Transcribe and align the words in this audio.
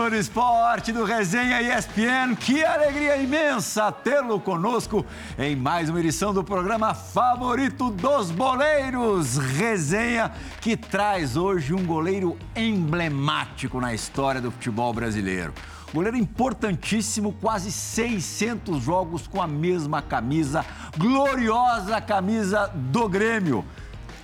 Fã 0.00 0.08
do 0.08 0.16
esporte 0.16 0.92
do 0.92 1.04
Resenha 1.04 1.60
ESPN. 1.60 2.34
Que 2.34 2.64
alegria 2.64 3.18
imensa 3.18 3.92
tê-lo 3.92 4.40
conosco 4.40 5.04
em 5.38 5.54
mais 5.54 5.90
uma 5.90 6.00
edição 6.00 6.32
do 6.32 6.42
programa 6.42 6.94
favorito 6.94 7.90
dos 7.90 8.30
boleiros. 8.30 9.36
Resenha 9.36 10.32
que 10.58 10.74
traz 10.74 11.36
hoje 11.36 11.74
um 11.74 11.84
goleiro 11.84 12.38
emblemático 12.56 13.78
na 13.78 13.92
história 13.92 14.40
do 14.40 14.50
futebol 14.50 14.90
brasileiro. 14.94 15.52
Goleiro 15.92 16.16
importantíssimo, 16.16 17.34
quase 17.38 17.70
600 17.70 18.82
jogos 18.82 19.26
com 19.26 19.42
a 19.42 19.46
mesma 19.46 20.00
camisa, 20.00 20.64
gloriosa 20.96 22.00
camisa 22.00 22.68
do 22.74 23.06
Grêmio. 23.06 23.62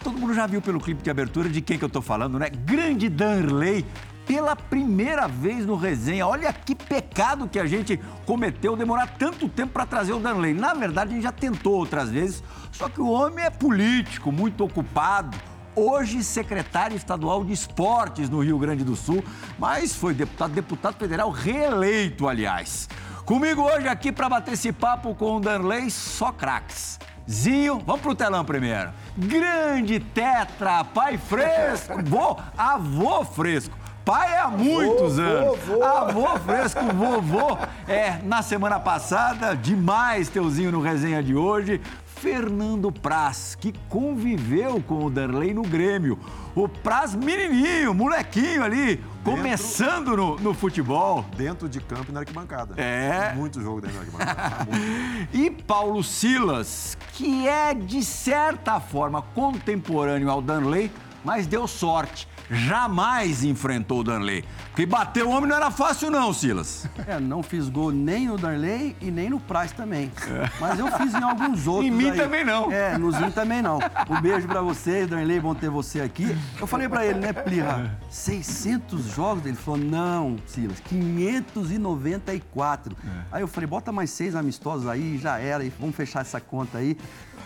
Todo 0.02 0.16
mundo 0.16 0.32
já 0.32 0.46
viu 0.46 0.62
pelo 0.62 0.80
clipe 0.80 1.02
de 1.02 1.10
abertura 1.10 1.50
de 1.50 1.60
quem 1.60 1.76
que 1.78 1.84
eu 1.84 1.90
tô 1.90 2.00
falando, 2.00 2.38
né? 2.38 2.48
Grande 2.48 3.10
Danley, 3.10 3.84
pela 4.26 4.56
primeira 4.56 5.28
vez 5.28 5.64
no 5.64 5.76
resenha. 5.76 6.26
Olha 6.26 6.52
que 6.52 6.74
pecado 6.74 7.48
que 7.48 7.58
a 7.58 7.66
gente 7.66 7.98
cometeu 8.26 8.76
demorar 8.76 9.06
tanto 9.18 9.48
tempo 9.48 9.72
para 9.72 9.86
trazer 9.86 10.12
o 10.12 10.18
Danley. 10.18 10.52
Na 10.52 10.74
verdade, 10.74 11.12
a 11.12 11.14
gente 11.14 11.22
já 11.22 11.32
tentou 11.32 11.74
outras 11.74 12.10
vezes, 12.10 12.42
só 12.72 12.88
que 12.88 13.00
o 13.00 13.08
homem 13.08 13.44
é 13.44 13.50
político, 13.50 14.32
muito 14.32 14.64
ocupado. 14.64 15.36
Hoje, 15.74 16.24
secretário 16.24 16.96
estadual 16.96 17.44
de 17.44 17.52
esportes 17.52 18.30
no 18.30 18.42
Rio 18.42 18.58
Grande 18.58 18.82
do 18.82 18.96
Sul, 18.96 19.22
mas 19.58 19.94
foi 19.94 20.14
deputado, 20.14 20.52
deputado 20.52 20.96
federal 20.96 21.30
reeleito, 21.30 22.26
aliás. 22.26 22.88
Comigo 23.26 23.62
hoje 23.62 23.86
aqui 23.86 24.10
para 24.10 24.28
bater 24.28 24.54
esse 24.54 24.72
papo 24.72 25.14
com 25.14 25.36
o 25.36 25.40
Danley, 25.40 25.90
só 25.90 26.32
craques. 26.32 26.98
Zinho, 27.28 27.82
vamos 27.84 28.00
pro 28.00 28.14
telão 28.14 28.44
primeiro. 28.44 28.90
Grande 29.16 30.00
tetra, 30.00 30.84
pai 30.84 31.18
fresco, 31.18 32.00
vô, 32.06 32.38
avô 32.56 33.24
fresco 33.24 33.76
pai 34.06 34.36
há 34.38 34.46
muitos 34.46 35.18
anos. 35.18 35.58
Vô, 35.66 35.82
Avô 35.82 36.38
fresco, 36.38 36.80
vovô. 36.94 37.58
É, 37.88 38.20
na 38.22 38.40
semana 38.40 38.78
passada, 38.78 39.56
demais 39.56 40.28
teuzinho 40.28 40.70
no 40.70 40.80
resenha 40.80 41.20
de 41.20 41.34
hoje. 41.34 41.80
Fernando 42.04 42.90
Praz, 42.92 43.56
que 43.60 43.74
conviveu 43.88 44.80
com 44.80 45.04
o 45.04 45.10
Darley 45.10 45.52
no 45.52 45.62
Grêmio. 45.62 46.18
O 46.54 46.68
Praz 46.68 47.16
menininho, 47.16 47.92
molequinho 47.92 48.62
ali, 48.62 48.96
dentro, 48.96 49.22
começando 49.24 50.16
no, 50.16 50.36
no, 50.36 50.54
futebol. 50.54 51.24
Dentro 51.36 51.68
de 51.68 51.80
campo 51.80 52.06
e 52.08 52.12
na 52.12 52.20
arquibancada. 52.20 52.80
É. 52.80 53.34
Muito 53.34 53.60
jogo 53.60 53.80
dentro 53.80 53.96
da 53.96 54.02
arquibancada. 54.02 54.68
e 55.34 55.50
Paulo 55.50 56.02
Silas, 56.04 56.96
que 57.12 57.46
é, 57.46 57.74
de 57.74 58.02
certa 58.04 58.78
forma, 58.78 59.20
contemporâneo 59.20 60.30
ao 60.30 60.40
Darley, 60.40 60.92
mas 61.24 61.46
deu 61.46 61.66
sorte 61.66 62.28
jamais 62.50 63.44
enfrentou 63.44 64.00
o 64.00 64.04
Danley. 64.04 64.44
Porque 64.70 64.86
bater 64.86 65.24
o 65.24 65.30
homem 65.30 65.48
não 65.48 65.56
era 65.56 65.70
fácil, 65.70 66.10
não, 66.10 66.32
Silas. 66.32 66.86
É, 67.06 67.18
não 67.18 67.42
fiz 67.42 67.68
gol 67.68 67.90
nem 67.90 68.28
no 68.28 68.36
Danley 68.36 68.94
e 69.00 69.10
nem 69.10 69.30
no 69.30 69.40
Price 69.40 69.72
também. 69.74 70.10
É. 70.28 70.50
Mas 70.60 70.78
eu 70.78 70.90
fiz 70.98 71.14
em 71.14 71.22
alguns 71.22 71.64
outros. 71.66 71.86
em 71.86 71.90
mim 71.90 72.10
aí. 72.10 72.16
também 72.16 72.44
não. 72.44 72.70
É, 72.70 72.98
no 72.98 73.10
Zinho 73.10 73.32
também 73.32 73.62
não. 73.62 73.78
Um 74.08 74.20
beijo 74.20 74.46
pra 74.46 74.60
vocês, 74.60 75.08
Danley, 75.08 75.40
bom 75.40 75.54
ter 75.54 75.70
você 75.70 76.00
aqui. 76.00 76.36
Eu 76.60 76.66
falei 76.66 76.88
pra 76.88 77.04
ele, 77.06 77.20
né, 77.20 77.32
Plirra, 77.32 77.98
600 78.10 79.04
jogos? 79.14 79.46
Ele 79.46 79.56
falou, 79.56 79.80
não, 79.80 80.36
Silas, 80.46 80.78
594. 80.80 82.96
É. 83.04 83.08
Aí 83.32 83.42
eu 83.42 83.48
falei, 83.48 83.66
bota 83.66 83.90
mais 83.92 84.10
seis 84.10 84.34
amistosos 84.34 84.86
aí, 84.88 85.18
já 85.18 85.38
era, 85.38 85.64
e 85.64 85.72
vamos 85.80 85.96
fechar 85.96 86.20
essa 86.20 86.40
conta 86.40 86.78
aí. 86.78 86.96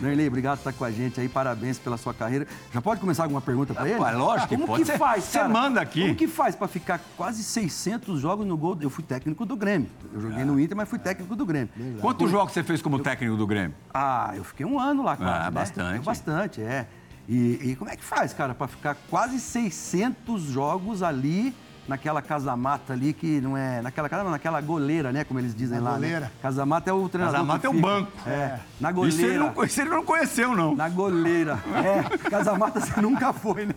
Nerley, 0.01 0.27
obrigado 0.27 0.57
por 0.57 0.69
estar 0.69 0.73
com 0.77 0.83
a 0.83 0.91
gente 0.91 1.19
aí, 1.21 1.29
parabéns 1.29 1.77
pela 1.77 1.95
sua 1.97 2.13
carreira. 2.13 2.47
Já 2.73 2.81
pode 2.81 2.99
começar 2.99 3.23
alguma 3.23 3.41
pergunta 3.41 3.73
para 3.73 3.87
ele? 3.87 3.99
Lógico 3.99 4.49
que 4.49 4.55
como 4.55 4.67
pode. 4.67 4.83
que 4.83 4.97
faz, 4.97 5.23
Você 5.25 5.43
manda 5.43 5.79
aqui. 5.79 6.01
Como 6.01 6.15
que 6.15 6.27
faz 6.27 6.55
para 6.55 6.67
ficar 6.67 6.99
quase 7.15 7.43
600 7.43 8.19
jogos 8.19 8.45
no 8.45 8.57
gol? 8.57 8.77
Eu 8.81 8.89
fui 8.89 9.03
técnico 9.03 9.45
do 9.45 9.55
Grêmio. 9.55 9.89
Eu 10.13 10.19
joguei 10.21 10.43
no 10.43 10.59
Inter, 10.59 10.75
mas 10.75 10.89
fui 10.89 10.97
técnico 10.99 11.35
do 11.35 11.45
Grêmio. 11.45 11.69
Quantos 11.99 12.29
jogos 12.31 12.53
você 12.53 12.63
fez 12.63 12.81
como 12.81 12.99
técnico 12.99 13.37
do 13.37 13.45
Grêmio? 13.45 13.75
Ah, 13.93 14.31
eu 14.35 14.43
fiquei 14.43 14.65
um 14.65 14.79
ano 14.79 15.03
lá 15.03 15.15
quase, 15.15 15.31
Ah, 15.39 15.43
né? 15.45 15.51
bastante. 15.51 16.03
Bastante, 16.05 16.61
é. 16.61 16.87
E, 17.29 17.71
e 17.71 17.75
como 17.75 17.89
é 17.91 17.95
que 17.95 18.03
faz, 18.03 18.33
cara, 18.33 18.53
para 18.55 18.67
ficar 18.67 18.97
quase 19.09 19.39
600 19.39 20.41
jogos 20.41 21.03
ali 21.03 21.53
naquela 21.91 22.21
casa 22.21 22.55
mata 22.55 22.93
ali, 22.93 23.13
que 23.13 23.41
não 23.41 23.57
é. 23.57 23.81
Naquela 23.81 24.07
casa, 24.07 24.23
não, 24.23 24.31
naquela 24.31 24.61
goleira, 24.61 25.11
né? 25.11 25.23
Como 25.23 25.39
eles 25.39 25.53
dizem 25.53 25.79
na 25.79 25.89
lá. 25.89 25.95
Goleira. 25.95 26.19
Né? 26.21 26.31
Casa 26.41 26.65
mata 26.65 26.89
é 26.89 26.93
o 26.93 27.09
treinador. 27.09 27.39
Casa 27.39 27.45
mata 27.45 27.67
é 27.67 27.69
o 27.69 27.73
banco. 27.73 28.11
É. 28.25 28.59
Na 28.79 28.91
goleira. 28.91 29.15
Isso 29.15 29.25
ele, 29.25 29.37
não, 29.37 29.63
isso 29.63 29.81
ele 29.81 29.89
não 29.89 30.03
conheceu, 30.03 30.55
não. 30.55 30.75
Na 30.75 30.89
goleira. 30.89 31.59
É, 31.75 32.29
casa 32.29 32.57
mata 32.57 32.79
você 32.79 33.01
nunca 33.01 33.33
foi, 33.33 33.65
né? 33.65 33.73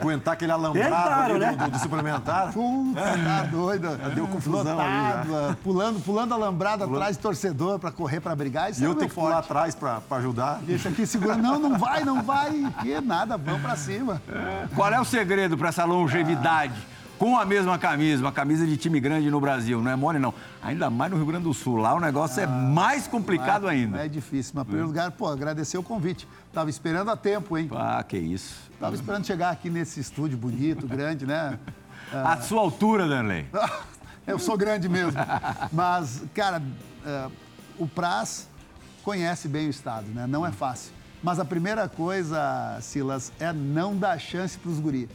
Aguentar 0.00 0.34
aquele 0.34 0.52
alambrado 0.52 0.88
Tentaram, 0.88 1.34
ali 1.34 1.38
né? 1.44 1.52
do, 1.52 1.64
do, 1.64 1.70
do 1.70 1.78
suplementar. 1.78 2.52
Puta, 2.52 3.00
tá 3.00 3.42
doido. 3.50 3.88
Deu 4.14 4.26
confusão 4.26 4.62
Lotado, 4.62 5.36
ali 5.36 5.50
é, 5.50 5.56
Pulando, 5.62 6.00
pulando 6.00 6.34
alambrado 6.34 6.84
atrás 6.84 7.16
de 7.16 7.22
torcedor 7.22 7.78
pra 7.78 7.90
correr, 7.90 8.20
pra 8.20 8.34
brigar. 8.34 8.70
Isso 8.70 8.82
E 8.82 8.84
é 8.84 8.88
eu 8.88 8.94
tenho 8.94 9.08
que 9.08 9.14
pular 9.14 9.38
atrás 9.38 9.74
pra, 9.74 10.00
pra 10.00 10.18
ajudar. 10.18 10.60
Deixa 10.62 10.88
aqui 10.88 11.06
segurando. 11.06 11.42
Não, 11.42 11.58
não 11.58 11.78
vai, 11.78 12.04
não 12.04 12.22
vai. 12.22 12.50
Que 12.80 13.00
nada, 13.00 13.36
vamos 13.36 13.60
pra 13.60 13.76
cima. 13.76 14.22
Qual 14.74 14.90
é 14.92 15.00
o 15.00 15.04
segredo 15.04 15.58
para 15.58 15.68
essa 15.68 15.84
longevidade? 15.84 16.92
Com 17.22 17.38
a 17.38 17.44
mesma 17.44 17.78
camisa, 17.78 18.20
uma 18.20 18.32
camisa 18.32 18.66
de 18.66 18.76
time 18.76 18.98
grande 18.98 19.30
no 19.30 19.40
Brasil, 19.40 19.80
não 19.80 19.92
é 19.92 19.94
mole 19.94 20.18
não. 20.18 20.34
Ainda 20.60 20.90
mais 20.90 21.08
no 21.08 21.16
Rio 21.16 21.26
Grande 21.26 21.44
do 21.44 21.54
Sul, 21.54 21.76
lá 21.76 21.94
o 21.94 22.00
negócio 22.00 22.42
é 22.42 22.48
mais 22.48 23.06
complicado 23.06 23.68
ainda. 23.68 24.04
É 24.04 24.08
difícil, 24.08 24.54
mas 24.56 24.62
em 24.62 24.64
primeiro 24.64 24.88
lugar, 24.88 25.12
pô, 25.12 25.28
agradecer 25.28 25.78
o 25.78 25.84
convite. 25.84 26.26
Tava 26.52 26.68
esperando 26.68 27.12
há 27.12 27.16
tempo, 27.16 27.56
hein? 27.56 27.70
Ah, 27.76 28.02
que 28.02 28.18
isso. 28.18 28.68
Tava 28.80 28.96
esperando 28.96 29.24
chegar 29.24 29.50
aqui 29.50 29.70
nesse 29.70 30.00
estúdio 30.00 30.36
bonito, 30.36 30.84
grande, 30.84 31.24
né? 31.24 31.60
A 32.12 32.38
sua 32.38 32.60
altura, 32.60 33.06
Danley. 33.06 33.46
Eu 34.26 34.40
sou 34.40 34.56
grande 34.56 34.88
mesmo. 34.88 35.20
Mas, 35.72 36.24
cara, 36.34 36.60
é, 37.06 37.28
o 37.78 37.86
Praz 37.86 38.48
conhece 39.04 39.46
bem 39.46 39.68
o 39.68 39.70
Estado, 39.70 40.08
né? 40.08 40.26
Não 40.26 40.44
é 40.44 40.50
fácil. 40.50 40.92
Mas 41.22 41.38
a 41.38 41.44
primeira 41.44 41.88
coisa, 41.88 42.78
Silas, 42.80 43.32
é 43.38 43.52
não 43.52 43.96
dar 43.96 44.18
chance 44.18 44.58
pros 44.58 44.80
guri. 44.80 45.08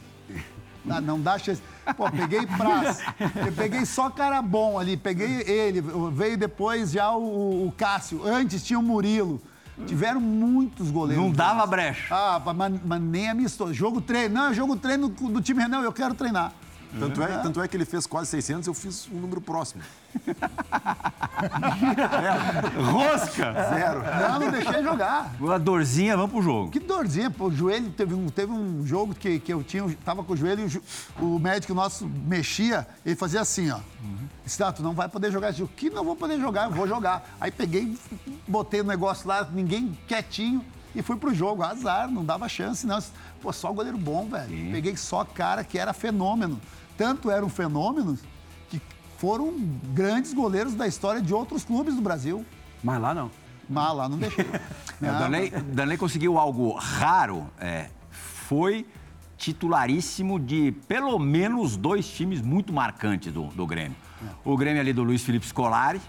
Tá? 0.86 1.00
Não 1.00 1.20
dá 1.20 1.38
chance. 1.38 1.62
Pô, 1.96 2.10
peguei 2.10 2.46
Praz, 2.46 3.00
eu 3.46 3.52
peguei 3.52 3.86
só 3.86 4.10
cara 4.10 4.42
bom 4.42 4.78
ali, 4.78 4.96
peguei 4.96 5.42
ele, 5.42 5.82
veio 6.12 6.36
depois 6.36 6.90
já 6.90 7.10
o, 7.12 7.66
o 7.66 7.72
Cássio, 7.76 8.22
antes 8.26 8.62
tinha 8.62 8.78
o 8.78 8.82
Murilo. 8.82 9.40
Tiveram 9.86 10.20
muitos 10.20 10.90
goleiros. 10.90 11.24
Não 11.24 11.30
dava 11.30 11.64
brecha. 11.64 12.12
Ah, 12.12 12.42
mas, 12.52 12.80
mas 12.84 13.00
nem 13.00 13.28
amistoso. 13.28 13.72
Jogo 13.72 14.00
treino. 14.00 14.34
Não, 14.34 14.48
é 14.48 14.54
jogo 14.54 14.74
treino 14.76 15.08
do 15.08 15.40
time 15.40 15.62
Renan, 15.62 15.82
eu 15.82 15.92
quero 15.92 16.14
treinar. 16.14 16.52
Tanto 16.98 17.22
é, 17.22 17.26
tanto 17.38 17.60
é 17.60 17.68
que 17.68 17.76
ele 17.76 17.84
fez 17.84 18.06
quase 18.06 18.30
600, 18.30 18.66
eu 18.66 18.74
fiz 18.74 19.08
um 19.12 19.16
número 19.20 19.40
próximo. 19.40 19.82
Rosca! 22.92 23.52
Zero. 23.74 24.02
Não, 24.02 24.40
não 24.40 24.50
deixei 24.50 24.82
jogar. 24.82 25.34
Uma 25.38 25.58
dorzinha, 25.58 26.16
vamos 26.16 26.32
pro 26.32 26.42
jogo. 26.42 26.70
Que 26.70 26.80
dorzinha, 26.80 27.30
pô, 27.30 27.46
o 27.46 27.54
joelho, 27.54 27.90
teve 27.90 28.14
um, 28.14 28.28
teve 28.28 28.52
um 28.52 28.86
jogo 28.86 29.14
que, 29.14 29.38
que 29.38 29.52
eu 29.52 29.62
tinha, 29.62 29.82
eu 29.82 29.94
tava 30.04 30.22
com 30.24 30.32
o 30.32 30.36
joelho 30.36 30.66
e 30.68 31.22
o, 31.22 31.36
o 31.36 31.38
médico 31.38 31.74
nosso 31.74 32.06
mexia, 32.06 32.86
ele 33.04 33.16
fazia 33.16 33.40
assim, 33.40 33.70
ó. 33.70 33.78
Disse, 34.44 34.62
"Ah, 34.62 34.72
tu 34.72 34.82
não 34.82 34.94
vai 34.94 35.08
poder 35.08 35.30
jogar 35.30 35.50
esse 35.50 35.58
jogo. 35.58 35.70
Que 35.76 35.90
não 35.90 36.04
vou 36.04 36.16
poder 36.16 36.40
jogar, 36.40 36.64
eu 36.64 36.70
vou 36.70 36.88
jogar. 36.88 37.28
Aí 37.40 37.50
peguei, 37.50 37.96
botei 38.46 38.80
o 38.80 38.84
negócio 38.84 39.28
lá, 39.28 39.46
ninguém 39.52 39.96
quietinho, 40.06 40.64
e 40.94 41.02
fui 41.02 41.16
pro 41.16 41.34
jogo. 41.34 41.62
Azar, 41.62 42.10
não 42.10 42.24
dava 42.24 42.48
chance, 42.48 42.86
não. 42.86 42.98
Pô, 43.40 43.52
só 43.52 43.72
goleiro 43.72 43.98
bom, 43.98 44.28
velho. 44.28 44.72
Peguei 44.72 44.96
só 44.96 45.24
cara 45.24 45.62
que 45.64 45.78
era 45.78 45.92
fenômeno. 45.92 46.60
Tanto 46.96 47.30
eram 47.30 47.48
fenômenos 47.48 48.20
que 48.68 48.80
foram 49.16 49.52
grandes 49.94 50.34
goleiros 50.34 50.74
da 50.74 50.86
história 50.86 51.20
de 51.20 51.32
outros 51.32 51.64
clubes 51.64 51.94
do 51.94 52.02
Brasil. 52.02 52.44
Mas 52.82 53.00
lá 53.00 53.14
não. 53.14 53.30
Mas 53.68 53.94
lá 53.94 54.08
não 54.08 54.18
deixei. 54.18 54.46
É, 55.00 55.10
o 55.10 55.18
Danley, 55.18 55.50
Danley 55.50 55.96
conseguiu 55.96 56.38
algo 56.38 56.72
raro, 56.72 57.46
é, 57.60 57.90
foi 58.10 58.84
titularíssimo 59.36 60.40
de 60.40 60.72
pelo 60.88 61.16
menos 61.18 61.76
dois 61.76 62.08
times 62.08 62.40
muito 62.42 62.72
marcantes 62.72 63.32
do, 63.32 63.44
do 63.48 63.64
Grêmio. 63.64 63.96
O 64.44 64.56
Grêmio 64.56 64.80
ali 64.80 64.92
do 64.92 65.04
Luiz 65.04 65.22
Felipe 65.22 65.46
Scolari, 65.46 66.00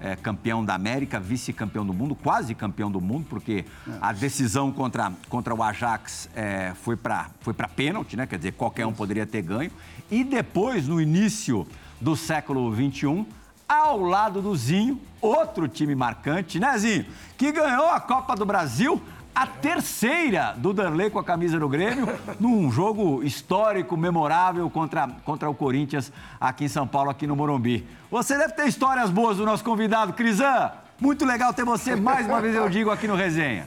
é, 0.00 0.16
campeão 0.16 0.64
da 0.64 0.74
América, 0.74 1.18
vice-campeão 1.18 1.86
do 1.86 1.94
mundo, 1.94 2.14
quase 2.14 2.54
campeão 2.54 2.90
do 2.90 3.00
mundo, 3.00 3.26
porque 3.28 3.64
a 4.00 4.12
decisão 4.12 4.70
contra, 4.70 5.12
contra 5.28 5.54
o 5.54 5.62
Ajax 5.62 6.28
é, 6.34 6.72
foi 6.82 6.96
para 6.96 7.30
foi 7.40 7.54
pra 7.54 7.68
pênalti, 7.68 8.16
né? 8.16 8.26
Quer 8.26 8.36
dizer, 8.36 8.52
qualquer 8.52 8.86
um 8.86 8.92
poderia 8.92 9.26
ter 9.26 9.42
ganho. 9.42 9.70
E 10.10 10.22
depois, 10.22 10.86
no 10.86 11.00
início 11.00 11.66
do 12.00 12.14
século 12.14 12.74
XXI, 12.74 13.26
ao 13.68 14.00
lado 14.00 14.42
do 14.42 14.54
Zinho, 14.54 15.00
outro 15.20 15.66
time 15.66 15.94
marcante, 15.94 16.60
né, 16.60 16.76
Zinho? 16.76 17.06
Que 17.36 17.50
ganhou 17.50 17.88
a 17.88 18.00
Copa 18.00 18.34
do 18.36 18.44
Brasil, 18.44 19.00
a 19.34 19.46
terceira 19.46 20.54
do 20.56 20.72
Danley 20.72 21.10
com 21.10 21.18
a 21.18 21.24
camisa 21.24 21.58
do 21.58 21.68
Grêmio, 21.68 22.06
num 22.38 22.70
jogo 22.70 23.22
histórico, 23.22 23.96
memorável 23.96 24.70
contra, 24.70 25.08
contra 25.24 25.50
o 25.50 25.54
Corinthians 25.54 26.12
aqui 26.40 26.66
em 26.66 26.68
São 26.68 26.86
Paulo, 26.86 27.10
aqui 27.10 27.26
no 27.26 27.34
Morumbi. 27.34 27.84
Você 28.10 28.38
deve 28.38 28.52
ter 28.52 28.68
histórias 28.68 29.10
boas 29.10 29.38
do 29.38 29.44
nosso 29.44 29.64
convidado, 29.64 30.12
Crisan. 30.12 30.70
Muito 31.00 31.24
legal 31.24 31.52
ter 31.52 31.64
você 31.64 31.96
mais 31.96 32.26
uma 32.26 32.40
vez, 32.40 32.54
eu 32.54 32.68
digo, 32.68 32.90
aqui 32.90 33.08
no 33.08 33.16
Resenha. 33.16 33.66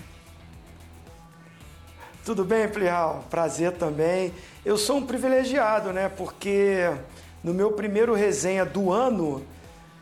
Tudo 2.23 2.45
bem, 2.45 2.67
Plihal? 2.67 3.25
Prazer 3.29 3.73
também. 3.73 4.33
Eu 4.65 4.77
sou 4.77 4.97
um 4.97 5.05
privilegiado, 5.05 5.91
né? 5.91 6.09
Porque 6.09 6.89
no 7.43 7.53
meu 7.53 7.71
primeiro 7.71 8.13
resenha 8.13 8.65
do 8.65 8.91
ano, 8.91 9.45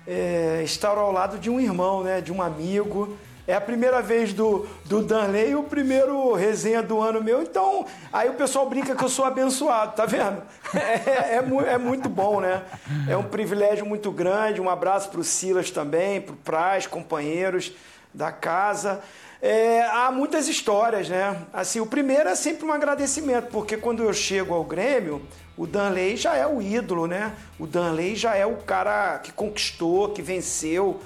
é, 0.08 0.62
estar 0.64 0.98
ao 0.98 1.12
lado 1.12 1.38
de 1.38 1.50
um 1.50 1.60
irmão, 1.60 2.04
né? 2.04 2.22
De 2.22 2.32
um 2.32 2.42
amigo. 2.42 3.16
É 3.47 3.53
a 3.53 3.62
primeira 3.62 4.01
vez 4.01 4.33
do, 4.33 4.68
do 4.86 5.03
Danley 5.03 5.53
o 5.56 5.63
primeiro 5.63 6.33
resenha 6.33 6.81
do 6.81 7.00
ano 7.00 7.24
meu. 7.24 7.44
Então, 7.44 7.86
aí 8.12 8.27
o 8.27 8.33
pessoal 8.33 8.68
brinca 8.68 8.95
que 8.95 9.03
eu 9.03 9.09
sou 9.09 9.24
abençoado, 9.25 9.95
tá 9.95 10.06
vendo? 10.06 10.42
É, 10.75 11.36
é, 11.36 11.42
mu- 11.42 11.62
é 11.62 11.77
muito 11.77 12.09
bom, 12.09 12.42
né? 12.42 12.63
É 13.07 13.15
um 13.15 13.24
privilégio 13.24 13.86
muito 13.86 14.12
grande. 14.12 14.59
Um 14.59 14.69
abraço 14.69 15.09
para 15.09 15.19
o 15.19 15.24
Silas 15.24 15.69
também, 15.71 16.19
para 16.19 16.33
o 16.33 16.38
Praz, 16.38 16.88
companheiros 16.88 17.71
da 18.13 18.31
casa. 18.31 19.00
É, 19.42 19.83
há 19.83 20.12
muitas 20.12 20.47
histórias, 20.47 21.07
né? 21.07 21.38
Assim, 21.53 21.80
o 21.80 21.86
primeiro 21.86 22.27
é 22.27 22.36
sempre 22.36 22.65
um 22.65 22.71
agradecimento, 22.74 23.50
porque 23.51 23.77
quando 23.77 24.01
eu 24.03 24.12
chego 24.13 24.53
ao 24.56 24.63
Grêmio, 24.63 25.21
o 25.56 25.68
Danley 25.68 26.18
já 26.18 26.36
é 26.36 26.47
o 26.47 26.62
ídolo, 26.62 27.06
né? 27.07 27.33
O 27.59 27.68
Danley 27.68 28.15
já 28.15 28.36
é 28.36 28.45
o 28.45 28.56
cara 28.57 29.19
que 29.19 29.31
conquistou, 29.31 30.09
que 30.09 30.21
venceu 30.21 31.00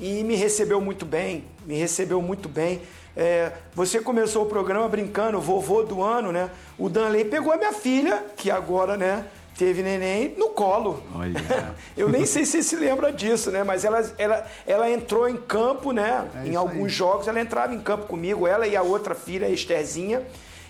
e 0.00 0.22
me 0.24 0.34
recebeu 0.36 0.80
muito 0.80 1.04
bem, 1.04 1.44
me 1.66 1.76
recebeu 1.76 2.20
muito 2.22 2.48
bem. 2.48 2.80
É, 3.16 3.52
você 3.74 4.00
começou 4.00 4.44
o 4.44 4.46
programa 4.46 4.88
brincando, 4.88 5.40
vovô 5.40 5.82
do 5.82 6.02
ano, 6.02 6.30
né? 6.30 6.50
O 6.78 6.88
Danley 6.88 7.24
pegou 7.24 7.52
a 7.52 7.56
minha 7.56 7.72
filha, 7.72 8.24
que 8.36 8.48
agora, 8.48 8.96
né, 8.96 9.24
teve 9.58 9.82
neném, 9.82 10.34
no 10.38 10.50
colo. 10.50 11.02
Olha. 11.12 11.34
Eu 11.96 12.08
nem 12.08 12.24
sei 12.24 12.44
se 12.44 12.62
se 12.62 12.76
lembra 12.76 13.12
disso, 13.12 13.50
né? 13.50 13.64
Mas 13.64 13.84
ela, 13.84 14.08
ela, 14.16 14.46
ela 14.64 14.88
entrou 14.88 15.28
em 15.28 15.36
campo, 15.36 15.90
né? 15.90 16.28
É 16.44 16.46
em 16.46 16.54
alguns 16.54 16.84
aí. 16.84 16.90
jogos 16.90 17.26
ela 17.26 17.40
entrava 17.40 17.74
em 17.74 17.80
campo 17.80 18.06
comigo, 18.06 18.46
ela 18.46 18.68
e 18.68 18.76
a 18.76 18.82
outra 18.82 19.16
filha, 19.16 19.48
a 19.48 19.50
Estherzinha. 19.50 20.22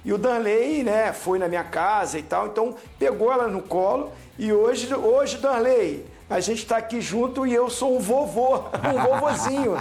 E 0.02 0.12
o 0.12 0.16
Danley, 0.16 0.82
né, 0.82 1.12
foi 1.12 1.38
na 1.38 1.48
minha 1.48 1.64
casa 1.64 2.18
e 2.18 2.22
tal, 2.22 2.46
então 2.46 2.76
pegou 2.98 3.30
ela 3.30 3.46
no 3.46 3.60
colo. 3.60 4.10
E 4.38 4.50
hoje, 4.52 4.94
hoje 4.94 5.36
Danley, 5.36 6.06
a 6.28 6.40
gente 6.40 6.58
está 6.58 6.76
aqui 6.76 7.00
junto 7.00 7.46
e 7.46 7.54
eu 7.54 7.70
sou 7.70 7.96
um 7.96 8.00
vovô, 8.00 8.58
um 8.94 9.02
vovozinho. 9.02 9.76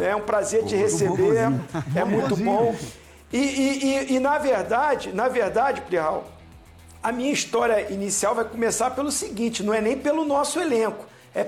É 0.00 0.14
um 0.16 0.22
prazer 0.22 0.64
te 0.64 0.74
receber, 0.74 1.52
é 1.94 2.04
muito 2.04 2.36
bom. 2.36 2.74
E, 3.32 3.38
e, 3.38 3.84
e, 3.84 4.16
e, 4.16 4.20
na 4.20 4.38
verdade, 4.38 5.12
na 5.12 5.28
verdade, 5.28 5.80
Prial, 5.82 6.30
a 7.02 7.10
minha 7.10 7.32
história 7.32 7.90
inicial 7.90 8.34
vai 8.34 8.44
começar 8.44 8.90
pelo 8.90 9.10
seguinte: 9.10 9.62
não 9.62 9.72
é 9.72 9.80
nem 9.80 9.96
pelo 9.96 10.24
nosso 10.24 10.60
elenco, 10.60 11.06
é 11.34 11.44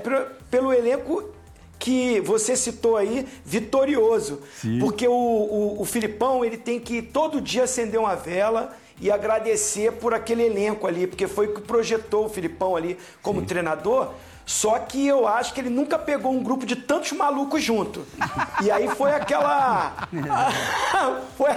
pelo 0.51 0.73
elenco 0.73 1.31
que 1.79 2.21
você 2.21 2.56
citou 2.56 2.97
aí, 2.97 3.27
vitorioso. 3.45 4.41
Porque 4.81 5.06
o, 5.06 5.12
o, 5.12 5.83
o 5.83 5.85
Filipão 5.85 6.43
ele 6.43 6.56
tem 6.56 6.81
que 6.81 7.03
todo 7.03 7.41
dia 7.41 7.65
acender 7.65 8.01
uma 8.01 8.17
vela 8.17 8.75
e 9.01 9.11
agradecer 9.11 9.93
por 9.93 10.15
aquele 10.15 10.45
elenco 10.45 10.87
ali, 10.87 11.06
porque 11.06 11.27
foi 11.27 11.49
o 11.49 11.55
que 11.55 11.61
projetou 11.61 12.27
o 12.27 12.29
Filipão 12.29 12.75
ali 12.75 12.97
como 13.21 13.43
treinador. 13.43 14.12
Só 14.46 14.79
que 14.79 15.06
eu 15.06 15.26
acho 15.26 15.55
que 15.55 15.61
ele 15.61 15.70
nunca 15.70 15.99
pegou 15.99 16.31
um 16.32 16.43
grupo 16.43 16.67
de 16.67 16.76
tantos 16.76 17.12
malucos 17.12 17.62
junto. 17.62 18.06
E 18.62 18.70
aí 18.70 18.88
foi 18.94 19.12
aquela. 19.12 19.93
foi 21.37 21.50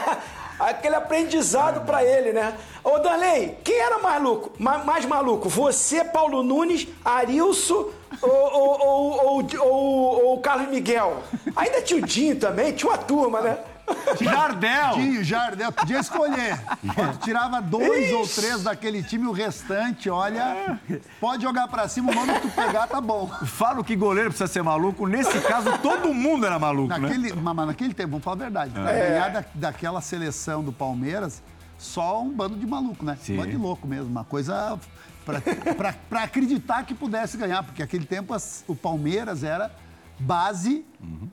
aquele 0.60 0.96
aprendizado 0.96 1.82
pra 1.86 2.04
ele, 2.04 2.32
né? 2.32 2.56
Ô 2.84 2.98
Danley, 3.00 3.58
quem 3.64 3.78
era 3.78 4.00
maluco? 4.00 4.52
Ma- 4.58 4.80
mais 4.80 5.06
maluco? 5.06 5.50
Você, 5.50 6.04
Paulo 6.04 6.42
Nunes, 6.42 6.88
Arilson 7.04 7.90
ou, 8.22 9.52
ou- 9.62 10.26
ou 10.26 10.40
Carlos 10.42 10.70
Miguel? 10.70 11.18
Ainda 11.56 11.82
tinha 11.82 12.02
o 12.02 12.06
Dinho 12.06 12.40
também, 12.40 12.72
tinha 12.72 12.90
uma 12.90 12.98
turma, 12.98 13.42
né? 13.42 13.58
Jardel! 14.22 14.94
Tinho, 14.96 15.24
Jardel, 15.24 15.72
podia 15.72 16.00
escolher. 16.00 16.60
Tu 16.82 17.18
tirava 17.24 17.62
dois 17.62 18.12
ou 18.14 18.28
três 18.28 18.64
daquele 18.64 19.04
time, 19.04 19.26
o 19.28 19.32
restante, 19.32 20.10
olha, 20.10 20.80
pode 21.20 21.44
jogar 21.44 21.68
pra 21.68 21.88
cima, 21.88 22.12
o 22.12 22.16
mano 22.16 22.34
que 22.34 22.42
tu 22.42 22.50
pegar 22.50 22.88
tá 22.88 23.00
bom. 23.00 23.28
Falo 23.46 23.84
que 23.84 23.96
goleiro 23.96 24.30
precisa 24.30 24.48
ser 24.48 24.62
maluco. 24.64 25.08
Nesse 25.08 25.40
caso, 25.42 25.78
todo 25.80 26.14
mundo 26.14 26.46
era 26.46 26.58
maluco, 26.60 26.90
né? 26.90 27.00
Naquele, 27.00 27.34
mas 27.34 27.56
mas 27.56 27.68
naquele 27.68 27.94
tempo, 27.94 28.10
vamos 28.12 28.24
falar 28.24 28.36
a 28.36 28.40
verdade, 28.40 28.72
pra 28.72 28.84
ganhar 28.84 29.30
da, 29.30 29.46
daquela 29.54 30.02
seleção 30.02 30.64
do 30.64 30.72
Palmeiras, 30.72 31.42
só 31.78 32.22
um 32.22 32.30
bando 32.32 32.56
de 32.58 32.66
maluco, 32.66 33.06
né? 33.06 33.18
Sim. 33.22 33.34
Um 33.34 33.38
bando 33.38 33.52
de 33.52 33.58
louco 33.58 33.88
mesmo, 33.88 34.08
uma 34.10 34.24
coisa 34.26 34.78
pra, 35.26 35.42
pra, 35.76 35.94
pra 36.10 36.24
acreditar 36.24 36.84
que 36.84 36.94
pudesse 36.94 37.38
ganhar, 37.38 37.64
porque 37.64 37.84
aquele 37.84 38.06
tempo 38.06 38.34
as- 38.34 38.64
o 38.68 38.76
Palmeiras 38.76 39.44
era 39.44 39.72
base 40.20 40.84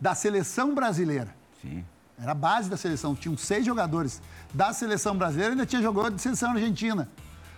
da 0.01 0.15
seleção 0.15 0.75
brasileira. 0.75 1.29
Sim. 1.63 1.85
Era 2.21 2.33
a 2.33 2.35
base 2.35 2.71
da 2.71 2.77
seleção. 2.77 3.15
Tinham 3.15 3.37
seis 3.37 3.65
jogadores 3.65 4.23
da 4.53 4.73
seleção 4.73 5.17
brasileira 5.17 5.53
e 5.53 5.55
ainda 5.55 5.67
tinha 5.67 5.83
jogador 5.83 6.11
de 6.11 6.21
seleção 6.21 6.51
argentina. 6.51 7.09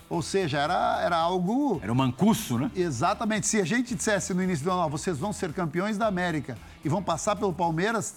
Ou 0.09 0.23
seja, 0.23 0.59
era, 0.59 1.01
era 1.03 1.17
algo. 1.17 1.81
Era 1.83 1.93
o 1.93 1.97
Mancuso, 1.97 2.59
né? 2.59 2.71
Exatamente. 2.75 3.47
Se 3.47 3.61
a 3.61 3.65
gente 3.65 3.95
dissesse 3.95 4.33
no 4.33 4.43
início 4.43 4.65
do 4.65 4.71
ano, 4.71 4.83
ó, 4.83 4.89
vocês 4.89 5.19
vão 5.19 5.33
ser 5.33 5.53
campeões 5.53 5.99
da 5.99 6.07
América 6.07 6.57
e 6.85 6.89
vão 6.89 7.03
passar 7.03 7.35
pelo 7.37 7.53
Palmeiras, 7.53 8.15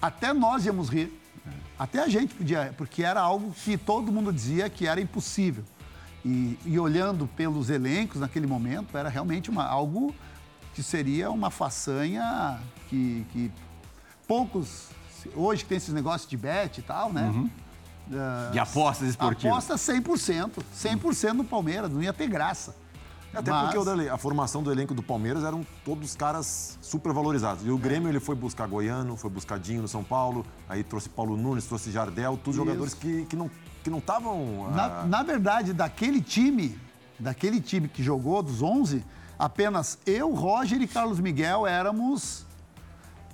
até 0.00 0.32
nós 0.32 0.64
íamos 0.64 0.88
rir. 0.88 1.12
Até 1.78 2.02
a 2.02 2.08
gente 2.08 2.34
podia, 2.34 2.72
porque 2.76 3.02
era 3.02 3.20
algo 3.20 3.52
que 3.52 3.76
todo 3.76 4.10
mundo 4.10 4.32
dizia 4.32 4.70
que 4.70 4.86
era 4.86 5.00
impossível. 5.00 5.64
E, 6.24 6.58
e 6.64 6.78
olhando 6.78 7.28
pelos 7.36 7.70
elencos 7.70 8.20
naquele 8.20 8.46
momento, 8.46 8.96
era 8.96 9.08
realmente 9.08 9.50
uma, 9.50 9.64
algo 9.64 10.14
que 10.74 10.82
seria 10.82 11.30
uma 11.30 11.50
façanha 11.50 12.58
que, 12.88 13.26
que 13.32 13.52
poucos. 14.26 14.88
Hoje 15.34 15.62
que 15.62 15.68
tem 15.68 15.76
esses 15.76 15.92
negócios 15.94 16.28
de 16.28 16.36
bet 16.36 16.78
e 16.78 16.82
tal, 16.82 17.12
né? 17.12 17.48
Ah, 18.12 18.50
De 18.52 18.58
apostas 18.58 19.08
esportivas. 19.08 19.52
Aposta 19.52 19.74
100%. 19.92 20.62
100% 20.74 21.32
no 21.32 21.44
Palmeiras, 21.44 21.90
não 21.90 22.02
ia 22.02 22.12
ter 22.12 22.28
graça. 22.28 22.76
Até 23.34 23.50
Mas- 23.50 23.74
porque 23.74 24.08
a 24.08 24.16
formação 24.16 24.62
do 24.62 24.72
elenco 24.72 24.94
do 24.94 25.02
Palmeiras 25.02 25.44
eram 25.44 25.66
todos 25.84 26.14
caras 26.14 26.78
super 26.80 27.12
valorizados. 27.12 27.66
E 27.66 27.70
o 27.70 27.76
Grêmio 27.76 28.08
ele 28.08 28.20
foi 28.20 28.34
buscar 28.34 28.66
Goiano, 28.66 29.16
foi 29.16 29.28
buscar 29.28 29.58
Dinho 29.58 29.82
no 29.82 29.88
São 29.88 30.02
Paulo, 30.02 30.46
aí 30.68 30.82
trouxe 30.82 31.08
Paulo 31.08 31.36
Nunes, 31.36 31.66
trouxe 31.66 31.90
Jardel, 31.90 32.38
todos 32.42 32.56
jogadores 32.56 32.94
que, 32.94 33.26
que 33.26 33.36
não 33.36 33.50
que 33.84 33.90
não 33.90 33.98
estavam. 33.98 34.70
Na, 34.72 34.84
ah, 34.84 35.06
na 35.06 35.22
verdade, 35.22 35.72
daquele 35.72 36.20
time, 36.20 36.76
daquele 37.20 37.60
time 37.60 37.88
que 37.88 38.02
jogou, 38.02 38.42
dos 38.42 38.60
11, 38.60 39.04
apenas 39.38 39.98
eu, 40.06 40.34
Roger 40.34 40.80
e 40.80 40.88
Carlos 40.88 41.20
Miguel 41.20 41.66
éramos 41.66 42.45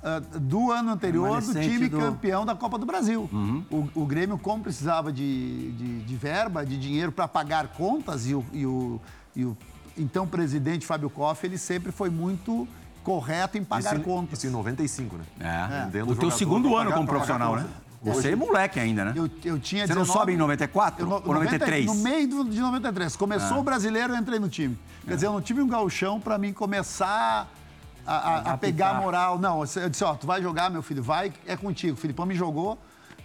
ah, 0.03 0.21
do 0.21 0.71
ano 0.73 0.91
anterior 0.93 1.41
do 1.41 1.53
time 1.55 1.89
do- 1.89 1.99
campeão 1.99 2.45
da 2.45 2.55
Copa 2.55 2.77
do 2.79 2.85
Brasil. 2.87 3.29
O, 3.71 3.89
o 3.95 4.07
Grêmio, 4.07 4.37
como 4.39 4.63
precisava 4.63 5.13
de, 5.13 5.73
de, 5.73 6.01
de 6.01 6.17
verba, 6.17 6.65
de 6.67 6.77
dinheiro 6.79 7.13
para 7.13 7.29
pagar 7.29 7.69
contas, 7.69 8.27
e 8.27 8.35
o, 8.35 8.45
e 8.53 8.67
o, 8.67 9.01
e 9.37 9.45
o 9.45 9.57
então 9.97 10.27
presidente 10.27 10.87
Fábio 10.87 11.09
Koff, 11.11 11.47
ele 11.47 11.59
sempre 11.59 11.93
foi 11.93 12.11
muito 12.11 12.67
correto 13.05 13.59
em 13.59 13.65
pagar 13.65 13.95
isso, 13.97 14.05
contas. 14.05 14.39
Isso 14.39 14.47
em 14.47 14.51
95, 14.51 15.17
né? 15.17 15.25
É. 15.41 15.85
Vendendo 15.87 16.13
O 16.13 16.17
teu 16.17 16.31
segundo 16.31 16.77
ano 16.77 16.93
como 16.93 17.07
profissional, 17.07 17.57
né? 17.57 17.67
Você 18.05 18.33
é 18.33 18.37
moleque 18.37 18.81
ainda, 18.81 19.05
né? 19.05 19.13
Eu, 19.15 19.31
eu 19.45 19.61
tinha 19.61 19.87
Você 19.87 19.95
não 19.95 20.03
19 20.03 20.19
sobe 20.19 20.33
em 20.33 20.37
94 20.37 21.05
Eu 21.05 21.09
no- 21.09 21.15
ou 21.25 21.35
93? 21.35 21.87
No 21.87 21.95
meio 21.95 22.27
do- 22.29 22.45
de 22.51 22.59
93. 22.59 23.15
Começou 23.15 23.59
o 23.61 23.63
brasileiro, 23.63 24.13
eu 24.13 24.19
entrei 24.19 24.41
no 24.41 24.49
time. 24.49 24.77
Quer 25.07 25.15
dizer, 25.15 25.27
eu 25.29 25.33
não 25.33 25.41
tive 25.41 25.63
um 25.63 25.69
gauchão 25.69 26.19
para 26.21 26.37
mim 26.37 26.53
começar 26.53 27.49
a, 28.07 28.15
a- 28.17 28.53
a 28.53 28.59
pegar 28.59 28.91
a 28.91 29.01
moral. 29.01 29.39
Não, 29.39 29.61
eu 29.77 29.89
disse, 29.89 30.05
ó, 30.05 30.15
tu 30.15 30.27
vai 30.27 30.43
jogar, 30.43 30.71
meu 30.71 30.83
filho, 30.83 31.03
vai, 31.03 31.33
é 31.47 31.57
contigo. 31.57 31.95
O 31.95 31.97
Filipão 31.97 32.27
me 32.27 32.35
jogou, 32.35 32.79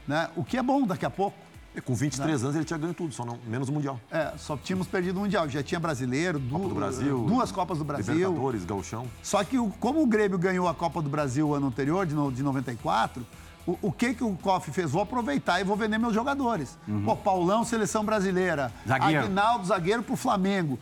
né? 0.07 0.29
O 0.35 0.43
que 0.43 0.57
é 0.57 0.63
bom 0.63 0.85
daqui 0.85 1.05
a 1.05 1.09
pouco. 1.09 1.37
E 1.75 1.81
com 1.81 1.93
23 1.93 2.43
anos 2.43 2.55
ele 2.55 2.65
tinha 2.65 2.79
ganho 2.79 2.93
tudo, 2.93 3.13
só 3.13 3.23
não, 3.23 3.37
menos 3.45 3.69
o 3.69 3.71
Mundial. 3.71 3.99
É, 4.11 4.33
só 4.37 4.57
tínhamos 4.57 4.87
perdido 4.87 5.17
o 5.17 5.19
Mundial. 5.19 5.47
Já 5.47 5.61
tinha 5.61 5.79
brasileiro, 5.79 6.39
du- 6.39 6.49
Copa 6.57 6.69
do 6.69 6.73
Brasil. 6.75 7.25
duas 7.27 7.51
Copas 7.51 7.77
do 7.77 7.83
Brasil. 7.83 8.15
Libertadores, 8.15 8.65
Gauchão. 8.65 9.05
Só 9.21 9.43
que 9.43 9.59
o- 9.59 9.69
como 9.79 10.01
o 10.01 10.07
Grêmio 10.07 10.39
ganhou 10.39 10.67
a 10.67 10.73
Copa 10.73 11.03
do 11.03 11.09
Brasil 11.09 11.53
ano 11.53 11.67
anterior, 11.67 12.03
de, 12.07 12.15
no- 12.15 12.31
de 12.31 12.41
94, 12.41 13.23
o, 13.67 13.77
o 13.83 13.91
que, 13.91 14.15
que 14.15 14.23
o 14.23 14.35
Koff 14.37 14.71
fez? 14.71 14.89
Vou 14.89 15.03
aproveitar 15.03 15.61
e 15.61 15.63
vou 15.63 15.75
vender 15.77 15.99
meus 15.99 16.15
jogadores. 16.15 16.75
Pô, 17.05 17.15
Paulão, 17.15 17.63
seleção 17.63 18.03
brasileira. 18.03 18.71
Zagueiro. 18.87 19.25
Aguinaldo, 19.25 19.67
zagueiro 19.67 20.01
pro 20.01 20.15
Flamengo. 20.15 20.79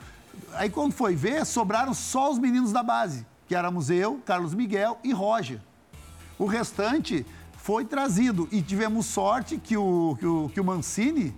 Aí 0.54 0.70
quando 0.70 0.94
foi 0.94 1.14
ver, 1.14 1.46
sobraram 1.46 1.94
só 1.94 2.32
os 2.32 2.40
meninos 2.40 2.72
da 2.72 2.82
base, 2.84 3.26
que 3.48 3.56
éramos 3.56 3.90
eu, 3.90 4.22
Carlos 4.26 4.54
Miguel 4.54 4.98
e 5.04 5.12
Roger. 5.12 5.60
O 6.38 6.46
restante 6.46 7.26
foi 7.58 7.86
trazido 7.86 8.48
e 8.52 8.62
tivemos 8.62 9.06
sorte 9.06 9.58
que 9.58 9.78
o, 9.78 10.16
que 10.20 10.26
o, 10.26 10.50
que 10.54 10.60
o 10.60 10.64
Mancini, 10.64 11.36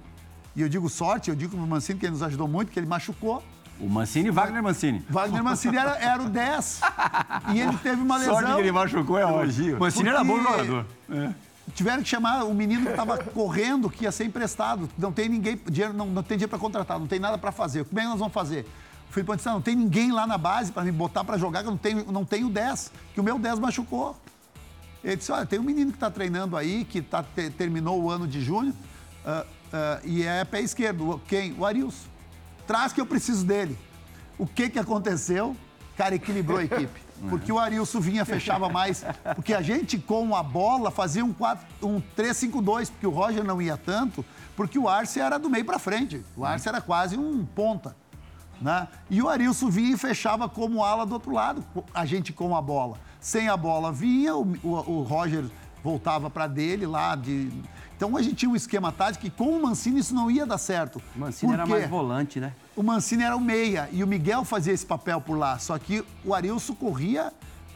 e 0.56 0.62
eu 0.62 0.70
digo 0.70 0.90
sorte, 0.90 1.30
eu 1.30 1.36
digo 1.36 1.56
o 1.56 1.68
Mancini 1.68 2.00
que 2.00 2.06
ele 2.06 2.14
nos 2.14 2.24
ajudou 2.24 2.48
muito, 2.48 2.72
que 2.72 2.80
ele 2.80 2.88
machucou. 2.88 3.44
O 3.80 3.88
Mancini, 3.88 4.32
Wagner 4.32 4.64
Mancini. 4.64 5.06
Wagner 5.08 5.44
Mancini 5.44 5.78
era, 5.78 5.96
era 5.98 6.24
o 6.24 6.30
10. 6.30 6.82
E 7.54 7.62
ele 7.62 7.78
teve 7.78 8.02
uma 8.02 8.18
lesão. 8.18 8.34
Sorte 8.34 8.54
que 8.56 8.60
ele 8.60 8.72
machucou 8.72 9.18
é 9.18 9.26
ótimo. 9.26 9.80
Mancini 9.80 10.10
era 10.10 10.24
bom 10.24 10.42
jogador. 10.42 10.86
Tiveram 11.74 12.02
que 12.02 12.10
chamar 12.10 12.44
o 12.44 12.54
menino 12.54 12.86
que 12.86 12.92
estava 12.92 13.18
correndo, 13.18 13.90
que 13.90 14.04
ia 14.04 14.12
ser 14.12 14.26
emprestado. 14.26 14.90
Não 14.98 15.12
tem 15.12 15.30
ninguém, 15.30 15.60
dinheiro, 15.70 15.94
não, 15.94 16.08
não 16.08 16.24
tem 16.24 16.38
dinheiro 16.38 16.50
para 16.50 16.60
contratar, 16.60 17.00
não 17.00 17.08
tem 17.08 17.20
nada 17.20 17.38
para 17.38 17.52
fazer. 17.52 17.86
Como 17.86 18.00
é 18.00 18.04
que 18.04 18.10
nós 18.10 18.20
vamos 18.20 18.34
fazer? 18.34 18.66
O 19.10 19.14
Filipão 19.14 19.36
disse, 19.36 19.48
"Ah, 19.50 19.54
não 19.54 19.62
tem 19.62 19.76
ninguém 19.76 20.12
lá 20.12 20.28
na 20.28 20.38
base 20.38 20.72
para 20.72 20.84
me 20.84 20.92
botar 20.92 21.24
para 21.24 21.38
jogar, 21.38 21.62
que 21.62 21.68
eu 21.68 21.72
não 21.72 21.78
tenho, 21.78 22.12
não 22.12 22.26
tenho 22.26 22.50
10, 22.50 22.92
que 23.14 23.20
o 23.20 23.24
meu 23.24 23.40
10 23.40 23.58
machucou. 23.60 24.16
Ele 25.04 25.16
disse, 25.16 25.32
olha, 25.32 25.46
tem 25.46 25.60
um 25.60 25.64
menino 25.64 25.92
que 25.92 25.98
está 25.98 26.12
treinando 26.12 26.58
aí, 26.58 26.84
que 26.84 27.02
tá, 27.02 27.24
te- 27.24 27.50
terminou 27.52 28.02
o 28.02 28.10
ano 28.10 28.28
de 28.28 28.42
junho, 28.42 28.74
ah, 29.26 29.46
ah, 29.72 30.00
e 30.04 30.24
é 30.24 30.44
pé 30.44 30.62
esquerdo. 30.62 31.22
Quem? 31.28 31.54
O 31.54 31.66
Arilson. 31.66 32.08
Traz 32.66 32.92
que 32.92 33.00
eu 33.00 33.06
preciso 33.06 33.46
dele. 33.46 33.78
O 34.38 34.46
que 34.46 34.70
que 34.70 34.78
aconteceu? 34.80 35.56
Cara, 35.96 36.14
equilibrou 36.16 36.58
a 36.60 36.64
equipe. 36.64 37.00
Porque 37.30 37.52
o 37.52 37.58
Arilson 37.58 38.00
vinha, 38.00 38.24
fechava 38.26 38.70
mais. 38.70 39.04
Porque 39.34 39.52
a 39.54 39.62
gente, 39.62 39.98
com 39.98 40.36
a 40.36 40.44
bola, 40.44 40.92
fazia 40.92 41.26
um, 41.26 41.34
4, 41.34 41.66
um 41.82 42.00
3-5-2, 42.16 42.92
porque 42.92 43.08
o 43.08 43.10
Roger 43.10 43.44
não 43.44 43.60
ia 43.60 43.76
tanto, 43.76 44.24
porque 44.56 44.78
o 44.78 44.88
Arce 44.88 45.20
era 45.20 45.40
do 45.40 45.50
meio 45.50 45.66
para 45.66 45.80
frente. 45.80 46.24
O 46.36 46.46
Arce 46.46 46.70
era 46.70 46.80
quase 46.80 47.18
um 47.18 47.44
ponta. 47.44 47.96
Né? 48.62 48.88
E 49.10 49.22
o 49.22 49.30
Arilson 49.30 49.70
vinha 49.70 49.94
e 49.94 49.98
fechava 49.98 50.50
como 50.50 50.84
ala 50.84 51.06
do 51.06 51.14
outro 51.14 51.32
lado, 51.32 51.64
a 51.94 52.06
gente 52.06 52.34
com 52.34 52.56
a 52.56 52.62
bola. 52.62 52.98
Sem 53.20 53.48
a 53.50 53.58
bola 53.58 53.92
vinha, 53.92 54.36
o, 54.36 54.42
o, 54.64 54.70
o 54.70 55.02
Roger 55.04 55.46
voltava 55.84 56.30
para 56.30 56.48
dele 56.48 56.86
lá 56.86 57.16
de. 57.16 57.50
Então 57.96 58.16
a 58.16 58.22
gente 58.22 58.36
tinha 58.36 58.50
um 58.50 58.56
esquema 58.56 58.92
tático 58.92 59.24
que 59.26 59.30
com 59.32 59.50
o 59.58 59.62
Mancini 59.62 60.00
isso 60.00 60.14
não 60.14 60.30
ia 60.30 60.46
dar 60.46 60.58
certo. 60.58 61.02
O 61.16 61.20
Mancini 61.20 61.54
era 61.54 61.66
mais 61.66 61.90
volante, 61.90 62.40
né? 62.40 62.54
O 62.76 62.84
Mancini 62.84 63.24
era 63.24 63.36
o 63.36 63.42
meia 63.42 63.90
e 63.92 64.04
o 64.04 64.08
Miguel 64.08 64.44
fazia 64.46 64.72
esse 64.74 64.86
papel 64.86 65.20
por 65.22 65.38
lá. 65.38 65.58
Só 65.60 65.78
que 65.80 66.04
o 66.24 66.34
Arilson 66.34 66.76
corria, 66.76 67.34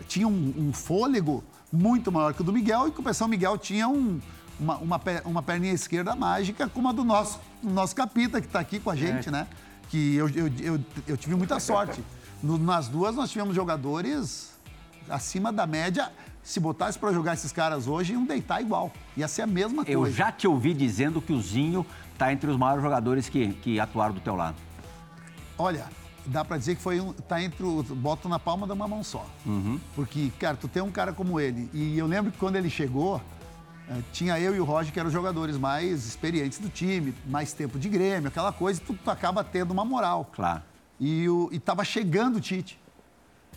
tinha 0.07 0.27
um, 0.27 0.53
um 0.57 0.73
fôlego 0.73 1.43
muito 1.73 2.11
maior 2.11 2.33
que 2.33 2.41
o 2.41 2.43
do 2.43 2.53
Miguel 2.53 2.87
e 2.87 2.91
compensação 2.91 3.25
o 3.27 3.29
Miguel 3.29 3.57
tinha 3.57 3.87
um- 3.87 4.19
uma, 4.59 4.77
uma, 4.77 5.01
uma 5.25 5.41
perninha 5.41 5.73
esquerda 5.73 6.15
mágica 6.15 6.69
como 6.69 6.87
a 6.87 6.91
do 6.91 7.03
nosso, 7.03 7.39
do 7.63 7.71
nosso 7.71 7.95
capita 7.95 8.39
que 8.39 8.45
está 8.45 8.59
aqui 8.59 8.79
com 8.79 8.91
a 8.91 8.95
gente, 8.95 9.31
né? 9.31 9.47
Que 9.91 10.15
eu, 10.15 10.27
eu, 10.29 10.47
eu, 10.59 10.79
eu 11.05 11.17
tive 11.17 11.35
muita 11.35 11.59
sorte. 11.59 12.01
No- 12.41 12.57
nas 12.57 12.87
duas 12.87 13.13
nós 13.15 13.29
tivemos 13.29 13.53
jogadores 13.53 14.51
acima 15.09 15.51
da 15.53 15.67
média. 15.67 16.11
Se 16.43 16.59
botasse 16.59 16.97
para 16.97 17.13
jogar 17.13 17.33
esses 17.35 17.51
caras 17.51 17.87
hoje, 17.87 18.13
iam 18.13 18.25
deitar 18.25 18.61
igual. 18.61 18.91
Ia 19.15 19.27
ser 19.27 19.43
a 19.43 19.47
mesma 19.47 19.83
Eu 19.85 19.99
coisa. 19.99 20.15
já 20.15 20.31
te 20.31 20.47
ouvi 20.47 20.73
dizendo 20.73 21.21
que 21.21 21.31
o 21.33 21.39
Zinho 21.39 21.85
tá 22.17 22.33
entre 22.33 22.49
os 22.49 22.57
maiores 22.57 22.81
jogadores 22.81 23.29
que, 23.29 23.49
que 23.53 23.79
atuaram 23.79 24.13
do 24.15 24.21
teu 24.21 24.35
lado. 24.35 24.55
Olha, 25.57 25.85
dá 26.25 26.43
pra 26.43 26.57
dizer 26.57 26.75
que 26.77 26.81
foi 26.81 26.99
um. 26.99 27.13
Tá 27.13 27.43
entre 27.43 27.63
o. 27.63 27.83
Boto 27.83 28.27
na 28.27 28.39
palma 28.39 28.65
de 28.65 28.73
uma 28.73 28.87
mão 28.87 29.03
só. 29.03 29.23
Porque, 29.93 30.31
cara, 30.39 30.57
tu 30.57 30.67
tem 30.67 30.81
um 30.81 30.89
cara 30.89 31.13
como 31.13 31.39
ele. 31.39 31.69
E 31.73 31.95
eu 31.97 32.07
lembro 32.07 32.31
que 32.31 32.37
quando 32.39 32.55
ele 32.55 32.69
chegou, 32.69 33.21
tinha 34.11 34.39
eu 34.39 34.55
e 34.55 34.59
o 34.59 34.63
Roger, 34.63 34.93
que 34.93 34.99
eram 34.99 35.07
os 35.07 35.13
jogadores 35.13 35.57
mais 35.57 36.05
experientes 36.05 36.59
do 36.59 36.69
time, 36.69 37.13
mais 37.27 37.53
tempo 37.53 37.79
de 37.79 37.89
Grêmio, 37.89 38.27
aquela 38.27 38.51
coisa, 38.53 38.81
e 38.81 38.83
tu, 38.83 38.93
tu 38.93 39.09
acaba 39.09 39.43
tendo 39.43 39.71
uma 39.71 39.83
moral. 39.83 40.29
Claro. 40.33 40.61
E, 40.99 41.27
o, 41.27 41.49
e 41.51 41.59
tava 41.59 41.83
chegando 41.83 42.37
o 42.37 42.41
Tite. 42.41 42.79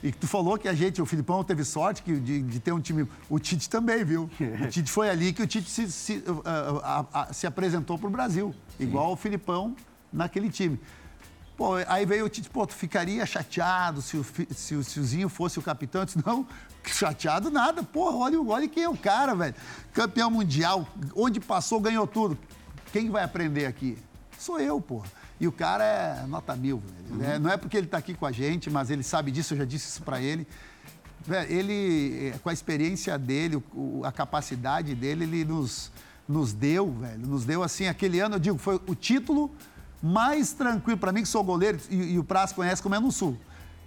E 0.03 0.13
tu 0.13 0.27
falou 0.27 0.59
que 0.59 0.69
a 0.69 0.75
gente, 0.75 1.01
o 1.01 1.07
Filipão 1.07 1.43
teve 1.43 1.65
sorte 1.65 2.03
que, 2.03 2.19
de, 2.19 2.43
de 2.43 2.61
ter 2.61 2.73
um 2.73 2.81
time. 2.81 3.09
O 3.29 3.39
Tite 3.39 3.71
também, 3.71 4.05
viu? 4.05 4.29
O 4.63 4.67
Tite 4.69 4.91
foi 4.91 5.09
ali 5.09 5.33
que 5.33 5.43
o 5.43 5.47
Tite 5.47 5.71
se, 5.71 5.91
se, 5.91 6.25
ah, 6.45 6.81
ah, 6.83 7.07
ah, 7.13 7.33
se 7.33 7.47
apresentou 7.47 7.99
pro 7.99 8.11
Brasil. 8.11 8.55
Igual 8.79 9.13
o 9.13 9.17
Filipão 9.17 9.75
naquele 10.13 10.51
time. 10.51 10.79
Pô, 11.57 11.75
aí 11.87 12.05
veio 12.05 12.25
o 12.25 12.29
Tite, 12.29 12.51
pô, 12.51 12.67
tu 12.67 12.75
ficaria 12.75 13.25
chateado 13.25 14.03
se 14.03 14.17
o, 14.17 14.27
se, 14.55 14.75
o, 14.75 14.83
se 14.83 14.99
o 14.99 15.05
Zinho 15.05 15.29
fosse 15.29 15.59
o 15.59 15.63
capitão? 15.63 16.01
Eu 16.03 16.05
disse, 16.07 16.19
não, 16.27 16.45
chateado 16.85 17.49
nada. 17.51 17.83
Porra, 17.83 18.17
olha, 18.17 18.41
olha 18.43 18.69
quem 18.69 18.83
é 18.83 18.89
o 18.89 18.97
cara, 18.97 19.35
velho. 19.37 19.55
Campeão 19.93 20.31
mundial, 20.31 20.87
onde 21.15 21.39
passou, 21.39 21.79
ganhou 21.81 22.07
tudo. 22.09 22.37
Quem 22.93 23.09
vai 23.09 23.23
aprender 23.23 23.67
aqui? 23.67 23.97
Sou 24.37 24.59
eu, 24.59 24.81
porra. 24.81 25.07
E 25.41 25.47
o 25.47 25.53
cara 25.53 25.85
é 25.85 26.27
nota 26.27 26.57
mil, 26.57 26.83
velho. 27.09 27.25
É, 27.25 27.39
não 27.39 27.51
é 27.51 27.57
porque 27.57 27.77
ele 27.77 27.87
tá 27.87 27.99
aqui 27.99 28.15
com 28.15 28.27
a 28.27 28.33
gente, 28.33 28.69
mas 28.69 28.91
ele 28.91 29.03
sabe 29.05 29.31
disso, 29.31 29.55
eu 29.55 29.59
já 29.59 29.65
disse 29.65 29.89
isso 29.89 30.03
pra 30.03 30.21
ele. 30.21 30.47
Velho, 31.25 31.53
ele, 31.53 32.31
eh, 32.35 32.39
com 32.43 32.49
a 32.49 32.53
experiência 32.53 33.17
dele, 33.17 33.63
o- 33.73 34.03
a 34.05 34.11
capacidade 34.13 34.95
dele, 34.95 35.25
ele 35.25 35.45
nos, 35.45 35.91
nos 36.29 36.53
deu, 36.53 36.93
velho, 36.93 37.27
nos 37.27 37.45
deu 37.45 37.63
assim, 37.63 37.87
aquele 37.87 38.21
ano, 38.21 38.35
eu 38.37 38.39
digo, 38.41 38.59
foi 38.59 38.75
o 38.87 38.95
título 38.95 39.51
mais 40.05 40.53
tranquilo 40.53 40.99
para 40.99 41.11
mim, 41.13 41.23
que 41.23 41.29
sou 41.29 41.43
goleiro, 41.43 41.79
e, 41.89 42.13
e 42.13 42.19
o 42.19 42.25
Praz 42.25 42.53
conhece 42.53 42.83
como 42.83 42.95
é 42.95 43.01
no 43.01 43.11
Sul. 43.11 43.39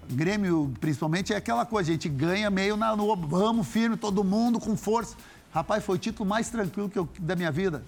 Grêmio, 0.09 0.73
principalmente, 0.79 1.31
é 1.31 1.35
aquela 1.35 1.63
coisa, 1.63 1.91
a 1.91 1.93
gente 1.93 2.09
ganha 2.09 2.49
meio 2.49 2.75
na, 2.75 2.95
no 2.95 3.15
vamos 3.15 3.67
firme, 3.67 3.95
todo 3.95 4.23
mundo 4.23 4.59
com 4.59 4.75
força. 4.75 5.15
Rapaz, 5.53 5.83
foi 5.83 5.95
o 5.95 5.99
título 5.99 6.27
mais 6.27 6.49
tranquilo 6.49 6.89
que 6.89 6.97
eu, 6.97 7.07
da 7.19 7.35
minha 7.35 7.51
vida. 7.51 7.83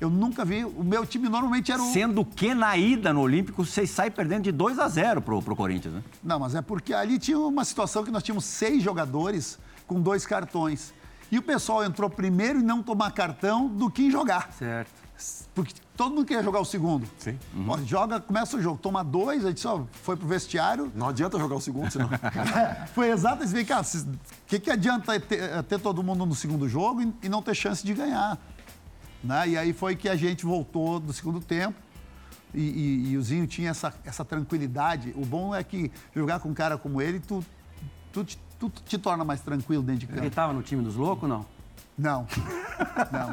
Eu 0.00 0.08
nunca 0.08 0.44
vi, 0.44 0.64
o 0.64 0.84
meu 0.84 1.04
time 1.04 1.28
normalmente 1.28 1.72
era 1.72 1.82
o... 1.82 1.92
Sendo 1.92 2.24
que 2.24 2.54
na 2.54 2.76
ida 2.76 3.12
no 3.12 3.20
Olímpico, 3.20 3.64
vocês 3.64 3.90
saem 3.90 4.12
perdendo 4.12 4.44
de 4.44 4.52
2 4.52 4.78
a 4.78 4.86
0 4.88 5.20
pro, 5.22 5.42
pro 5.42 5.56
Corinthians, 5.56 5.94
né? 5.94 6.04
Não, 6.22 6.38
mas 6.38 6.54
é 6.54 6.62
porque 6.62 6.94
ali 6.94 7.18
tinha 7.18 7.38
uma 7.38 7.64
situação 7.64 8.04
que 8.04 8.10
nós 8.12 8.22
tínhamos 8.22 8.44
seis 8.44 8.80
jogadores 8.80 9.58
com 9.88 10.00
dois 10.00 10.24
cartões. 10.24 10.94
E 11.32 11.38
o 11.38 11.42
pessoal 11.42 11.82
entrou 11.82 12.08
primeiro 12.08 12.60
em 12.60 12.62
não 12.62 12.82
tomar 12.82 13.10
cartão 13.10 13.66
do 13.66 13.90
que 13.90 14.04
em 14.04 14.10
jogar. 14.10 14.52
Certo. 14.52 14.92
Porque 15.54 15.74
todo 15.96 16.14
mundo 16.14 16.24
queria 16.26 16.42
jogar 16.42 16.60
o 16.60 16.64
segundo. 16.64 17.06
Sim. 17.18 17.38
Ó, 17.66 17.78
joga, 17.78 18.20
começa 18.20 18.56
o 18.56 18.62
jogo, 18.62 18.78
toma 18.80 19.02
dois, 19.02 19.44
aí 19.44 19.52
disse, 19.52 19.66
ó, 19.66 19.82
foi 20.02 20.16
pro 20.16 20.26
vestiário. 20.26 20.92
Não 20.94 21.08
adianta 21.08 21.38
jogar 21.38 21.56
o 21.56 21.60
segundo, 21.60 21.90
senão. 21.90 22.08
Foi 22.94 23.10
exato 23.10 23.42
esse 23.44 23.64
cara, 23.64 23.82
o 23.82 24.16
que, 24.46 24.58
que 24.60 24.70
adianta 24.70 25.18
ter, 25.20 25.62
ter 25.64 25.80
todo 25.80 26.02
mundo 26.02 26.24
no 26.26 26.34
segundo 26.34 26.68
jogo 26.68 27.02
e, 27.02 27.12
e 27.24 27.28
não 27.28 27.40
ter 27.42 27.54
chance 27.54 27.84
de 27.84 27.92
ganhar? 27.94 28.38
Né? 29.24 29.48
E 29.50 29.58
aí 29.58 29.72
foi 29.72 29.96
que 29.96 30.08
a 30.08 30.14
gente 30.16 30.44
voltou 30.44 31.00
do 31.00 31.12
segundo 31.12 31.40
tempo. 31.40 31.74
E, 32.54 32.60
e- 32.60 33.10
e 33.10 33.16
o 33.18 33.22
Zinho 33.22 33.46
tinha 33.46 33.70
essa, 33.70 33.92
essa 34.04 34.24
tranquilidade. 34.24 35.12
O 35.16 35.24
bom 35.26 35.54
é 35.54 35.62
que 35.64 35.90
jogar 36.14 36.38
com 36.40 36.48
um 36.50 36.54
cara 36.54 36.78
como 36.78 37.02
ele, 37.02 37.18
tu, 37.20 37.44
tu, 38.12 38.24
te- 38.24 38.38
tu 38.58 38.70
te 38.70 38.96
torna 38.96 39.24
mais 39.24 39.40
tranquilo 39.40 39.82
dentro 39.82 40.06
de 40.06 40.12
Ele 40.12 40.20
campo. 40.22 40.34
tava 40.34 40.52
no 40.52 40.62
time 40.62 40.82
dos 40.82 40.94
loucos, 40.96 41.28
não? 41.28 41.44
Não. 41.98 42.26
Não. 43.10 43.28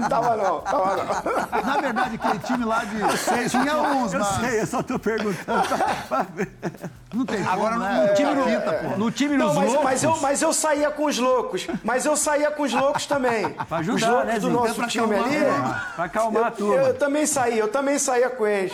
não 0.00 0.06
tava 0.08 0.36
não, 0.36 0.60
tava 0.60 0.96
não. 0.96 1.62
Na 1.64 1.80
verdade, 1.80 2.14
aquele 2.14 2.38
time 2.38 2.64
lá 2.64 2.84
de. 2.84 3.48
Tinha 3.50 3.76
uns, 3.76 4.14
mas. 4.14 4.54
eu 4.54 4.66
só 4.66 4.82
tô 4.82 4.98
perguntando. 4.98 5.62
Não 7.12 7.26
tem 7.26 7.42
Agora, 7.44 7.74
como, 7.74 7.84
no, 7.84 7.90
né? 7.90 8.06
no 8.06 8.14
time, 8.14 8.34
no, 8.36 8.44
Capita, 8.44 8.72
pô. 8.72 8.96
no 8.96 9.10
time 9.10 9.36
Não, 9.36 9.46
nos 9.48 9.56
mas, 9.56 9.66
loucos... 9.66 9.84
mas 9.84 10.02
eu, 10.04 10.16
mas 10.18 10.42
eu 10.42 10.52
saía 10.52 10.90
com 10.92 11.06
os 11.06 11.18
loucos. 11.18 11.66
Mas 11.82 12.06
eu 12.06 12.16
saía 12.16 12.52
com 12.52 12.62
os 12.62 12.72
loucos 12.72 13.04
também. 13.04 13.48
Pra 13.68 13.78
ajudar, 13.78 13.96
os 13.96 14.02
loucos 14.12 14.26
né, 14.26 14.38
do 14.38 14.50
nosso 14.50 14.74
Pra 14.76 14.86
time 14.86 15.04
acalmar, 15.16 15.28
ali. 15.28 15.38
né? 15.40 15.80
Pra 15.96 16.04
acalmar 16.04 16.44
a 16.44 16.46
Eu, 16.46 16.52
turma. 16.52 16.82
eu 16.82 16.94
também 16.96 17.26
saía, 17.26 17.56
eu 17.56 17.66
também 17.66 17.98
saía 17.98 18.30
com 18.30 18.46
eles. 18.46 18.72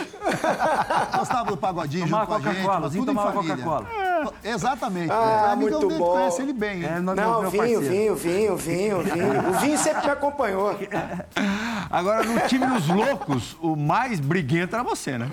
Gostava 1.17 1.45
do 1.45 1.57
pagodinho 1.57 2.05
Tomava 2.07 2.25
junto 2.35 2.43
com 2.43 2.49
a 2.49 2.53
gente. 2.53 2.61
Coca-Cola, 2.63 2.89
tudo 2.91 3.01
em 3.01 3.05
tomava 3.05 3.33
família. 3.33 3.55
Coca-Cola. 3.57 4.33
Exatamente. 4.49 5.11
Ah, 5.11 5.47
é 5.49 5.53
amigão 5.53 5.79
muito 5.79 5.87
dele, 5.89 5.99
bom. 5.99 6.11
conhece 6.11 6.41
ele 6.41 6.53
bem. 6.53 6.83
É, 6.85 6.99
Não, 6.99 7.13
meu 7.41 7.51
vinho, 7.51 7.81
vinho, 7.81 8.15
vinho, 8.15 8.55
vinho, 8.57 9.01
vinho. 9.03 9.49
O 9.49 9.53
vinho 9.59 9.77
sempre 9.77 10.05
me 10.05 10.11
acompanhou. 10.11 10.77
Agora, 11.89 12.23
no 12.23 12.39
time 12.47 12.65
dos 12.65 12.87
loucos, 12.87 13.55
o 13.61 13.75
mais 13.75 14.19
briguento 14.19 14.75
era 14.75 14.83
você, 14.83 15.17
né? 15.17 15.29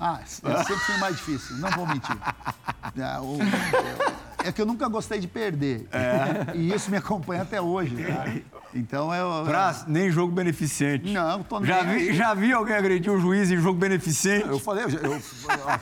Ah, 0.00 0.20
eu 0.22 0.58
sempre 0.58 0.76
fui 0.84 0.96
mais 0.98 1.16
difícil, 1.16 1.56
não 1.56 1.70
vou 1.70 1.86
mentir. 1.86 2.16
É, 2.96 3.18
o- 3.20 3.38
é 4.46 4.52
que 4.52 4.62
eu 4.62 4.66
nunca 4.66 4.86
gostei 4.88 5.18
de 5.18 5.26
perder. 5.26 5.88
E 6.54 6.72
isso 6.72 6.90
me 6.90 6.96
acompanha 6.96 7.42
até 7.42 7.60
hoje. 7.60 7.96
tá? 8.04 8.57
Então 8.74 9.14
eu. 9.14 9.44
Pra 9.46 9.74
nem 9.86 10.10
jogo 10.10 10.32
beneficente. 10.32 11.10
Não, 11.12 11.42
tô 11.42 11.58
nem 11.60 11.68
já 11.68 11.80
aí. 11.82 11.98
vi, 12.10 12.14
já 12.14 12.34
vi 12.34 12.52
alguém 12.52 12.76
agredir 12.76 13.10
um 13.12 13.18
juiz 13.20 13.50
em 13.50 13.56
jogo 13.56 13.78
beneficente? 13.78 14.46
Eu 14.46 14.58
falei, 14.58 14.84
eu, 14.84 14.90
eu, 14.90 15.22
a 15.68 15.78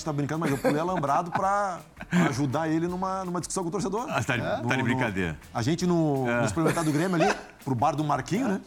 que 0.00 0.04
tá 0.04 0.12
brincando, 0.12 0.40
mas 0.40 0.50
eu 0.50 0.58
pulei 0.58 0.78
alambrado 0.80 1.30
pra 1.30 1.80
ajudar 2.28 2.68
ele 2.68 2.86
numa, 2.86 3.24
numa 3.24 3.40
discussão 3.40 3.62
com 3.64 3.68
o 3.68 3.72
torcedor. 3.72 4.06
Ah, 4.08 4.22
tá 4.22 4.36
de- 4.36 4.42
tá 4.42 4.56
de 4.56 4.62
No- 4.62 4.76
no- 4.76 4.84
brincadeira. 4.84 5.36
a 5.52 5.62
gente 5.62 5.86
no, 5.86 6.26
no 6.26 6.48
supermercado 6.48 6.84
do 6.86 6.92
Grêmio 6.92 7.16
ali, 7.20 7.34
pro 7.64 7.74
bar 7.74 7.96
do 7.96 8.04
Marquinho, 8.04 8.48
né? 8.48 8.60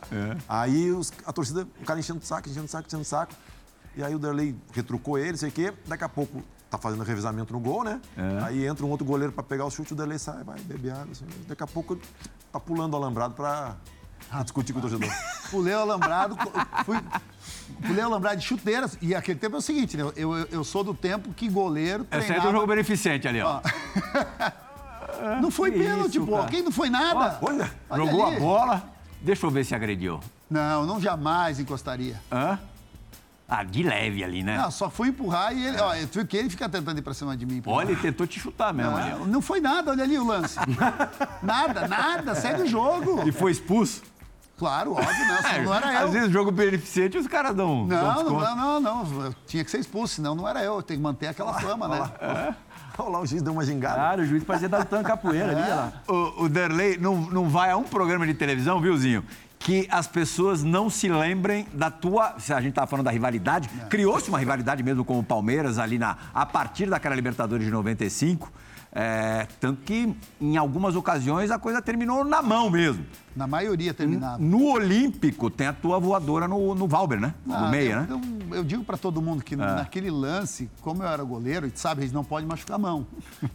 Aí 0.48 0.92
os- 0.92 1.12
a 1.26 1.32
torcida, 1.32 1.68
o 1.82 1.86
cara 1.86 2.00
enchendo 2.00 2.20
o 2.20 2.26
saco, 2.26 2.50
enchendo 2.50 2.66
o 2.66 2.70
saco, 2.70 2.88
enchendo 2.88 3.02
o 3.04 3.06
saco. 3.06 3.34
E 3.96 4.04
aí 4.04 4.14
o 4.14 4.20
Derlei 4.20 4.56
retrucou 4.74 5.18
ele, 5.18 5.38
sei 5.38 5.50
o 5.50 5.52
quê. 5.52 5.72
Daqui 5.88 6.04
a 6.04 6.10
pouco 6.10 6.44
tá 6.74 6.78
fazendo 6.80 7.04
revezamento 7.04 7.54
no 7.54 7.60
gol, 7.60 7.84
né? 7.84 8.02
Aí 8.44 8.66
entra 8.66 8.84
um 8.86 8.90
outro 8.90 9.06
goleiro 9.06 9.32
pra 9.32 9.44
pegar 9.44 9.66
o 9.66 9.70
chute, 9.72 9.94
o 9.94 9.96
Derlei 9.96 10.18
sai, 10.18 10.44
vai 10.44 10.60
beber 10.62 10.92
água. 10.92 11.08
Assim. 11.12 11.26
Daqui 11.48 11.64
a 11.64 11.68
pouco 11.68 11.98
tá 12.52 12.60
pulando 12.60 12.94
o 12.96 12.98
alambrado 12.98 13.36
pra 13.36 13.76
discutir 14.42 14.74
com 14.74 14.80
o 14.80 14.82
torcedor. 14.82 15.10
Pulei 15.52 15.76
o 15.76 15.80
alambrado, 15.80 16.36
fui, 16.84 17.00
pulei 17.86 18.02
o 18.04 18.08
alambrado 18.08 18.38
de 18.40 18.46
chuteiras. 18.46 18.98
E 19.00 19.14
aquele 19.14 19.38
tempo 19.38 19.56
é 19.56 19.60
o 19.60 19.62
seguinte, 19.62 19.96
né? 19.96 20.04
Eu, 20.16 20.36
eu, 20.36 20.48
eu 20.52 20.64
sou 20.64 20.84
do 20.84 20.96
tempo 20.96 21.32
que 21.34 21.48
goleiro 21.48 22.08
Essa 22.10 22.16
aí 22.18 22.24
é 22.24 22.26
treinava... 22.26 22.50
do 22.50 22.54
jogo 22.56 22.68
beneficente 22.68 23.28
ali, 23.28 23.42
ó. 23.42 23.62
Não 25.42 25.52
foi 25.52 25.72
Que 25.72 25.80
pênalti, 25.80 26.18
isso, 26.18 26.26
pô. 26.26 26.38
cara? 26.38 26.50
Quem 26.50 26.64
não 26.64 26.72
foi 26.72 26.90
nada? 26.90 27.38
Olha, 27.42 27.72
Olha 27.90 28.06
Jogou 28.06 28.26
ali. 28.26 28.36
a 28.36 28.40
bola. 28.40 28.84
Deixa 29.22 29.46
eu 29.46 29.52
ver 29.52 29.64
se 29.64 29.74
agrediu. 29.74 30.20
Não, 30.50 30.86
não 30.86 31.00
jamais 31.00 31.60
encostaria. 31.60 32.20
Hã? 32.30 32.60
Ah, 33.48 33.64
de 33.64 33.84
leve 33.84 34.24
ali, 34.24 34.42
né? 34.42 34.58
Não, 34.58 34.72
só 34.72 34.90
fui 34.90 35.10
empurrar 35.10 35.56
e 35.56 35.66
ele... 35.68 35.78
Ó, 35.80 35.94
eu 35.94 36.08
vi 36.08 36.26
que 36.26 36.38
ele 36.38 36.50
fica 36.50 36.68
tentando 36.68 36.98
ir 36.98 37.02
pra 37.02 37.14
cima 37.14 37.36
de 37.36 37.46
mim. 37.46 37.62
Olha, 37.66 37.92
ele 37.92 38.02
tentou 38.02 38.26
te 38.26 38.40
chutar 38.40 38.74
mesmo 38.74 38.96
ali. 38.96 39.12
Não, 39.12 39.26
não 39.26 39.42
foi 39.42 39.60
nada, 39.60 39.92
olha 39.92 40.04
ali 40.04 40.18
o 40.18 40.26
lance. 40.26 40.58
nada, 41.44 41.88
nada, 41.88 42.36
segue 42.36 42.64
o 42.64 42.68
jogo. 42.68 43.28
E 43.28 43.32
foi 43.32 43.52
expulso? 43.52 44.02
Claro, 44.58 44.94
óbvio, 44.94 45.28
não, 45.28 45.38
senão 45.42 45.64
não 45.64 45.74
era 45.74 45.94
eu. 45.94 46.08
Às 46.08 46.14
vezes 46.14 46.32
jogo 46.32 46.52
beneficente 46.52 47.18
os 47.18 47.28
caras 47.28 47.56
dão, 47.56 47.88
dão 47.88 48.02
Não, 48.02 48.14
desconto. 48.14 48.42
não, 48.56 48.80
não, 48.82 49.04
não, 49.06 49.26
eu 49.26 49.36
tinha 49.48 49.64
que 49.64 49.72
ser 49.72 49.80
expulso, 49.80 50.16
senão 50.16 50.36
não 50.36 50.48
era 50.48 50.64
eu. 50.64 50.76
Eu 50.76 50.84
tenho 50.84 51.00
que 51.00 51.04
manter 51.04 51.28
aquela 51.28 51.54
fama, 51.60 51.88
né? 51.88 52.56
olha 52.98 53.10
lá, 53.10 53.20
o 53.20 53.26
juiz 53.26 53.42
deu 53.42 53.52
uma 53.52 53.66
gingada. 53.66 53.96
Claro, 53.96 54.22
o 54.22 54.26
juiz 54.26 54.44
parecia 54.44 54.70
dar 54.70 54.78
lutando 54.80 55.04
capoeira 55.04 55.52
ali, 55.52 55.62
olha 55.62 55.76
lá. 55.76 55.94
O, 56.08 56.44
o 56.44 56.50
Derlei 56.50 56.98
não, 56.98 57.16
não 57.16 57.50
vai 57.50 57.72
a 57.72 57.78
um 57.78 57.84
programa 57.84 58.28
de 58.28 58.36
televisão, 58.36 58.80
viu, 58.80 58.96
Zinho? 58.96 59.24
Que 59.64 59.88
as 59.90 60.08
pessoas 60.08 60.62
não 60.62 60.90
se 60.90 61.08
lembrem 61.08 61.66
da 61.74 61.90
tua. 61.90 62.36
Se 62.38 62.54
a 62.54 62.60
gente 62.60 62.72
estava 62.72 62.86
falando 62.86 63.06
da 63.06 63.12
rivalidade, 63.12 63.70
criou-se 63.90 64.28
uma 64.28 64.38
rivalidade 64.38 64.84
mesmo 64.84 65.06
com 65.06 65.18
o 65.18 65.24
Palmeiras 65.24 65.80
ali 65.80 65.98
na, 65.98 66.18
a 66.34 66.46
partir 66.46 66.90
daquela 66.90 67.16
Libertadores 67.16 67.66
de 67.66 67.72
95. 67.72 68.52
É, 68.96 69.48
tanto 69.60 69.82
que 69.82 70.16
em 70.40 70.56
algumas 70.56 70.96
ocasiões 70.96 71.50
a 71.50 71.58
coisa 71.58 71.82
terminou 71.82 72.24
na 72.24 72.44
mão 72.44 72.70
mesmo. 72.70 73.04
Na 73.36 73.48
maioria 73.48 73.92
terminava. 73.92 74.38
No 74.38 74.72
Olímpico 74.72 75.50
tem 75.50 75.66
a 75.66 75.74
tua 75.74 76.00
voadora 76.00 76.48
no, 76.48 76.76
no 76.76 76.88
Valber, 76.88 77.20
né? 77.20 77.34
No 77.44 77.56
Ah, 77.56 77.70
meia, 77.70 77.94
eu, 78.08 78.18
né? 78.18 78.22
Eu, 78.52 78.58
eu 78.58 78.64
digo 78.64 78.84
para 78.84 78.96
todo 78.96 79.20
mundo 79.20 79.44
que 79.44 79.56
naquele 79.56 80.12
lance, 80.12 80.70
como 80.82 81.02
eu 81.02 81.08
era 81.08 81.24
goleiro, 81.24 81.72
sabe, 81.74 82.02
eles 82.02 82.12
não 82.12 82.24
podem 82.24 82.48
machucar 82.48 82.76
a 82.76 82.78
mão. 82.78 83.08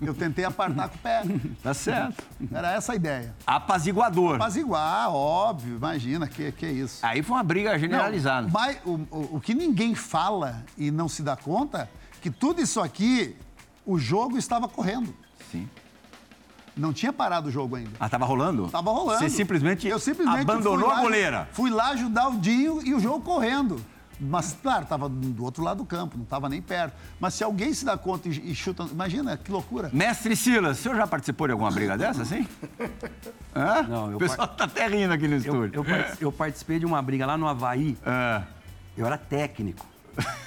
Eu 0.02 0.12
tentei 0.12 0.44
apartar 0.44 0.88
com 0.88 0.96
o 0.96 0.98
pé. 0.98 1.22
Tá 1.62 1.72
certo. 1.72 2.24
Era 2.52 2.72
essa 2.72 2.92
a 2.92 2.96
ideia. 2.96 3.32
Apaziguador. 3.46 4.34
Apaziguar, 4.36 5.08
óbvio, 5.14 5.76
imagina, 5.76 6.26
que, 6.26 6.50
que 6.50 6.66
é 6.66 6.72
isso. 6.72 7.04
Aí 7.06 7.22
foi 7.22 7.36
uma 7.36 7.42
briga 7.44 7.78
generalizada. 7.78 8.46
Não, 8.48 8.52
mas 8.52 8.78
o, 8.84 8.94
o, 9.10 9.36
o 9.36 9.40
que 9.40 9.54
ninguém 9.54 9.94
fala 9.94 10.64
e 10.76 10.90
não 10.90 11.08
se 11.08 11.22
dá 11.22 11.36
conta, 11.36 11.88
que 12.20 12.28
tudo 12.30 12.60
isso 12.60 12.80
aqui, 12.80 13.36
o 13.86 13.98
jogo 13.98 14.36
estava 14.36 14.66
correndo. 14.66 15.14
Sim. 15.50 15.68
Não 16.76 16.92
tinha 16.92 17.12
parado 17.12 17.48
o 17.48 17.50
jogo 17.50 17.74
ainda. 17.76 17.90
Ah, 17.98 18.08
tava 18.08 18.24
rolando? 18.24 18.68
Tava 18.68 18.90
rolando. 18.92 19.18
Você 19.18 19.28
simplesmente, 19.28 19.88
Eu 19.88 19.98
simplesmente 19.98 20.42
abandonou 20.42 20.78
fui 20.78 20.88
lá- 20.88 20.98
a 20.98 21.02
goleira. 21.02 21.48
Fui 21.52 21.70
lá 21.70 21.88
ajudar 21.90 22.28
o 22.28 22.38
Dinho 22.38 22.80
e 22.86 22.94
o 22.94 23.00
jogo 23.00 23.20
correndo. 23.20 23.80
Mas, 24.20 24.56
claro, 24.60 24.82
estava 24.82 25.08
do 25.08 25.44
outro 25.44 25.62
lado 25.62 25.78
do 25.78 25.84
campo, 25.84 26.16
não 26.16 26.24
estava 26.24 26.48
nem 26.48 26.60
perto. 26.60 26.92
Mas 27.20 27.34
se 27.34 27.44
alguém 27.44 27.72
se 27.72 27.84
dá 27.84 27.96
conta 27.96 28.28
e, 28.28 28.50
e 28.50 28.54
chuta. 28.54 28.82
Imagina, 28.84 29.36
que 29.36 29.50
loucura. 29.50 29.90
Mestre 29.92 30.34
Silas, 30.36 30.78
o 30.78 30.82
senhor 30.82 30.96
já 30.96 31.06
participou 31.06 31.46
de 31.46 31.52
alguma 31.52 31.70
briga 31.70 31.96
dessa, 31.96 32.22
assim? 32.22 32.46
Hã? 33.54 33.82
Não, 33.82 34.10
eu 34.10 34.16
O 34.16 34.18
pessoal 34.18 34.46
tá 34.48 34.64
até 34.64 34.86
rindo 34.88 35.12
aqui 35.12 35.26
no 35.28 35.34
Eu, 35.34 35.38
estúdio. 35.38 35.84
eu 35.84 35.84
eu 36.20 36.32
participei 36.32 36.78
de 36.80 36.86
uma 36.86 37.00
briga 37.02 37.26
lá 37.26 37.36
no 37.36 37.46
Havaí. 37.48 37.96
É. 38.04 38.42
Eu 38.96 39.06
era 39.06 39.16
técnico. 39.18 39.86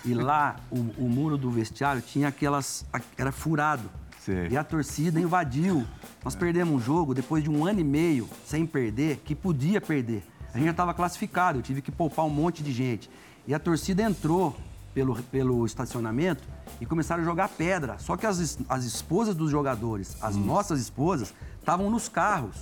E 0.03 0.13
lá, 0.13 0.58
o, 0.70 0.75
o 0.98 1.10
muro 1.10 1.38
do 1.38 1.50
vestiário 1.50 2.01
tinha 2.01 2.27
aquelas. 2.27 2.86
Era 3.17 3.31
furado. 3.31 3.89
Sei. 4.23 4.49
E 4.49 4.57
a 4.57 4.63
torcida 4.63 5.19
invadiu. 5.19 5.85
Nós 6.23 6.35
perdemos 6.35 6.73
um 6.73 6.79
jogo 6.79 7.13
depois 7.13 7.43
de 7.43 7.49
um 7.49 7.65
ano 7.65 7.79
e 7.79 7.83
meio 7.83 8.27
sem 8.45 8.65
perder, 8.65 9.17
que 9.25 9.34
podia 9.34 9.81
perder. 9.81 10.23
A 10.53 10.57
gente 10.57 10.65
já 10.65 10.71
estava 10.71 10.93
classificado, 10.93 11.60
eu 11.60 11.63
tive 11.63 11.81
que 11.81 11.91
poupar 11.91 12.25
um 12.25 12.29
monte 12.29 12.62
de 12.62 12.71
gente. 12.71 13.10
E 13.47 13.53
a 13.53 13.60
torcida 13.60 14.03
entrou 14.03 14.55
pelo, 14.93 15.15
pelo 15.23 15.65
estacionamento 15.65 16.43
e 16.79 16.86
começaram 16.86 17.23
a 17.23 17.25
jogar 17.25 17.49
pedra. 17.49 17.97
Só 17.97 18.15
que 18.15 18.25
as, 18.27 18.60
as 18.69 18.84
esposas 18.86 19.34
dos 19.34 19.49
jogadores, 19.49 20.15
as 20.21 20.36
nossas 20.36 20.79
esposas, 20.79 21.34
estavam 21.60 21.89
nos 21.89 22.07
carros. 22.07 22.55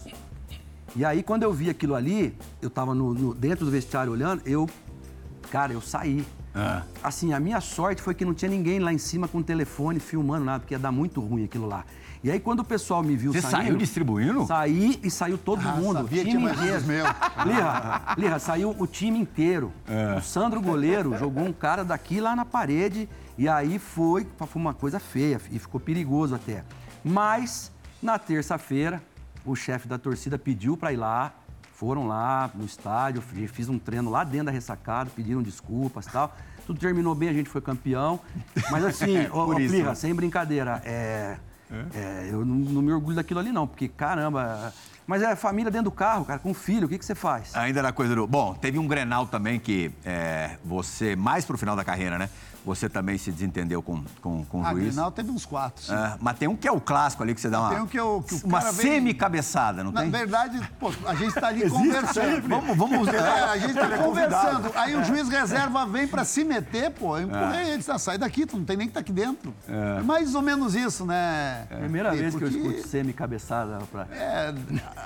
E 0.96 1.04
aí, 1.04 1.22
quando 1.22 1.44
eu 1.44 1.52
vi 1.52 1.70
aquilo 1.70 1.94
ali, 1.96 2.36
eu 2.62 2.70
tava 2.70 2.96
no, 2.96 3.14
no- 3.14 3.34
dentro 3.34 3.66
do 3.66 3.72
vestiário 3.72 4.12
olhando, 4.12 4.42
eu. 4.46 4.70
Cara, 5.52 5.74
eu 5.74 5.82
saí. 5.82 6.26
Ah. 6.54 6.84
Assim, 7.04 7.34
a 7.34 7.40
minha 7.40 7.62
sorte 7.62 8.02
foi 8.02 8.14
que 8.14 8.26
não 8.26 8.34
tinha 8.34 8.50
ninguém 8.50 8.80
lá 8.80 8.92
em 8.92 8.98
cima 8.98 9.28
com 9.28 9.42
telefone 9.42 10.00
filmando 10.00 10.46
nada, 10.46 10.60
porque 10.62 10.74
ia 10.74 10.80
dar 10.80 10.92
muito 10.92 11.22
ruim 11.22 11.44
aquilo 11.46 11.68
lá. 11.68 11.86
E 12.22 12.30
aí, 12.30 12.40
quando 12.40 12.60
o 12.60 12.64
pessoal 12.66 13.02
me 13.02 13.16
viu 13.16 13.32
Você 13.32 13.42
saindo... 13.42 13.68
saiu 13.68 13.78
distribuindo? 13.78 14.46
Saí 14.46 15.00
e 15.02 15.10
saiu 15.10 15.38
todo 15.38 15.66
Ah, 15.66 15.72
mundo, 15.72 15.94
sabia 16.00 16.26
time 16.26 16.38
tinha 16.50 16.52
inteiro. 16.54 16.86
meu. 16.86 17.06
Lirra, 17.46 18.16
Lirra, 18.18 18.40
saiu 18.40 18.76
o 18.78 18.86
time 18.86 19.18
inteiro. 19.20 19.72
É. 19.88 20.18
O 20.18 20.22
Sandro 20.22 20.60
Goleiro 20.62 21.18
jogou 21.18 21.46
um 21.46 21.54
cara 21.54 21.86
daqui 21.86 22.20
lá 22.20 22.36
na 22.36 22.44
parede 22.44 23.08
e 23.38 23.48
aí 23.48 23.80
foi, 23.80 24.28
foi 24.38 24.62
uma 24.62 24.74
coisa 24.74 25.00
feia 25.00 25.40
e 25.50 25.58
ficou 25.60 25.80
perigoso 25.80 26.36
até. 26.36 26.66
Mas, 27.06 27.72
na 28.04 28.20
terça-feira, 28.20 29.02
o 29.46 29.56
chefe 29.56 29.88
da 29.88 29.98
torcida 29.98 30.38
pediu 30.38 30.76
para 30.76 30.92
ir 30.92 30.98
lá, 30.98 31.34
foram 31.80 32.06
lá 32.06 32.50
no 32.54 32.66
estádio, 32.66 33.22
fi- 33.22 33.48
fiz 33.48 33.70
um 33.70 33.80
treino 33.80 34.10
lá 34.12 34.26
dentro 34.26 34.48
da 34.48 34.52
ressacada, 34.52 35.10
pediram 35.16 35.42
desculpas 35.42 36.08
e 36.08 36.12
tal. 36.12 36.36
Tudo 36.68 36.78
terminou 36.78 37.16
bem, 37.16 37.30
a 37.30 37.34
gente 37.34 37.50
foi 37.50 37.62
campeão. 37.62 38.20
Mas 38.70 38.84
assim, 38.84 39.28
ô, 39.32 39.58
isso, 39.58 39.70
Plirra, 39.72 39.90
né? 39.90 39.96
sem 39.96 40.14
brincadeira, 40.14 40.82
é, 40.84 41.38
é, 41.96 42.28
eu 42.30 42.44
não, 42.44 42.56
não 42.56 42.82
me 42.82 42.92
orgulho 42.92 43.16
daquilo 43.16 43.40
ali 43.40 43.54
não, 43.54 43.66
porque 43.66 43.88
caramba... 43.88 44.74
Mas 45.08 45.24
é 45.24 45.36
família 45.36 45.72
dentro 45.72 45.86
do 45.86 45.92
carro, 45.92 46.24
cara, 46.24 46.38
com 46.38 46.54
filho, 46.54 46.86
o 46.86 46.90
que, 46.90 47.00
que 47.00 47.04
você 47.06 47.16
faz? 47.16 47.56
Ainda 47.56 47.82
na 47.82 47.92
coisa 47.92 48.14
do. 48.14 48.28
Bom, 48.28 48.54
teve 48.54 48.78
um 48.78 48.88
Grenal 48.88 49.26
também 49.26 49.60
que 49.60 49.92
é, 50.06 50.58
você, 50.64 51.16
mais 51.16 51.44
pro 51.46 51.58
final 51.58 51.76
da 51.76 51.84
carreira, 51.84 52.20
né? 52.20 52.30
Você 52.66 52.90
também 52.90 53.18
se 53.18 53.32
desentendeu 53.32 53.82
com, 53.82 54.04
com, 54.22 54.44
com 54.46 54.62
o 54.62 54.66
A 54.66 54.72
juiz. 54.72 54.88
Grenal 54.94 55.12
teve 55.12 55.32
uns 55.32 55.46
quatro. 55.46 55.84
sim. 55.84 55.94
É, 55.94 56.16
mas 56.20 56.38
tem 56.38 56.48
um 56.48 56.56
que 56.56 56.68
é 56.68 56.72
o 56.72 56.80
clássico 56.82 57.24
ali 57.24 57.34
que 57.34 57.42
você 57.42 57.50
dá 57.50 57.60
uma. 57.62 57.70
Tem 57.70 57.82
um 57.82 57.88
que 57.88 58.00
eu- 58.00 58.24
que 58.28 58.36
o 58.36 58.46
uma 58.46 58.62
semi-cabeçada, 58.62 59.84
não 59.84 59.92
Na 59.92 60.02
tem? 60.02 60.12
verdade, 60.12 60.60
pô, 60.80 60.92
a 61.06 61.16
gente 61.16 61.30
está 61.30 61.48
ali 61.48 61.68
conversando. 61.70 62.48
Vamos, 62.48 62.78
vamos. 62.78 63.08
É, 63.08 63.20
a 63.20 63.58
gente 63.58 63.72
está 63.72 63.86
é 63.96 63.98
conversando. 63.98 64.72
Aí 64.76 64.96
o 64.96 65.04
juiz 65.04 65.30
reserva 65.30 65.86
vem 65.86 66.08
para 66.08 66.24
se 66.24 66.44
meter, 66.44 66.92
pô. 66.92 67.18
Eu 67.18 67.24
empurrei 67.28 67.62
É. 67.62 67.68
ele, 67.70 67.78
disse, 67.78 67.92
ah, 67.92 67.98
sai 67.98 68.18
daqui, 68.18 68.46
tu 68.46 68.58
não 68.58 68.66
tem 68.66 68.78
nem 68.78 68.88
que 68.88 68.92
estar 68.92 69.00
aqui 69.00 69.14
dentro. 69.14 69.54
É. 69.68 70.02
Mais 70.02 70.36
ou 70.36 70.42
menos 70.42 70.76
isso, 70.76 71.06
né? 71.06 71.66
Primeira 71.70 72.14
E 72.16 72.20
vez 72.20 72.36
que 72.36 72.44
eu 72.44 72.50
porque, 72.52 72.68
escuto 72.68 72.88
semi-cabeçada 72.90 73.80
pra... 73.92 74.06
É, 74.12 74.54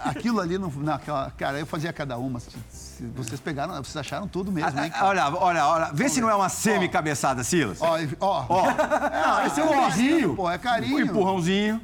aquilo 0.03 0.39
ali, 0.39 0.57
não, 0.57 0.71
naquela, 0.77 1.31
cara, 1.31 1.59
eu 1.59 1.65
fazia 1.65 1.93
cada 1.93 2.17
uma. 2.17 2.39
Vocês 3.15 3.39
pegaram, 3.39 3.73
vocês 3.75 3.97
acharam 3.97 4.27
tudo 4.27 4.51
mesmo, 4.51 4.79
hein? 4.79 4.89
cara? 4.89 5.05
Olha, 5.07 5.29
olha, 5.29 5.67
olha. 5.67 5.89
Vê 5.93 6.07
se 6.09 6.21
não 6.21 6.29
é 6.29 6.35
uma 6.35 6.49
semi-cabeçada, 6.49 7.43
Silas. 7.43 7.81
Ó, 7.81 7.97
e- 7.99 8.09
ó. 8.19 8.45
Ó. 8.49 8.63
Não, 8.65 9.45
esse 9.45 9.59
é 9.59 9.63
um 9.63 9.69
beijinho, 9.81 10.35
pô, 10.35 10.49
é 10.49 10.55
Um 10.55 10.59
carinho. 10.59 10.99
empurrãozinho. 11.01 11.81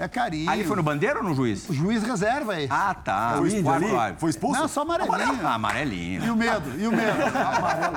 É 0.00 0.06
carinho. 0.06 0.48
Ali 0.48 0.62
foi 0.62 0.76
no 0.76 0.82
bandeira 0.84 1.18
ou 1.18 1.24
no 1.24 1.34
juiz? 1.34 1.68
O 1.68 1.72
juiz 1.74 2.04
reserva 2.04 2.60
esse. 2.60 2.72
Ah, 2.72 2.94
tá. 2.94 3.34
Foi 3.38 3.48
expulso 3.48 3.70
ali? 3.70 4.16
Foi 4.16 4.30
expulso? 4.30 4.60
Não, 4.60 4.68
só 4.68 4.82
amarelinho. 4.82 5.40
Ah, 5.44 5.54
amarelinho. 5.54 6.24
E 6.24 6.30
o 6.30 6.36
medo, 6.36 6.80
e 6.80 6.86
o 6.86 6.92
medo. 6.92 7.18
Amarelo. 7.36 7.96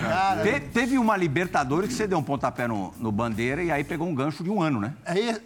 Cara, 0.00 0.42
Te- 0.44 0.60
teve 0.60 0.98
uma 0.98 1.16
Libertadores 1.16 1.88
que 1.88 1.94
você 1.96 2.06
deu 2.06 2.18
um 2.18 2.22
pontapé 2.22 2.68
no, 2.68 2.94
no 2.98 3.10
bandeira 3.10 3.64
e 3.64 3.72
aí 3.72 3.82
pegou 3.82 4.06
um 4.06 4.14
gancho 4.14 4.44
de 4.44 4.50
um 4.50 4.62
ano, 4.62 4.80
né? 4.80 4.92
aí 5.04 5.36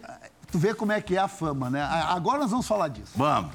tu 0.51 0.59
vê 0.59 0.75
como 0.75 0.91
é 0.91 1.01
que 1.01 1.15
é 1.17 1.19
a 1.19 1.27
fama, 1.27 1.71
né? 1.71 1.81
A- 1.81 2.13
Agora 2.13 2.37
nós 2.37 2.51
vamos 2.51 2.67
falar 2.67 2.89
disso. 2.89 3.13
Vamos. 3.15 3.49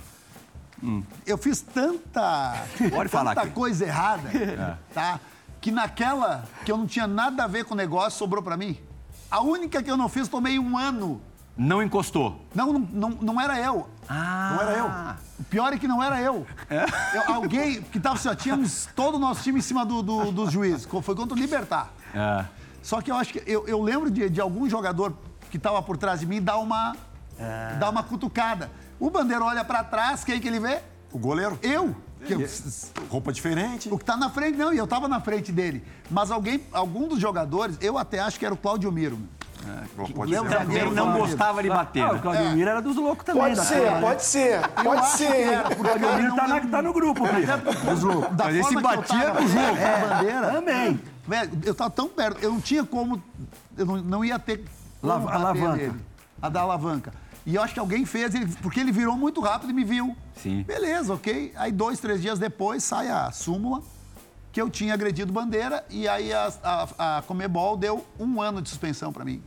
Eu 1.27 1.39
fiz 1.39 1.61
tanta, 1.61 2.55
Pode 2.91 3.09
falar 3.09 3.35
tanta 3.35 3.47
aqui. 3.47 3.55
coisa 3.55 3.85
errada, 3.85 4.79
tá? 4.93 5.21
Que 5.61 5.71
naquela 5.71 6.45
que 6.65 6.73
eu 6.73 6.77
não 6.77 6.87
tinha 6.87 7.07
nada 7.07 7.45
a 7.45 7.47
ver 7.47 7.65
com 7.65 7.75
o 7.75 7.77
negócio, 7.77 8.19
sobrou 8.19 8.43
pra 8.43 8.57
mim. 8.57 8.77
A 9.31 9.41
única 9.41 9.83
que 9.83 9.91
eu 9.91 9.97
não 9.97 10.09
fiz, 10.09 10.27
tomei 10.29 10.59
um 10.59 10.77
ano. 10.77 11.21
Não 11.57 11.83
encostou. 11.83 12.41
Não, 12.55 12.73
não, 12.73 12.81
não, 12.81 13.09
não 13.21 13.41
era 13.41 13.59
eu. 13.61 13.89
Ah. 14.09 14.53
Não 14.55 14.63
era 14.63 14.79
eu. 14.79 14.87
O 15.41 15.45
pior 15.45 15.73
é 15.73 15.79
que 15.79 15.87
não 15.87 16.03
era 16.03 16.21
eu. 16.21 16.47
Eu- 17.15 17.35
alguém 17.35 17.81
que 17.83 18.01
tava 18.01 18.17
assim, 18.17 18.29
ó, 18.29 18.35
tínhamos 18.35 18.89
todo 18.97 19.17
o 19.17 19.19
nosso 19.19 19.43
time 19.43 19.59
em 19.59 19.63
cima 19.63 19.85
do, 19.85 20.03
do, 20.03 20.33
dos 20.33 20.51
juízes. 20.51 20.87
Foi 20.87 21.15
contra 21.15 21.35
o 21.37 21.39
Libertar. 21.39 21.91
É. 22.15 22.45
Só 22.83 23.01
que 23.01 23.11
eu 23.11 23.15
acho 23.17 23.33
que 23.35 23.43
eu, 23.47 23.67
eu 23.69 23.81
lembro 23.83 24.11
de, 24.11 24.29
de 24.29 24.41
algum 24.41 24.69
jogador 24.69 25.15
que 25.51 25.57
estava 25.59 25.81
por 25.83 25.97
trás 25.97 26.21
de 26.21 26.27
mim 26.27 26.43
dar 26.43 26.57
uma, 26.59 26.97
dar 27.79 27.91
uma 27.91 28.03
cutucada. 28.03 28.71
O 29.03 29.11
Bandeira 29.11 29.45
olha 29.45 29.65
pra 29.65 29.83
trás, 29.83 30.23
quem 30.23 30.39
que 30.41 30.47
ele 30.47 30.61
vê? 30.61 30.79
O 31.13 31.19
goleiro? 31.19 31.59
Eu. 31.61 31.93
Que 32.25 32.35
eu- 32.35 32.49
Roupa 33.11 33.33
diferente. 33.33 33.89
o 33.91 33.99
que 33.99 34.05
tá 34.05 34.17
na 34.17 34.31
frente, 34.31 34.57
não, 34.57 34.73
e 34.73 34.79
eu 34.79 34.87
tava 34.87 35.09
na 35.09 35.21
frente 35.21 35.51
dele. 35.51 35.85
Mas 36.09 36.31
alguém, 36.31 36.63
algum 36.73 37.09
dos 37.09 37.19
jogadores, 37.19 37.77
eu 37.81 37.99
até 37.99 38.21
acho 38.21 38.39
que 38.39 38.47
era 38.47 38.55
o 38.55 38.57
Claudio 38.57 38.93
Miro. 38.93 39.19
Pode 40.15 40.31
lembra 40.31 40.51
ser. 40.51 40.57
Também 40.59 40.77
zagueiro, 40.79 40.95
não 40.95 41.19
gostava 41.19 41.61
de 41.65 41.69
bater, 41.69 42.03
Ah, 42.05 42.11
o 42.11 42.15
né? 42.15 42.19
Claudio 42.23 42.51
Miro 42.51 42.71
era 42.71 42.81
dos 42.81 42.95
loucos 42.97 43.25
também. 43.25 43.43
Pode 43.43 43.59
ser, 43.67 43.91
né? 43.91 44.01
pode 44.01 44.23
ser, 44.25 44.55
Eu 44.77 44.85
pode 44.85 45.01
que 45.03 45.17
ser. 45.19 45.25
era, 45.37 45.69
O 45.69 45.77
Claudio 45.77 46.07
eu 46.09 46.15
Miro 46.17 46.29
não 46.29 46.37
tá, 46.37 46.47
lembro- 46.47 46.71
tá 46.71 46.83
no 46.83 46.93
grupo, 46.93 47.29
Plirra. 47.29 47.57
Dos 47.59 48.03
loucos. 48.05 48.37
Da 48.37 48.45
Mas 48.45 48.57
esse 48.57 48.69
que 48.69 48.77
eu 48.77 48.81
batia 48.83 49.21
tava 49.27 49.41
no 49.41 49.49
jogo. 49.49 49.61
a 49.61 50.15
bandeira, 50.15 50.51
Também. 50.53 51.01
Velho, 51.27 51.51
eu 51.65 51.75
tava 51.75 51.91
tão 51.91 52.09
perto, 52.09 52.39
eu 52.41 52.53
não 52.53 52.61
tinha 52.61 52.85
como. 52.85 53.21
Eu 53.77 53.85
não, 53.87 53.97
não 53.97 54.25
ia 54.25 54.39
ter. 54.39 54.65
como 55.01 55.19
bater 55.19 55.35
alavanca. 55.37 55.77
nele, 55.77 56.01
a 56.41 56.49
da 56.49 56.61
alavanca. 56.61 57.13
E 57.45 57.55
eu 57.55 57.63
acho 57.63 57.75
que 57.75 57.81
alguém 57.81 58.05
fez, 58.07 58.35
ele- 58.35 58.47
porque 58.63 58.79
ele 58.81 58.93
virou 58.93 59.17
muito 59.17 59.41
rápido 59.41 59.71
e 59.71 59.73
me 59.73 59.85
viu. 59.85 60.17
Sim. 60.37 60.63
Beleza, 60.63 61.15
ok. 61.15 61.53
Aí 61.57 61.73
dois, 61.73 61.99
três 61.99 62.23
dias 62.23 62.39
depois 62.39 62.85
sai 62.85 63.09
a 63.09 63.31
súmula 63.33 63.83
que 64.53 64.61
eu 64.61 64.69
tinha 64.69 64.93
agredido 64.95 65.33
bandeira 65.33 65.85
e 65.89 66.07
aí 66.07 66.33
a, 66.33 66.53
a, 66.63 67.19
a 67.19 67.23
Comebol 67.23 67.77
deu 67.77 68.05
um 68.19 68.41
ano 68.41 68.61
de 68.61 68.69
suspensão 68.69 69.13
pra 69.13 69.25
mim. 69.25 69.43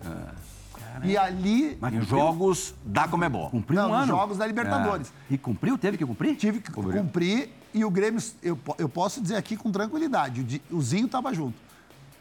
E 1.04 1.18
ali. 1.18 1.78
Mas 1.80 1.94
cumpriu? 1.94 2.10
jogos 2.10 2.74
da 2.84 3.08
Comebol. 3.08 3.50
Cumpriu 3.50 3.82
não, 3.82 3.92
um 3.92 3.94
ano. 3.94 4.08
jogos 4.08 4.38
da 4.38 4.48
Libertadores. 4.48 5.12
E 5.30 5.38
cumpriu? 5.38 5.78
Teve 5.78 5.98
que 5.98 6.06
cumprir? 6.06 6.36
Tive 6.36 6.60
que 6.60 6.72
cumprir 6.72 7.50
e 7.74 7.84
o 7.84 7.92
Grêmio, 7.92 8.24
eu, 8.42 8.58
eu 8.78 8.88
posso 8.88 9.22
dizer 9.22 9.36
aqui 9.36 9.58
com 9.58 9.70
tranquilidade, 9.70 10.62
o, 10.72 10.82
Zinho 10.82 11.08
estava 11.08 11.34
junto. 11.34 11.58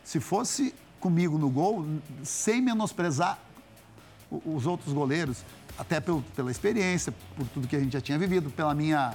Se 0.02 0.18
fosse 0.18 0.74
comigo 0.98 1.38
no 1.38 1.48
gol, 1.48 1.86
sem 2.24 2.60
menosprezar 2.60 3.38
os 4.44 4.66
outros 4.66 4.92
goleiros, 4.92 5.44
até 5.78 6.00
pelo- 6.00 6.22
pela 6.36 6.50
experiência, 6.50 7.12
por 7.36 7.46
tudo 7.48 7.66
que 7.68 7.76
a 7.76 7.80
gente 7.80 7.92
já 7.92 8.00
tinha 8.00 8.18
vivido, 8.18 8.50
pela 8.50 8.74
minha. 8.74 9.12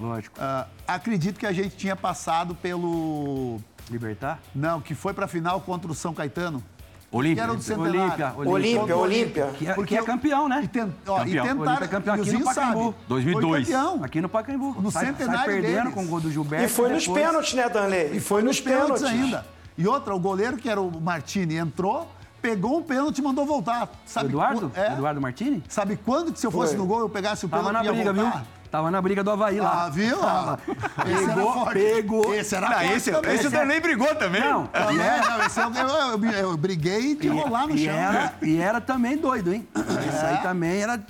Lógico. 0.00 0.36
ah, 0.40 0.66
acredito 0.88 1.38
que 1.38 1.46
a 1.46 1.52
gente 1.52 1.76
tinha 1.76 1.94
passado 1.96 2.54
pelo. 2.54 3.60
Libertar? 3.90 4.40
Não, 4.54 4.80
que 4.80 4.94
foi 4.94 5.12
para 5.12 5.24
a 5.26 5.28
final 5.28 5.60
contra 5.60 5.90
o 5.90 5.94
São 5.94 6.14
Caetano. 6.14 6.62
Olímpia. 7.10 7.34
que 7.44 7.50
era 7.50 7.54
do 7.54 7.62
Centenário. 7.62 8.00
Olímpia, 8.00 8.32
Olímpia, 8.38 8.96
Olímpia. 8.96 9.46
Que 9.58 9.66
é, 9.68 9.74
Porque 9.74 9.94
que 9.96 10.00
é 10.00 10.02
campeão, 10.02 10.48
né? 10.48 10.62
E, 10.64 10.68
ten, 10.68 10.84
ó, 11.06 11.16
e 11.16 11.18
Campeão. 11.18 11.44
tentaram, 11.44 11.60
Olímpia 11.60 11.84
é 11.84 11.88
campeão 11.88 12.16
e 12.16 12.18
o 12.18 12.22
aqui 12.22 12.30
no 12.32 12.38
Zinho 12.38 12.44
Pacaembu. 12.46 12.84
sabe. 12.84 12.94
2002. 13.08 13.66
Foi 13.68 13.74
campeão. 13.76 14.04
Aqui 14.04 14.20
no 14.22 14.28
Pacaembu. 14.30 14.80
No 14.80 14.90
sai, 14.90 15.06
centenário 15.06 15.38
sai 15.40 15.46
perdendo 15.48 15.74
deles. 15.80 15.94
com 15.94 16.04
o 16.04 16.06
gol 16.06 16.20
do 16.20 16.30
Gilberto. 16.32 16.64
E 16.64 16.68
foi 16.68 16.88
nos 16.90 17.02
depois- 17.04 17.22
pênaltis, 17.26 17.52
né, 17.52 17.68
Danley? 17.68 18.16
E 18.16 18.20
foi 18.20 18.42
nos 18.42 18.60
pênaltis 18.62 19.02
ainda. 19.02 19.44
E 19.76 19.86
outra, 19.86 20.14
o 20.14 20.18
goleiro, 20.18 20.56
que 20.56 20.70
era 20.70 20.80
o 20.80 21.00
Martini, 21.02 21.56
entrou, 21.56 22.10
pegou 22.42 22.78
um 22.78 22.82
pênalti 22.82 23.18
e 23.18 23.22
mandou 23.22 23.46
voltar. 23.46 23.88
Sabe 24.04 24.28
Eduardo? 24.28 24.68
qu- 24.70 24.78
É. 24.78 24.92
Eduardo 24.92 25.20
Martini? 25.20 25.62
Sabe 25.68 25.96
quando 25.96 26.32
que 26.32 26.40
se 26.40 26.46
eu 26.46 26.50
fosse 26.50 26.70
Foi. 26.72 26.78
no 26.78 26.86
gol 26.86 26.98
eu 27.00 27.08
pegasse 27.08 27.46
o 27.46 27.48
pênalti 27.48 27.66
Tava 27.66 27.78
na 27.78 27.84
e 27.84 27.86
ia 27.86 27.92
briga, 27.92 28.12
voltar? 28.12 28.38
viu? 28.38 28.46
Tava 28.72 28.90
na 28.90 29.02
briga 29.02 29.22
do 29.22 29.30
Havaí 29.30 29.60
lá. 29.60 29.84
Ah, 29.84 29.90
viu? 29.90 30.16
Ah, 30.24 30.58
esse 31.06 31.24
era 31.24 31.34
Pegou, 31.34 31.52
forte. 31.52 31.72
pegou. 31.74 32.34
Esse 32.34 32.54
era 32.56 32.68
Não, 32.70 32.82
esse, 32.82 33.10
também. 33.12 33.34
esse 33.34 33.46
o 33.46 33.50
Danley 33.50 33.80
brigou 33.80 34.14
também. 34.14 34.40
Não, 34.40 34.66
Também, 34.66 34.96
não, 34.96 35.46
esse 35.46 35.60
eu, 35.60 35.70
eu, 35.74 36.24
eu, 36.24 36.30
eu 36.50 36.56
briguei 36.56 37.14
de 37.14 37.28
rolar 37.28 37.66
no 37.66 37.74
e 37.74 37.84
chão. 37.84 37.92
Era, 37.94 38.32
e 38.42 38.56
era 38.58 38.80
também 38.80 39.16
doido, 39.18 39.52
hein? 39.52 39.68
Isso 39.76 40.24
aí 40.24 40.38
também 40.38 40.80
era. 40.82 41.00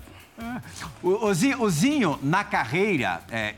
O, 1.02 1.26
o 1.26 1.34
Zinho, 1.34 1.62
o 1.62 1.70
Zinho, 1.70 2.18
na 2.20 2.42
carreira, 2.42 3.20
é, 3.30 3.54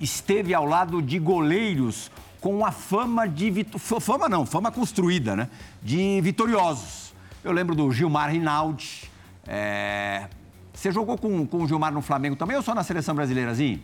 esteve 0.00 0.52
ao 0.52 0.66
lado 0.66 1.00
de 1.00 1.16
goleiros 1.20 2.10
com 2.40 2.64
a 2.64 2.70
fama 2.72 3.26
de. 3.28 3.48
f- 3.60 4.00
Fama 4.00 4.28
não, 4.28 4.44
fama 4.46 4.70
construída, 4.70 5.34
né? 5.36 5.48
De 5.82 6.20
vitoriosos. 6.20 7.14
Eu 7.44 7.52
lembro 7.52 7.74
do 7.74 7.90
Gilmar 7.92 8.30
Rinaldi. 8.30 9.10
é, 9.46 10.26
Você 10.72 10.90
jogou 10.92 11.16
com, 11.18 11.46
com 11.46 11.62
o 11.62 11.66
Gilmar 11.68 11.92
no 11.92 12.02
Flamengo 12.02 12.36
também 12.36 12.56
ou 12.56 12.62
só 12.62 12.74
na 12.74 12.82
seleção 12.82 13.14
brasileira, 13.14 13.52
Zinho? 13.54 13.80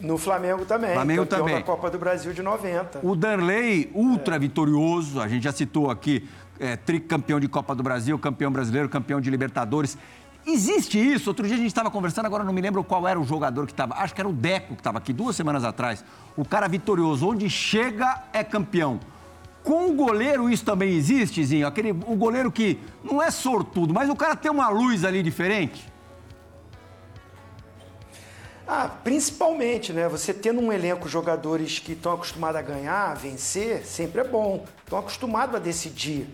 No 0.00 0.18
Flamengo 0.18 0.64
também. 0.64 0.92
Flamengo 0.94 1.26
também. 1.26 1.54
da 1.56 1.62
Copa 1.62 1.88
do 1.88 1.98
Brasil 1.98 2.32
de 2.32 2.42
90. 2.42 3.00
O 3.04 3.14
Danley, 3.14 3.90
ultra 3.94 4.36
vitorioso, 4.38 5.20
a 5.20 5.28
gente 5.28 5.44
já 5.44 5.52
citou 5.52 5.90
aqui, 5.90 6.28
é, 6.58 6.76
tricampeão 6.76 7.38
de 7.38 7.46
Copa 7.46 7.72
do 7.74 7.82
Brasil, 7.84 8.18
campeão 8.18 8.50
brasileiro, 8.50 8.88
campeão 8.88 9.20
de 9.20 9.30
Libertadores. 9.30 9.96
Existe 10.46 10.98
isso? 10.98 11.30
Outro 11.30 11.46
dia 11.46 11.54
a 11.54 11.58
gente 11.58 11.68
estava 11.68 11.90
conversando, 11.90 12.26
agora 12.26 12.42
não 12.42 12.52
me 12.52 12.60
lembro 12.60 12.82
qual 12.82 13.06
era 13.06 13.18
o 13.18 13.24
jogador 13.24 13.66
que 13.66 13.72
estava. 13.72 13.94
Acho 13.94 14.14
que 14.14 14.20
era 14.20 14.28
o 14.28 14.32
Deco 14.32 14.74
que 14.74 14.80
estava 14.80 14.98
aqui 14.98 15.12
duas 15.12 15.36
semanas 15.36 15.64
atrás. 15.64 16.04
O 16.36 16.44
cara 16.44 16.66
vitorioso, 16.66 17.28
onde 17.28 17.48
chega 17.48 18.24
é 18.32 18.42
campeão. 18.42 18.98
Com 19.62 19.90
o 19.90 19.92
goleiro 19.92 20.50
isso 20.50 20.64
também 20.64 20.92
existe, 20.94 21.44
Zinho? 21.44 21.66
Aquele, 21.66 21.92
o 21.92 22.16
goleiro 22.16 22.50
que 22.50 22.80
não 23.04 23.22
é 23.22 23.30
sortudo, 23.30 23.94
mas 23.94 24.10
o 24.10 24.16
cara 24.16 24.34
tem 24.34 24.50
uma 24.50 24.68
luz 24.68 25.04
ali 25.04 25.22
diferente. 25.22 25.92
Ah, 28.66 28.88
principalmente, 28.88 29.92
né? 29.92 30.08
Você 30.08 30.32
tendo 30.34 30.60
um 30.60 30.72
elenco 30.72 31.08
jogadores 31.08 31.78
que 31.78 31.92
estão 31.92 32.12
acostumados 32.12 32.56
a 32.56 32.62
ganhar, 32.62 33.10
a 33.10 33.14
vencer, 33.14 33.84
sempre 33.84 34.22
é 34.22 34.24
bom. 34.24 34.64
Estão 34.82 34.98
acostumados 34.98 35.54
a 35.54 35.58
decidir. 35.58 36.26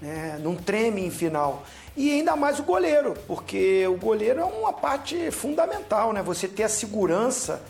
Né? 0.00 0.38
Não 0.42 0.54
treme 0.54 1.06
em 1.06 1.10
final. 1.10 1.64
E 1.96 2.10
ainda 2.12 2.36
mais 2.36 2.58
o 2.58 2.62
goleiro, 2.62 3.14
porque 3.26 3.86
o 3.86 3.96
goleiro 3.96 4.40
é 4.40 4.44
uma 4.44 4.72
parte 4.72 5.30
fundamental, 5.30 6.12
né? 6.12 6.22
Você 6.22 6.46
ter 6.46 6.64
a 6.64 6.68
segurança. 6.68 7.62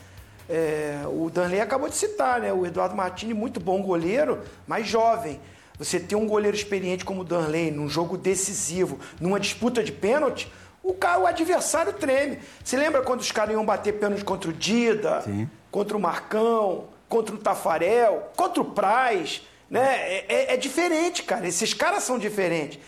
é, 0.48 1.00
o 1.06 1.28
Danley 1.30 1.60
acabou 1.60 1.88
de 1.88 1.96
citar, 1.96 2.40
né? 2.40 2.52
O 2.52 2.64
Eduardo 2.66 2.94
Martini, 2.94 3.34
muito 3.34 3.58
bom 3.60 3.80
goleiro, 3.82 4.42
mas 4.66 4.86
jovem. 4.86 5.40
Você 5.78 5.98
ter 6.00 6.14
um 6.16 6.26
goleiro 6.26 6.56
experiente 6.56 7.04
como 7.04 7.20
o 7.20 7.24
Danley 7.24 7.70
num 7.70 7.88
jogo 7.88 8.16
decisivo, 8.16 8.98
numa 9.20 9.38
disputa 9.40 9.82
de 9.82 9.92
pênalti, 9.92 10.50
o, 10.82 10.94
cara, 10.94 11.18
o 11.20 11.26
adversário 11.26 11.92
treme. 11.92 12.38
Você 12.64 12.76
lembra 12.76 13.02
quando 13.02 13.20
os 13.20 13.30
caras 13.32 13.52
iam 13.54 13.64
bater 13.64 13.92
pênalti 13.94 14.24
contra 14.24 14.48
o 14.50 14.52
Dida, 14.52 15.20
Sim. 15.22 15.48
contra 15.70 15.96
o 15.96 16.00
Marcão, 16.00 16.84
contra 17.08 17.34
o 17.34 17.38
Tafarel, 17.38 18.30
contra 18.36 18.60
o 18.62 18.64
Praz, 18.64 19.42
né? 19.68 19.84
É, 19.98 20.24
é- 20.28 20.54
é 20.54 20.56
diferente, 20.56 21.22
cara. 21.24 21.46
Esses 21.46 21.74
caras 21.74 22.04
são 22.04 22.18
diferentes. 22.18 22.78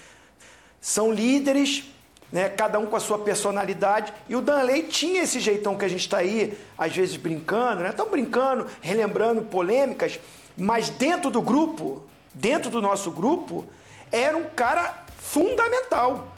São 0.81 1.13
líderes, 1.13 1.85
né? 2.33 2.49
Cada 2.49 2.79
um 2.79 2.87
com 2.87 2.97
a 2.97 3.01
sua 3.01 3.19
personalidade. 3.19 4.13
E 4.29 4.37
o 4.37 4.41
Danley 4.41 4.85
tinha 4.85 5.23
esse 5.23 5.41
jeitão 5.41 5.77
que 5.77 5.85
a 5.85 5.89
gente 5.89 6.01
está 6.01 6.19
aí, 6.19 6.57
às 6.77 6.95
vezes 6.95 7.17
brincando, 7.17 7.83
né? 7.83 7.91
Estão 7.91 8.09
brincando, 8.09 8.67
relembrando 8.81 9.43
polêmicas, 9.43 10.21
mas 10.57 10.89
dentro 10.91 11.31
do 11.31 11.41
grupo, 11.41 12.03
dentro 12.35 12.71
do 12.71 12.81
nosso 12.83 13.11
grupo, 13.11 13.65
era 14.13 14.37
um 14.37 14.45
cara 14.45 15.05
fundamental. 15.19 16.29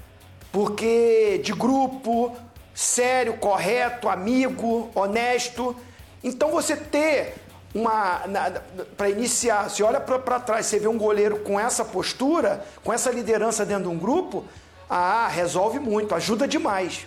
Porque 0.53 1.41
de 1.45 1.53
grupo, 1.53 2.37
sério, 2.75 3.37
correto, 3.37 4.09
amigo, 4.09 4.91
honesto. 4.95 5.77
Então 6.23 6.51
você 6.51 6.77
ter 6.77 7.35
uma. 7.75 8.21
Para 8.97 9.09
iniciar, 9.11 9.69
você 9.69 9.83
olha 9.83 10.01
para 10.01 10.41
trás, 10.41 10.67
você 10.67 10.79
vê 10.79 10.89
um 10.89 10.99
goleiro 10.99 11.39
com 11.41 11.59
essa 11.59 11.85
postura, 11.85 12.65
com 12.85 12.93
essa 12.93 13.11
liderança 13.11 13.65
dentro 13.67 13.85
de 13.85 13.89
um 13.89 13.99
grupo, 13.99 14.45
ah, 14.89 15.29
resolve 15.29 15.79
muito, 15.79 16.15
ajuda 16.15 16.47
demais. 16.49 17.07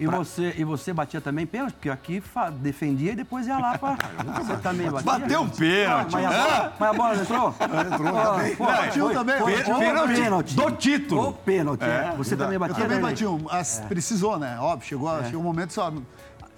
E 0.00 0.06
você, 0.08 0.54
e 0.58 0.64
você 0.64 0.92
batia 0.92 1.20
também 1.20 1.46
pênalti? 1.46 1.74
Porque 1.74 1.88
aqui 1.88 2.20
fa- 2.20 2.50
defendia 2.50 3.12
e 3.12 3.14
depois 3.14 3.46
ia 3.46 3.56
lá 3.56 3.78
pra. 3.78 3.96
Você 4.42 4.56
também 4.56 4.90
batia? 4.90 5.04
Bateu 5.20 5.40
um 5.42 5.48
pênalti. 5.48 6.16
Ah, 6.16 6.18
mas, 6.18 6.24
a 6.26 6.32
bola, 6.42 6.72
mas 6.80 6.88
a 6.88 6.92
bola 6.92 7.14
entrou? 7.14 7.54
Entrou 7.92 8.18
Ah, 8.18 8.24
também. 8.36 8.56
pô, 8.56 8.64
Batiu 8.64 9.04
foi- 9.04 9.14
também, 9.14 9.38
foi- 9.38 9.62
foi 9.62 9.78
Pênalti 9.78 10.14
pênalti. 10.20 10.56
do 10.56 10.70
título. 10.72 11.28
O 11.28 11.32
pênalti. 11.32 11.84
é. 11.84 12.12
Você 12.16 12.36
também 12.36 12.54
Eu 12.54 12.58
batia 12.60 12.74
também 12.74 12.96
né, 12.96 13.02
bati 13.02 13.24
um. 13.24 13.46
As- 13.48 13.80
Precisou, 13.88 14.36
né? 14.36 14.58
Óbvio, 14.58 14.88
chegou, 14.88 15.16
É. 15.20 15.24
chegou 15.26 15.40
um 15.40 15.44
momento 15.44 15.72
só. 15.72 15.92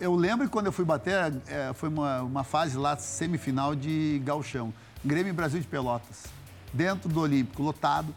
Eu 0.00 0.14
lembro 0.14 0.46
que 0.46 0.52
quando 0.52 0.66
eu 0.66 0.72
fui 0.72 0.84
bater, 0.84 1.32
é, 1.46 1.72
foi 1.74 1.88
uma, 1.88 2.22
uma 2.22 2.44
fase 2.44 2.76
lá, 2.76 2.96
semifinal 2.96 3.74
de 3.74 4.20
galchão. 4.24 4.72
Grêmio 5.04 5.30
e 5.30 5.32
Brasil 5.32 5.60
de 5.60 5.66
Pelotas. 5.66 6.24
Dentro 6.72 7.08
do 7.08 7.20
Olímpico, 7.20 7.62
lotado. 7.62 8.14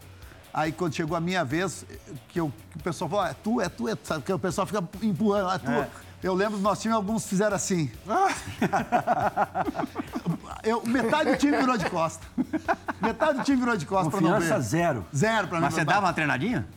Aí 0.54 0.72
quando 0.72 0.96
chegou 0.96 1.16
a 1.16 1.22
minha 1.22 1.46
vez, 1.46 1.86
que, 2.30 2.40
eu, 2.40 2.52
que 2.72 2.78
o 2.78 2.82
pessoal 2.82 3.10
falou, 3.10 3.26
é 3.26 3.34
tu, 3.34 3.62
é 3.62 3.70
tu, 3.70 3.88
é 3.88 3.96
tu, 3.96 4.08
sabe? 4.08 4.24
Que 4.24 4.34
o 4.34 4.40
pessoal 4.40 4.66
fica 4.66 4.84
empurrando, 5.04 5.52
é 5.52 5.60
tu. 5.60 5.92
Eu 6.24 6.34
lembro 6.34 6.58
do 6.58 6.64
nosso 6.64 6.82
time, 6.82 6.96
alguns 6.96 7.28
fizeram 7.28 7.56
assim. 7.56 7.92
Eu, 10.64 10.84
metade 10.86 11.32
do 11.32 11.38
time 11.38 11.56
virou 11.58 11.78
de 11.78 11.90
costa. 11.90 12.26
Metade 13.00 13.38
do 13.38 13.44
time 13.44 13.58
virou 13.58 13.78
de 13.78 13.86
costa 13.86 14.10
pra 14.10 14.20
não 14.20 14.34
Confiança 14.34 14.56
ver. 14.56 14.62
zero. 14.64 15.06
Zero 15.16 15.48
pra 15.48 15.60
mim. 15.60 15.66
Mas 15.66 15.76
você 15.76 15.86
dava 15.86 16.08
uma 16.08 16.14
treinadinha? 16.14 16.68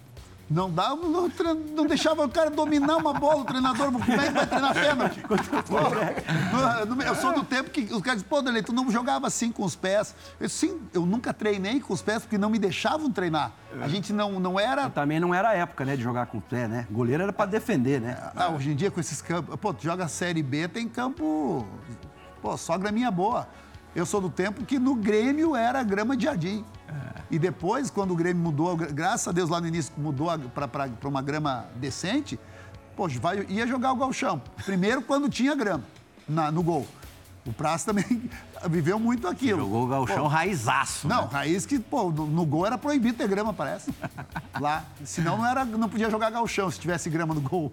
Não 0.51 0.69
dava, 0.69 0.97
não, 0.97 1.31
não 1.77 1.87
deixava 1.87 2.25
o 2.25 2.29
cara 2.29 2.51
dominar 2.51 2.97
uma 2.97 3.13
bola, 3.13 3.43
o 3.43 3.45
treinador, 3.45 3.93
como 3.93 4.03
é 4.03 4.07
que 4.07 4.31
vai 4.33 4.47
treinar 4.47 4.75
pênalti? 4.75 5.23
Eu 7.07 7.15
sou 7.15 7.33
do 7.33 7.45
tempo 7.45 7.71
que 7.71 7.83
os 7.83 8.03
caras 8.03 8.21
dizem, 8.21 8.29
pô, 8.29 8.43
Dele, 8.43 8.61
tu 8.61 8.73
não 8.73 8.91
jogava 8.91 9.29
assim 9.29 9.53
com 9.53 9.63
os 9.63 9.77
pés. 9.77 10.13
Eu 10.41 10.49
sim, 10.49 10.81
eu 10.93 11.07
nunca 11.07 11.33
treinei 11.33 11.79
com 11.79 11.95
os 11.95 12.03
pés 12.03 12.23
porque 12.23 12.37
não 12.37 12.51
me 12.51 12.59
deixavam 12.59 13.13
treinar. 13.13 13.53
A 13.81 13.87
gente 13.87 14.13
não, 14.13 14.41
não 14.41 14.59
era. 14.59 14.91
Também 14.91 15.21
não 15.21 15.33
era 15.33 15.51
a 15.51 15.55
época, 15.55 15.85
né, 15.85 15.95
de 15.95 16.03
jogar 16.03 16.27
com 16.27 16.39
o 16.39 16.43
pé, 16.43 16.67
né? 16.67 16.85
Goleiro 16.91 17.23
era 17.23 17.33
pra 17.33 17.47
defender, 17.47 18.01
né? 18.01 18.19
Ah, 18.35 18.49
hoje 18.49 18.73
em 18.73 18.75
dia, 18.75 18.91
com 18.91 18.99
esses 18.99 19.23
campos. 19.23 19.55
Pô, 19.55 19.73
tu 19.73 19.85
joga 19.85 20.09
Série 20.09 20.43
B, 20.43 20.67
tem 20.67 20.89
campo. 20.89 21.65
Pô, 22.43 22.57
só 22.57 22.77
graminha 22.77 23.11
boa. 23.11 23.47
Eu 23.95 24.07
sou 24.07 24.21
do 24.21 24.31
tempo 24.31 24.65
que 24.65 24.79
no 24.79 24.95
Grêmio 24.95 25.55
era 25.57 25.83
grama 25.83 26.17
de 26.17 26.25
jardim. 26.25 26.65
E 27.31 27.39
depois, 27.39 27.91
quando 27.91 28.11
o 28.13 28.17
Grêmio 28.17 28.43
mudou, 28.43 28.77
gra- 28.77 28.89
graças 28.91 29.29
a 29.29 29.33
Deus 29.33 29.49
lá 29.49 29.61
no 29.61 29.67
início 29.69 29.93
mudou 29.97 30.29
para 30.55 30.89
uma 31.05 31.23
grama 31.23 31.67
decente, 31.77 32.39
poxa, 32.97 33.21
vai, 33.21 33.47
ia 33.49 33.67
jogar 33.67 33.93
o 33.93 33.97
galchão. 33.97 34.41
Primeiro 34.65 35.01
quando 35.03 35.29
tinha 35.29 35.55
grama 35.55 35.85
na- 36.29 36.51
no 36.51 36.63
gol. 36.63 36.87
O 37.47 37.53
Praça 37.53 37.87
também 37.87 38.31
viveu 38.69 38.99
muito 38.99 39.27
aquilo. 39.27 39.61
Jogou 39.61 39.85
o 39.85 39.87
galchão 39.89 40.23
Pô, 40.25 40.27
raizaço. 40.29 41.09
não, 41.09 41.23
né? 41.23 41.29
raiz 41.33 41.65
que, 41.65 41.79
pô, 41.79 42.11
no, 42.11 42.27
no 42.27 42.45
gol 42.45 42.67
era 42.67 42.77
proibido 42.77 43.17
ter 43.19 43.27
grama, 43.29 43.53
parece. 43.53 43.93
Lá. 44.61 44.85
Senão 45.05 45.39
não, 45.39 45.47
era, 45.47 45.65
não 45.65 45.89
podia 45.89 46.11
jogar 46.11 46.31
galchão 46.31 46.71
se 46.71 46.79
tivesse 46.79 47.09
grama 47.09 47.35
no 47.35 47.41
gol. 47.41 47.73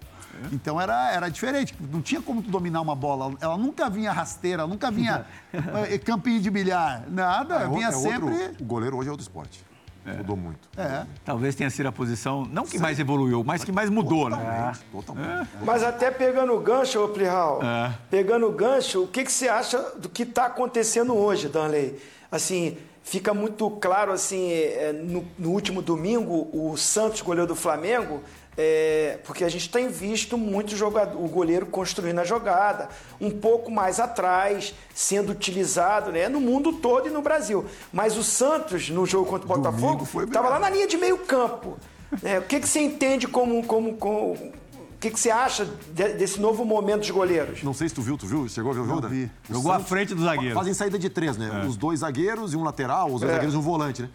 Então 0.52 0.80
era, 0.80 1.12
era 1.12 1.30
diferente. 1.30 1.76
Não 1.92 2.02
tinha 2.02 2.22
como 2.22 2.42
tu 2.42 2.50
dominar 2.50 2.80
uma 2.82 2.96
bola. 2.96 3.34
Ela 3.42 3.58
nunca 3.58 3.90
vinha 3.90 4.12
rasteira, 4.12 4.62
ela 4.62 4.70
nunca 4.70 4.90
vinha 4.92 5.26
eh, 5.90 5.98
campinho 5.98 6.40
de 6.40 6.50
bilhar. 6.50 7.04
Nada, 7.10 7.56
É, 7.56 7.68
o- 7.68 7.72
vinha 7.74 7.88
é 7.88 7.96
outro- 7.96 8.10
sempre. 8.32 8.64
o 8.64 8.66
goleiro 8.66 8.96
hoje 8.98 9.10
é 9.10 9.12
outro 9.12 9.24
esporte. 9.24 9.66
Mudou 10.16 10.38
muito. 10.38 10.70
É. 10.78 11.06
Talvez 11.26 11.56
tenha 11.56 11.70
sido 11.70 11.88
a 11.88 11.92
posição, 11.92 12.46
não 12.46 12.64
que 12.64 12.80
mais 12.80 13.00
evoluiu, 13.00 13.44
mas 13.44 13.64
que 13.64 13.72
mais 13.72 13.90
mudou, 13.90 14.30
né? 14.30 14.38
Totalmente, 14.38 14.86
totalmente. 14.92 15.50
Mas 15.64 15.84
até 15.84 16.10
pegando 16.12 16.54
o 16.54 16.60
gancho, 16.60 17.04
ô 17.04 17.10
Plihal, 17.10 17.62
É. 17.64 17.94
pegando 18.10 18.48
o 18.48 18.52
gancho, 18.52 19.04
o 19.04 19.08
que, 19.08 19.24
que 19.24 19.32
você 19.32 19.48
acha 19.50 19.78
do 19.98 20.08
que 20.10 20.24
está 20.24 20.46
acontecendo 20.46 21.16
hoje, 21.16 21.50
Danley? 21.50 21.98
Assim, 22.32 22.78
fica 23.04 23.34
muito 23.34 23.70
claro, 23.72 24.12
assim, 24.12 24.52
é, 24.52 24.92
no, 24.94 25.26
no 25.38 25.50
último 25.52 25.82
domingo, 25.82 26.50
o 26.54 26.76
Santos, 26.78 27.22
goleiro 27.22 27.48
do 27.48 27.56
Flamengo, 27.56 28.22
é, 28.58 29.20
porque 29.24 29.44
a 29.44 29.50
gente 29.50 29.70
tem 29.70 29.88
visto 29.88 30.38
muito 30.38 30.76
jogador, 30.76 31.16
o 31.24 31.28
goleiro 31.28 31.66
construindo 31.68 32.18
a 32.20 32.24
jogada, 32.24 32.90
um 33.22 33.30
pouco 33.30 33.70
mais 33.72 34.00
atrás, 34.00 34.74
sendo 34.96 35.32
utilizado 35.32 36.12
né, 36.12 36.28
no 36.28 36.42
mundo 36.42 36.74
todo 36.74 37.08
e 37.08 37.12
no 37.12 37.22
Brasil. 37.22 37.66
Mas 37.94 38.18
o 38.18 38.24
Santos, 38.24 38.90
no 38.90 39.06
jogo 39.06 39.30
contra 39.30 39.46
o 39.46 39.56
Botafogo, 39.58 40.08
estava 40.24 40.50
lá 40.50 40.60
na 40.60 40.70
linha 40.70 40.88
de 40.88 40.98
meio 40.98 41.20
campo. 41.20 41.78
É, 42.24 42.40
o 42.40 42.42
que, 42.44 42.60
que 42.60 42.68
você 42.68 42.80
entende 42.80 43.28
como, 43.28 43.64
como, 43.66 43.94
como 43.98 44.32
o 44.34 45.00
que, 45.00 45.12
que 45.12 45.20
você 45.20 45.30
acha 45.30 45.66
de- 45.94 46.14
desse 46.14 46.40
novo 46.42 46.66
momento 46.66 47.02
dos 47.02 47.12
goleiros? 47.12 47.62
Não 47.62 47.74
sei 47.74 47.88
se 47.90 47.94
tu 47.94 48.02
viu, 48.02 48.18
tu 48.18 48.26
viu? 48.26 48.48
Chegou 48.50 48.72
a 48.72 48.74
ver 48.74 48.80
o 48.82 48.86
jogo? 48.88 49.08
vi. 49.08 49.30
Jogou 49.48 49.72
à 49.72 49.80
frente 49.80 50.16
do 50.16 50.24
zagueiro. 50.24 50.56
Fazem 50.56 50.74
saída 50.74 50.98
de 50.98 51.10
três, 51.10 51.38
né? 51.38 51.66
Os 51.68 51.78
dois 51.78 52.00
zagueiros 52.00 52.54
e 52.54 52.58
um 52.58 52.64
lateral, 52.64 53.08
os 53.14 53.20
dois 53.22 53.26
É. 53.32 53.36
zagueiros 53.36 53.54
e 53.54 53.58
um 53.58 53.62
volante, 53.62 54.02
né? 54.02 54.10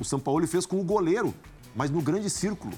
o 0.00 0.04
São 0.04 0.18
Paulo 0.18 0.46
fez 0.46 0.64
com 0.64 0.80
o 0.80 0.82
goleiro, 0.82 1.34
mas 1.76 1.90
no 1.90 2.00
grande 2.00 2.30
círculo. 2.30 2.72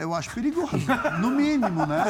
Eu 0.00 0.14
acho 0.14 0.30
perigoso, 0.34 0.72
no 1.20 1.30
mínimo, 1.30 1.86
né? 1.86 2.04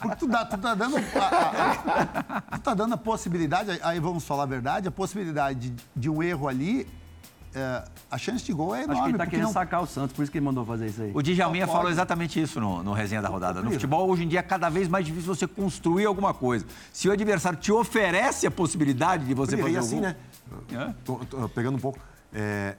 Porque 0.00 0.16
tu, 0.16 0.26
dá, 0.28 0.44
tu 0.44 0.56
tá 0.58 0.74
dando. 0.74 0.96
A, 0.96 1.00
a- 1.20 2.34
a- 2.38 2.58
tu 2.58 2.60
tá 2.60 2.74
dando 2.74 2.94
a 2.94 2.96
possibilidade, 2.96 3.78
aí 3.82 4.00
vamos 4.00 4.24
falar 4.24 4.44
a 4.44 4.46
verdade, 4.46 4.88
a 4.88 4.90
possibilidade 4.90 5.70
de, 5.70 5.84
de 5.94 6.10
um 6.10 6.22
erro 6.22 6.48
ali, 6.48 6.86
é, 7.54 7.84
a 8.10 8.16
chance 8.18 8.44
de 8.44 8.52
gol 8.52 8.74
é 8.74 8.84
enorme. 8.84 8.92
Acho 8.94 9.02
que 9.04 9.10
ele 9.10 9.18
tá 9.18 9.26
querendo 9.26 9.44
não- 9.46 9.52
sacar 9.52 9.82
o 9.82 9.86
Santos, 9.86 10.16
por 10.16 10.22
isso 10.22 10.32
que 10.32 10.38
ele 10.38 10.44
mandou 10.44 10.64
fazer 10.64 10.86
isso 10.86 11.02
aí. 11.02 11.12
O 11.14 11.22
Djalminha 11.22 11.66
falou 11.66 11.90
exatamente 11.90 12.40
isso 12.40 12.58
no, 12.60 12.82
no 12.82 12.92
resenha 12.92 13.20
da 13.20 13.28
rodada. 13.28 13.60
No 13.60 13.70
futebol, 13.70 14.08
hoje 14.08 14.24
em 14.24 14.28
dia, 14.28 14.38
é 14.40 14.42
cada 14.42 14.68
vez 14.70 14.88
mais 14.88 15.04
difícil 15.04 15.34
você 15.34 15.46
construir 15.46 16.06
alguma 16.06 16.32
coisa. 16.32 16.64
Se 16.92 17.08
o 17.08 17.12
adversário 17.12 17.58
te 17.58 17.70
oferece 17.70 18.46
a 18.46 18.50
possibilidade 18.50 19.26
de 19.26 19.34
você 19.34 19.56
fazer 19.56 19.74
é 19.74 19.76
o 19.76 19.80
assim, 19.80 19.94
gol- 19.96 20.02
né? 20.02 20.16
É. 20.72 20.94
Tô- 21.04 21.16
tô 21.28 21.48
pegando 21.50 21.76
um 21.76 21.80
pouco. 21.80 21.98
é, 22.34 22.76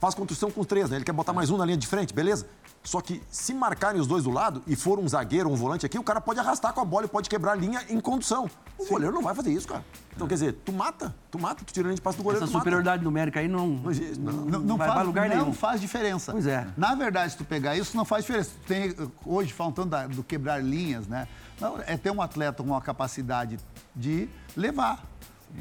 faz 0.00 0.14
construção 0.14 0.50
com 0.50 0.62
três, 0.64 0.90
né? 0.90 0.96
Ele 0.96 1.04
quer 1.04 1.12
botar 1.12 1.32
mais 1.32 1.48
um 1.50 1.56
na 1.56 1.64
linha 1.64 1.78
de 1.78 1.86
frente, 1.86 2.12
beleza? 2.12 2.46
Só 2.84 3.00
que 3.00 3.22
se 3.30 3.54
marcarem 3.54 3.98
os 3.98 4.06
dois 4.06 4.24
do 4.24 4.30
lado 4.30 4.62
e 4.66 4.76
for 4.76 4.98
um 4.98 5.08
zagueiro 5.08 5.48
ou 5.48 5.54
um 5.54 5.58
volante 5.58 5.86
aqui, 5.86 5.98
o 5.98 6.02
cara 6.02 6.20
pode 6.20 6.38
arrastar 6.38 6.74
com 6.74 6.82
a 6.82 6.84
bola 6.84 7.06
e 7.06 7.08
pode 7.08 7.30
quebrar 7.30 7.52
a 7.52 7.54
linha 7.54 7.80
em 7.88 7.98
condução. 7.98 8.48
O 8.78 8.84
goleiro 8.86 9.14
não 9.14 9.22
vai 9.22 9.34
fazer 9.34 9.50
isso, 9.52 9.66
cara. 9.66 9.82
Então, 10.14 10.28
quer 10.28 10.34
dizer, 10.34 10.52
tu 10.64 10.70
mata, 10.70 11.14
tu 11.30 11.38
mata, 11.38 11.64
tu 11.64 11.72
tira 11.72 11.86
a 11.86 11.88
linha 11.88 11.94
de 11.96 12.02
passe 12.02 12.18
do 12.18 12.22
goleiro, 12.22 12.44
Essa 12.44 12.50
tu 12.50 12.54
mata. 12.54 12.62
superioridade 12.62 13.02
numérica 13.02 13.40
aí 13.40 13.48
não, 13.48 13.68
Não 13.68 14.32
não. 14.32 14.60
Não, 14.60 14.76
vai 14.76 14.86
faz, 14.86 14.98
pra 15.00 15.02
lugar 15.06 15.28
não 15.30 15.36
nenhum. 15.36 15.52
faz 15.54 15.80
diferença. 15.80 16.30
Pois 16.32 16.46
é. 16.46 16.66
Na 16.76 16.94
verdade, 16.94 17.32
se 17.32 17.38
tu 17.38 17.44
pegar 17.44 17.74
isso, 17.74 17.96
não 17.96 18.04
faz 18.04 18.22
diferença. 18.24 18.50
Tu 18.62 18.66
tem, 18.68 18.94
hoje, 19.24 19.50
falando 19.52 19.86
da- 19.86 20.06
do 20.06 20.22
quebrar 20.22 20.62
linhas, 20.62 21.06
né? 21.08 21.26
Não, 21.58 21.78
é 21.86 21.96
ter 21.96 22.10
um 22.10 22.20
atleta 22.20 22.62
com 22.62 22.68
uma 22.68 22.82
capacidade 22.82 23.58
de 23.96 24.28
levar. 24.54 25.02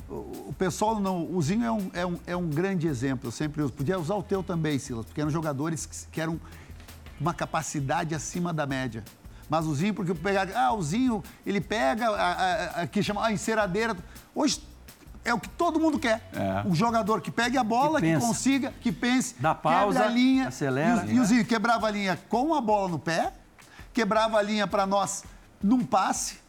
O, 0.09 0.13
o 0.49 0.55
pessoal 0.57 0.99
não. 0.99 1.23
O 1.33 1.41
Zinho 1.41 1.63
é 1.63 1.71
um, 1.71 1.89
é, 1.93 2.05
um, 2.05 2.19
é 2.27 2.35
um 2.35 2.47
grande 2.49 2.85
exemplo. 2.87 3.27
Eu 3.27 3.31
sempre 3.31 3.61
uso. 3.61 3.71
Podia 3.71 3.97
usar 3.97 4.15
o 4.15 4.23
teu 4.23 4.43
também, 4.43 4.77
Silas, 4.77 5.05
porque 5.05 5.21
eram 5.21 5.31
jogadores 5.31 5.85
que, 5.85 5.95
que 6.11 6.19
eram 6.19 6.39
uma 7.23 7.33
capacidade 7.33 8.13
acima 8.13 8.53
da 8.53 8.65
média. 8.65 9.03
Mas 9.49 9.65
o 9.65 9.73
Zinho, 9.73 9.93
porque 9.93 10.13
pegar. 10.13 10.47
Ah, 10.55 10.73
o 10.73 10.81
Zinho, 10.81 11.23
ele 11.45 11.61
pega 11.61 12.09
a, 12.09 12.31
a, 12.31 12.81
a, 12.81 12.87
que 12.87 13.01
chama 13.01 13.25
a 13.25 13.31
enceradeira. 13.31 13.95
Hoje 14.35 14.61
é 15.23 15.33
o 15.33 15.39
que 15.39 15.49
todo 15.49 15.79
mundo 15.79 15.97
quer. 15.97 16.27
É. 16.33 16.67
Um 16.67 16.75
jogador 16.75 17.21
que 17.21 17.31
pegue 17.31 17.57
a 17.57 17.63
bola, 17.63 18.01
Que 18.01 18.13
que, 18.13 18.19
consiga, 18.19 18.73
que 18.81 18.91
pense, 18.91 19.35
Dá 19.39 19.55
pausa, 19.55 19.99
quebra 19.99 20.11
a 20.11 20.13
linha. 20.13 20.47
acelera. 20.49 21.05
E 21.05 21.13
o, 21.13 21.15
e 21.15 21.19
o 21.19 21.25
Zinho 21.25 21.45
quebrava 21.45 21.87
a 21.87 21.91
linha 21.91 22.19
com 22.27 22.53
a 22.53 22.59
bola 22.61 22.89
no 22.89 22.99
pé, 22.99 23.31
quebrava 23.93 24.37
a 24.37 24.41
linha 24.41 24.67
para 24.67 24.85
nós 24.85 25.23
num 25.61 25.83
passe. 25.83 26.39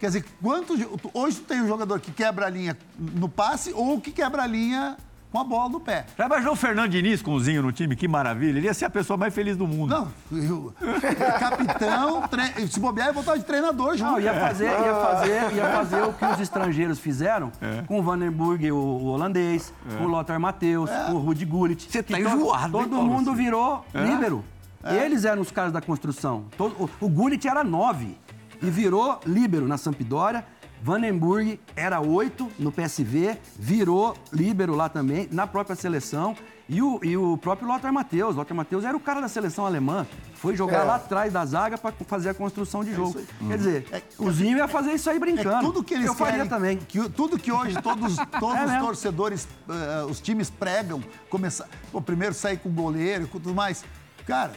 Quer 0.00 0.06
dizer, 0.06 0.24
quantos, 0.42 0.80
hoje 1.12 1.38
tu 1.38 1.44
tem 1.44 1.62
um 1.62 1.68
jogador 1.68 2.00
que 2.00 2.12
quebra 2.12 2.46
a 2.46 2.50
linha 2.50 2.76
no 2.98 3.28
passe 3.28 3.72
ou 3.72 4.00
que 4.00 4.10
quebra 4.10 4.42
a 4.42 4.46
linha 4.46 4.96
com 5.34 5.40
a 5.40 5.44
bola 5.44 5.68
no 5.68 5.80
pé. 5.80 6.06
Já 6.16 6.26
imaginou 6.26 6.52
o 6.52 6.56
Fernando 6.56 6.90
Diniz 6.92 7.20
com 7.20 7.32
o 7.32 7.40
Zinho 7.40 7.60
no 7.60 7.72
time? 7.72 7.96
Que 7.96 8.06
maravilha. 8.06 8.56
Ele 8.56 8.66
ia 8.68 8.72
ser 8.74 8.84
a 8.84 8.90
pessoa 8.90 9.16
mais 9.16 9.34
feliz 9.34 9.56
do 9.56 9.66
mundo. 9.66 9.90
Não, 9.90 10.38
eu- 10.40 10.72
capitão, 11.40 12.22
tre... 12.28 12.68
se 12.68 12.78
bobear, 12.78 13.08
eu 13.08 13.14
voltar 13.14 13.36
de 13.36 13.42
treinador 13.44 13.96
junto. 13.96 14.12
Não, 14.12 14.20
ia 14.20 14.32
fazer, 14.32 14.66
ia 14.66 14.94
fazer, 14.94 15.52
ia 15.56 15.72
fazer 15.72 16.02
o 16.02 16.12
que 16.12 16.24
os 16.24 16.38
estrangeiros 16.40 17.00
fizeram 17.00 17.50
É. 17.60 17.82
com 17.82 17.98
o 17.98 18.02
Vandenburg, 18.02 18.70
o, 18.70 18.76
o 18.76 19.06
holandês, 19.06 19.72
com 19.98 20.04
o 20.04 20.06
Lothar 20.08 20.38
Matheus, 20.38 20.88
com 21.06 21.14
o 21.14 21.18
Rudi 21.18 21.44
Gullit. 21.44 21.90
Você 21.90 22.00
tá 22.00 22.20
enjoado, 22.20 22.70
Todo 22.70 22.88
Paulo 22.90 23.04
mundo 23.08 23.24
Silva? 23.24 23.36
virou 23.36 23.84
É? 23.92 24.04
líbero. 24.04 24.44
Eles 24.84 25.24
eram 25.24 25.42
os 25.42 25.50
caras 25.50 25.72
da 25.72 25.80
construção. 25.80 26.44
Todo- 26.56 26.76
o, 27.00 27.06
o 27.06 27.08
Gullit 27.08 27.48
era 27.48 27.64
nove 27.64 28.16
e 28.62 28.70
virou 28.70 29.18
líbero 29.26 29.66
na 29.66 29.76
Sampdoria. 29.78 30.44
Vandenburg 30.88 31.58
era 31.74 31.98
oito 31.98 32.52
no 32.58 32.70
PSV, 32.70 33.38
virou 33.58 34.14
líbero 34.30 34.74
lá 34.76 34.86
também, 34.86 35.26
na 35.32 35.46
própria 35.46 35.74
seleção. 35.74 36.36
E 36.68 36.82
o, 36.82 37.00
e 37.02 37.16
o 37.16 37.38
próprio 37.38 37.66
Lothar 37.66 37.90
Matheus. 37.90 38.36
Lothar 38.36 38.54
Matheus 38.54 38.84
era 38.84 38.94
o 38.94 39.00
cara 39.00 39.18
da 39.22 39.28
seleção 39.28 39.64
alemã. 39.64 40.06
Foi 40.34 40.54
jogar 40.54 40.80
É. 40.80 40.84
lá 40.84 40.94
atrás 40.96 41.32
da 41.32 41.42
zaga 41.46 41.78
para 41.78 41.92
fazer 42.06 42.28
a 42.28 42.34
construção 42.34 42.84
de 42.84 42.94
jogo. 42.94 43.18
aí. 43.18 43.48
Quer 43.48 43.56
dizer, 43.56 43.86
É- 43.92 44.02
o 44.18 44.30
Zinho 44.30 44.58
ia 44.58 44.68
fazer 44.68 44.92
isso 44.92 45.08
aí 45.08 45.16
É 45.16 45.20
brincando. 45.20 45.58
que 45.60 45.64
tudo 45.64 45.82
que 45.82 45.94
eles 45.94 46.06
Eu 46.06 46.14
faria 46.14 46.34
querem, 46.34 46.48
também. 46.50 46.76
que 46.76 47.08
tudo 47.08 47.38
que 47.38 47.50
hoje 47.50 47.80
todos, 47.80 48.16
todos 48.38 48.58
É 48.70 48.76
os 48.76 48.78
torcedores, 48.84 49.48
eh, 49.70 50.04
os 50.06 50.20
times 50.20 50.50
pregam, 50.50 51.02
começar, 51.30 51.66
pô, 51.90 51.98
primeiro 52.02 52.34
sair 52.34 52.58
com 52.58 52.68
o 52.68 52.72
goleiro 52.72 53.24
e 53.24 53.26
tudo 53.26 53.54
mais. 53.54 53.82
Cara, 54.26 54.52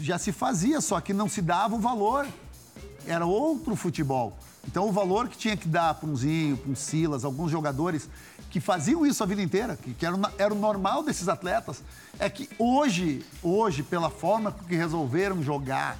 já 0.00 0.16
se 0.16 0.32
fazia, 0.32 0.80
só 0.80 0.98
que 0.98 1.12
não 1.12 1.28
se 1.28 1.42
dava 1.42 1.74
o 1.74 1.78
valor. 1.78 2.26
Era 3.06 3.26
outro 3.26 3.76
futebol. 3.76 4.38
Então 4.70 4.88
o 4.88 4.92
valor 4.92 5.28
que 5.28 5.36
tinha 5.36 5.56
que 5.56 5.66
dar 5.66 5.94
para 5.94 6.08
um 6.08 6.14
Zinho, 6.16 6.56
para 6.56 6.70
um 6.70 6.76
Silas, 6.76 7.24
alguns 7.24 7.50
jogadores 7.50 8.08
que 8.50 8.60
faziam 8.60 9.04
isso 9.04 9.20
a 9.22 9.26
vida 9.26 9.42
inteira, 9.42 9.76
que, 9.76 9.92
que 9.92 10.06
era, 10.06 10.16
era 10.38 10.54
o 10.54 10.56
normal 10.56 11.02
desses 11.02 11.28
atletas, 11.28 11.82
é 12.20 12.30
que 12.30 12.48
hoje, 12.56 13.24
hoje, 13.42 13.82
pela 13.82 14.08
forma 14.10 14.54
que 14.68 14.76
resolveram 14.76 15.42
jogar 15.42 15.98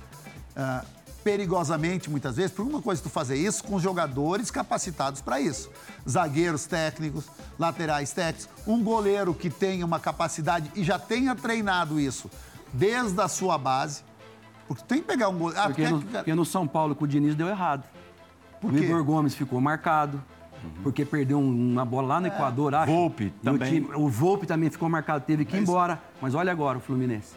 ah, 0.55 0.85
perigosamente 1.25 2.09
muitas 2.09 2.37
vezes, 2.37 2.53
por 2.53 2.65
uma 2.65 2.81
coisa 2.81 3.03
tu 3.03 3.11
fazer 3.11 3.37
isso 3.37 3.65
com 3.65 3.79
jogadores 3.81 4.53
capacitados 4.53 5.21
para 5.21 5.41
isso. 5.41 5.69
Zagueiros 6.09 6.65
técnicos, 6.67 7.25
laterais 7.59 8.13
técnicos, 8.13 8.49
um 8.69 8.83
goleiro 8.85 9.35
que 9.35 9.51
tenha 9.51 9.85
uma 9.85 9.99
capacidade 9.99 10.71
e 10.77 10.85
já 10.85 10.97
tenha 10.99 11.35
treinado 11.35 11.99
isso 11.99 12.31
desde 12.73 13.21
a 13.21 13.27
sua 13.27 13.59
base. 13.59 14.03
Porque 14.69 14.85
tem 14.85 14.99
que 15.01 15.09
pegar 15.09 15.29
um 15.29 15.37
goleiro. 15.39 15.61
Ah, 15.61 15.67
Porque 15.67 15.89
no, 15.89 16.01
que- 16.01 16.07
porque 16.13 16.35
no 16.37 16.45
São 16.45 16.69
Paulo 16.69 16.95
com 16.95 17.05
o 17.05 17.09
Diniz 17.09 17.35
deu 17.35 17.49
errado. 17.49 17.83
Por 18.61 18.71
o 18.71 18.75
quê? 18.77 18.85
Igor 18.85 19.03
Gomes 19.05 19.35
ficou 19.35 19.61
marcado. 19.61 20.23
Porque 20.83 21.07
perdeu 21.07 21.39
um- 21.39 21.73
uma 21.73 21.87
bola 21.87 22.07
lá 22.09 22.21
no 22.21 22.27
Equador, 22.27 22.75
acho. 22.75 22.93
Volpe 22.93 23.25
E 23.25 23.27
o 23.29 23.33
também. 23.53 23.73
time- 23.81 23.95
O, 23.95 24.09
Volpe 24.11 24.47
também 24.47 24.69
ficou 24.69 24.91
marcado, 24.91 25.25
teve 25.25 25.47
que 25.47 25.57
ir 25.57 25.61
embora. 25.61 25.99
Mas 26.21 26.35
olha 26.35 26.53
agora 26.53 26.77
o 26.77 26.81
Fluminense. 26.83 27.33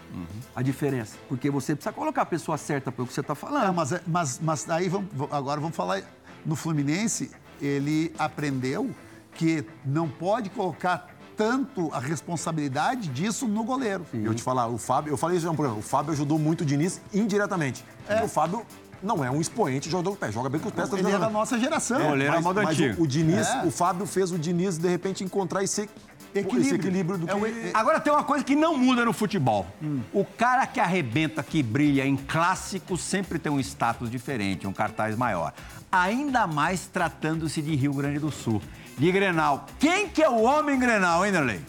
A 0.54 0.62
diferença. 0.62 1.16
Porque 1.30 1.50
você 1.50 1.74
precisa 1.74 1.94
colocar 1.94 2.24
a 2.24 2.26
pessoa 2.26 2.58
certa 2.58 2.92
para 2.92 3.02
o 3.02 3.08
que 3.08 3.14
você 3.14 3.22
está 3.22 3.34
falando. 3.34 3.64
Ah, 3.68 3.72
mas, 3.72 3.94
é- 3.94 4.02
mas, 4.06 4.40
mas 4.44 4.70
aí 4.70 4.90
vamos, 4.90 5.08
agora 5.32 5.62
vamos 5.62 5.74
falar. 5.76 6.02
No 6.46 6.58
Fluminense, 6.58 7.32
ele 7.62 8.14
aprendeu 8.20 8.90
que 9.36 9.64
não 9.86 10.10
pode 10.10 10.50
colocar 10.50 11.08
tanto 11.38 11.90
a 11.94 12.00
responsabilidade 12.00 13.08
disso 13.08 13.48
no 13.48 13.64
goleiro. 13.64 14.06
E 14.14 14.26
eu 14.26 14.34
te 14.36 14.44
falar, 14.44 14.68
o 14.68 14.78
Fábio, 14.78 15.12
eu 15.14 15.18
falei 15.18 15.38
isso 15.38 15.48
no 15.48 15.56
programa, 15.56 15.80
o 15.80 15.82
Fábio 15.82 16.12
ajudou 16.12 16.38
muito 16.38 16.62
o 16.62 16.66
Diniz 16.66 17.02
indiretamente. 17.14 17.86
Porque 18.06 18.24
o 18.24 18.28
Fábio 18.28 18.66
não 19.04 19.24
é 19.24 19.30
um 19.30 19.42
expoente 19.42 19.90
jogador 19.90 20.12
com 20.12 20.16
o 20.16 20.20
pé, 20.20 20.32
joga 20.32 20.50
bem 20.50 20.60
com 20.62 20.70
os 20.70 20.74
pés. 20.74 20.90
tá 20.90 20.98
Ele 20.98 21.12
é 21.12 21.20
da 21.20 21.30
nossa 21.30 21.60
geração. 21.60 22.00
É, 22.00 22.08
Goleiro 22.10 22.32
à 22.34 22.36
mas, 22.38 22.44
moda 22.44 22.62
mas 22.64 22.72
antiga. 22.80 22.96
o, 23.00 23.04
o 23.04 23.08
Diniz, 23.08 23.48
É. 23.48 23.64
o 23.66 23.72
Fábio 23.72 24.06
fez 24.06 24.32
o 24.32 24.38
Diniz, 24.40 24.78
de 24.78 24.88
repente, 24.88 25.24
encontrar 25.24 25.64
esse 25.64 25.90
Equilíbrio. 26.36 26.62
esse 26.66 26.76
equilíbrio 26.76 27.18
do 27.20 27.30
É 27.30 27.34
que... 27.36 27.40
o 27.40 27.48
e- 27.48 27.72
Agora 27.76 28.00
tem 28.00 28.12
uma 28.12 28.24
coisa 28.24 28.44
que 28.44 28.56
não 28.56 28.76
muda 28.76 29.06
no 29.06 29.14
futebol. 29.14 29.68
O 30.12 30.26
cara 30.26 30.66
que 30.66 30.80
arrebenta, 30.80 31.44
que 31.44 31.62
brilha 31.62 32.06
em 32.08 32.16
clássico, 32.16 32.98
sempre 32.98 33.38
tem 33.38 33.52
um 33.52 33.60
status 33.60 34.10
diferente, 34.10 34.66
um 34.66 34.74
cartaz 34.74 35.16
maior. 35.16 35.54
Ainda 35.92 36.48
mais 36.48 36.88
tratando-se 36.88 37.62
de 37.62 37.76
Rio 37.76 37.94
Grande 37.94 38.18
do 38.18 38.32
Sul. 38.32 38.60
De 38.98 39.12
Grenal. 39.12 39.68
Quem 39.80 40.08
que 40.10 40.24
é 40.24 40.30
o 40.30 40.42
homem 40.42 40.80
Grenal, 40.80 41.24
hein, 41.26 41.32
Nerley? 41.32 41.62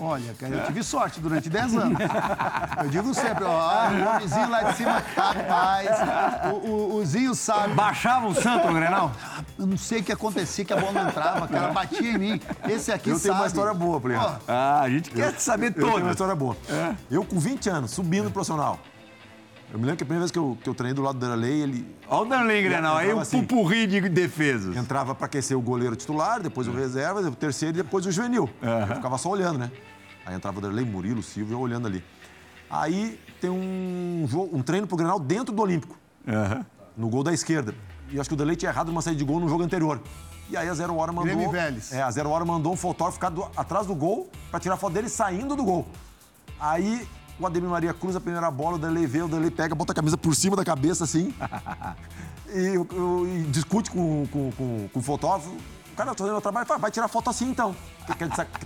Olha, 0.00 0.34
cara, 0.38 0.54
eu 0.56 0.66
tive 0.66 0.82
sorte 0.82 1.20
durante 1.20 1.48
10 1.48 1.74
anos. 1.76 1.98
Eu 2.82 2.88
digo 2.90 3.14
sempre, 3.14 3.44
ó, 3.44 3.88
o 3.88 4.20
vizinho 4.20 4.48
lá 4.50 4.62
de 4.64 4.76
cima, 4.76 5.02
rapaz, 5.16 5.88
o, 6.52 6.56
o, 6.68 6.94
o 6.96 7.04
Zinho 7.04 7.34
sabe. 7.34 7.74
Baixava 7.74 8.26
o 8.26 8.34
santo 8.34 8.72
Grenal? 8.72 9.12
Eu 9.58 9.66
não 9.66 9.76
sei 9.76 10.00
o 10.00 10.04
que 10.04 10.12
acontecia, 10.12 10.64
que 10.64 10.72
a 10.72 10.76
bola 10.76 10.92
não 10.92 11.08
entrava, 11.08 11.48
cara, 11.48 11.72
batia 11.72 12.10
em 12.12 12.18
mim. 12.18 12.40
Esse 12.68 12.92
aqui 12.92 13.10
Eu 13.10 13.14
sabe. 13.16 13.22
tenho 13.28 13.34
uma 13.34 13.46
história 13.46 13.72
boa, 13.74 14.00
Plínio. 14.00 14.20
Ó, 14.20 14.36
Ah, 14.46 14.80
a 14.82 14.90
gente 14.90 15.10
quer 15.10 15.32
saber 15.40 15.72
Eu 15.76 15.84
tenho 15.90 16.02
uma 16.02 16.10
história 16.10 16.34
boa. 16.34 16.56
Eu, 17.10 17.24
com 17.24 17.38
20 17.38 17.68
anos, 17.70 17.90
subindo 17.90 18.24
no 18.24 18.30
profissional. 18.30 18.78
Eu 19.76 19.78
me 19.78 19.84
lembro 19.84 19.98
que 19.98 20.04
a 20.04 20.06
primeira 20.06 20.20
vez 20.20 20.30
que 20.30 20.38
eu, 20.38 20.56
que 20.62 20.70
eu 20.70 20.74
treinei 20.74 20.94
do 20.94 21.02
lado 21.02 21.18
do 21.18 21.26
Derlei, 21.26 21.60
ele 21.60 21.86
Olha 22.08 22.22
o 22.22 22.24
Danley 22.30 22.62
Grenal, 22.62 22.96
aí 22.96 23.12
o 23.12 23.20
assim. 23.20 23.42
pupurri 23.42 23.86
de 23.86 24.00
defesas. 24.08 24.74
entrava 24.74 25.14
para 25.14 25.26
aquecer 25.26 25.54
o 25.54 25.60
goleiro 25.60 25.94
titular, 25.94 26.40
depois 26.40 26.66
o 26.66 26.72
reserva, 26.72 27.20
o 27.20 27.36
terceiro 27.36 27.76
e 27.78 27.82
depois 27.82 28.06
o 28.06 28.10
juvenil. 28.10 28.48
Eu 28.62 28.94
ficava 28.96 29.18
só 29.18 29.28
olhando, 29.28 29.58
né? 29.58 29.70
Aí 30.24 30.34
entrava 30.34 30.56
o 30.58 30.62
Derlei, 30.62 30.82
Murilo, 30.82 31.22
Silvio, 31.22 31.56
eu 31.56 31.60
olhando 31.60 31.86
ali. 31.88 32.02
Aí 32.70 33.20
tem 33.38 33.50
um, 33.50 34.24
jogo, 34.26 34.56
um 34.56 34.62
treino 34.62 34.86
pro 34.86 34.96
Grenal 34.96 35.20
dentro 35.20 35.54
do 35.54 35.60
Olímpico, 35.60 35.94
no 36.96 37.10
gol 37.10 37.22
da 37.22 37.34
esquerda. 37.34 37.74
E 38.10 38.18
acho 38.18 38.30
que 38.30 38.34
o 38.34 38.36
Derlei 38.38 38.56
tinha 38.56 38.70
errado 38.70 38.88
uma 38.88 39.02
saída 39.02 39.18
de 39.18 39.24
gol 39.26 39.38
no 39.40 39.46
jogo 39.46 39.62
anterior. 39.62 40.00
E 40.48 40.56
aí 40.56 40.70
a 40.70 40.72
Zero 40.74 40.96
Hora 40.96 41.12
mandou... 41.12 41.24
Grêmio 41.24 41.50
Vélez. 41.50 41.92
É, 41.92 42.00
a 42.00 42.10
Zero 42.10 42.30
Hora 42.30 42.46
mandou 42.46 42.72
um 42.72 42.76
fotógrafo 42.76 43.16
ficar 43.16 43.28
do- 43.28 43.46
atrás 43.54 43.86
do 43.86 43.94
gol 43.94 44.30
para 44.50 44.58
tirar 44.58 44.78
foto 44.78 44.94
dele 44.94 45.10
saindo 45.10 45.54
do 45.54 45.62
gol. 45.62 45.86
Aí 46.58 47.06
o 47.38 47.46
Ademir 47.46 47.68
Maria 47.68 47.92
cruza 47.94 48.18
a 48.18 48.20
primeira 48.20 48.50
bola, 48.50 48.76
o 48.76 48.78
Derlei 48.78 49.06
vê, 49.06 49.22
o 49.22 49.28
Derlei 49.28 49.50
pega, 49.50 49.74
bota 49.74 49.92
a 49.92 49.94
camisa 49.94 50.16
por 50.16 50.34
cima 50.34 50.56
da 50.56 50.64
cabeça 50.64 51.04
assim. 51.04 51.34
e, 52.48 52.74
e 53.40 53.42
discute 53.50 53.90
com, 53.90 54.26
com, 54.30 54.50
com- 54.52 54.88
com 54.92 54.98
o 54.98 55.02
fotógrafo. 55.02 55.50
O 55.50 55.96
cara 55.96 56.10
tá 56.14 56.18
fazendo 56.24 56.36
o 56.36 56.40
trabalho, 56.42 56.66
fala, 56.66 56.78
vai 56.78 56.90
tirar 56.90 57.08
foto 57.08 57.30
assim 57.30 57.48
então. 57.48 57.74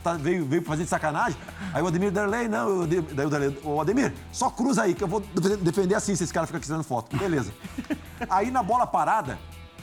Tá- 0.02 0.14
veio, 0.14 0.44
veio 0.44 0.62
fazer 0.64 0.82
de 0.82 0.88
sacanagem. 0.90 1.38
Aí 1.72 1.80
o 1.82 1.86
Ademir 1.86 2.10
Derlei, 2.10 2.48
não, 2.48 2.80
o 2.80 2.82
Ademir, 2.82 3.14
daí 3.14 3.26
o 3.26 3.30
Derlei, 3.30 3.60
ô 3.64 3.80
Ademir, 3.80 4.12
só 4.32 4.50
cruza 4.50 4.82
aí, 4.82 4.94
que 4.94 5.04
eu 5.04 5.08
vou 5.08 5.20
defe- 5.20 5.56
defender 5.58 5.94
assim 5.94 6.14
se 6.16 6.24
esse 6.24 6.32
cara 6.32 6.46
ficar 6.46 6.58
tirando 6.58 6.82
foto. 6.82 7.16
Beleza. 7.16 7.52
Aí 8.28 8.50
na 8.50 8.62
bola 8.64 8.84
parada, 8.86 9.38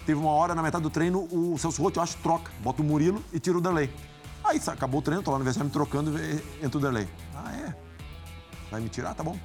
teve 0.06 0.20
uma 0.20 0.30
hora 0.32 0.54
na 0.54 0.62
metade 0.62 0.84
do 0.84 0.90
treino, 0.90 1.22
o 1.32 1.58
Celso 1.58 1.82
Rotti, 1.82 1.98
eu 1.98 2.04
acho, 2.04 2.18
troca, 2.18 2.52
bota 2.62 2.82
o 2.82 2.86
Murilo 2.86 3.24
e 3.34 3.40
tira 3.40 3.58
o 3.58 3.62
Derlei. 3.62 3.90
Aí 4.44 4.62
acabou 4.68 5.00
o 5.00 5.02
treino, 5.02 5.24
tô 5.24 5.32
lá 5.32 5.40
no 5.40 5.46
vestiário 5.46 5.68
me 5.70 5.74
trocando, 5.74 6.18
e- 6.20 6.44
entra 6.64 6.78
o 6.78 6.82
Derlei. 6.82 7.08
Ah, 7.34 7.52
é? 7.56 7.87
Vai 8.72 8.82
me 8.82 8.90
tirar? 8.90 9.14
Tá 9.14 9.24
bom. 9.24 9.38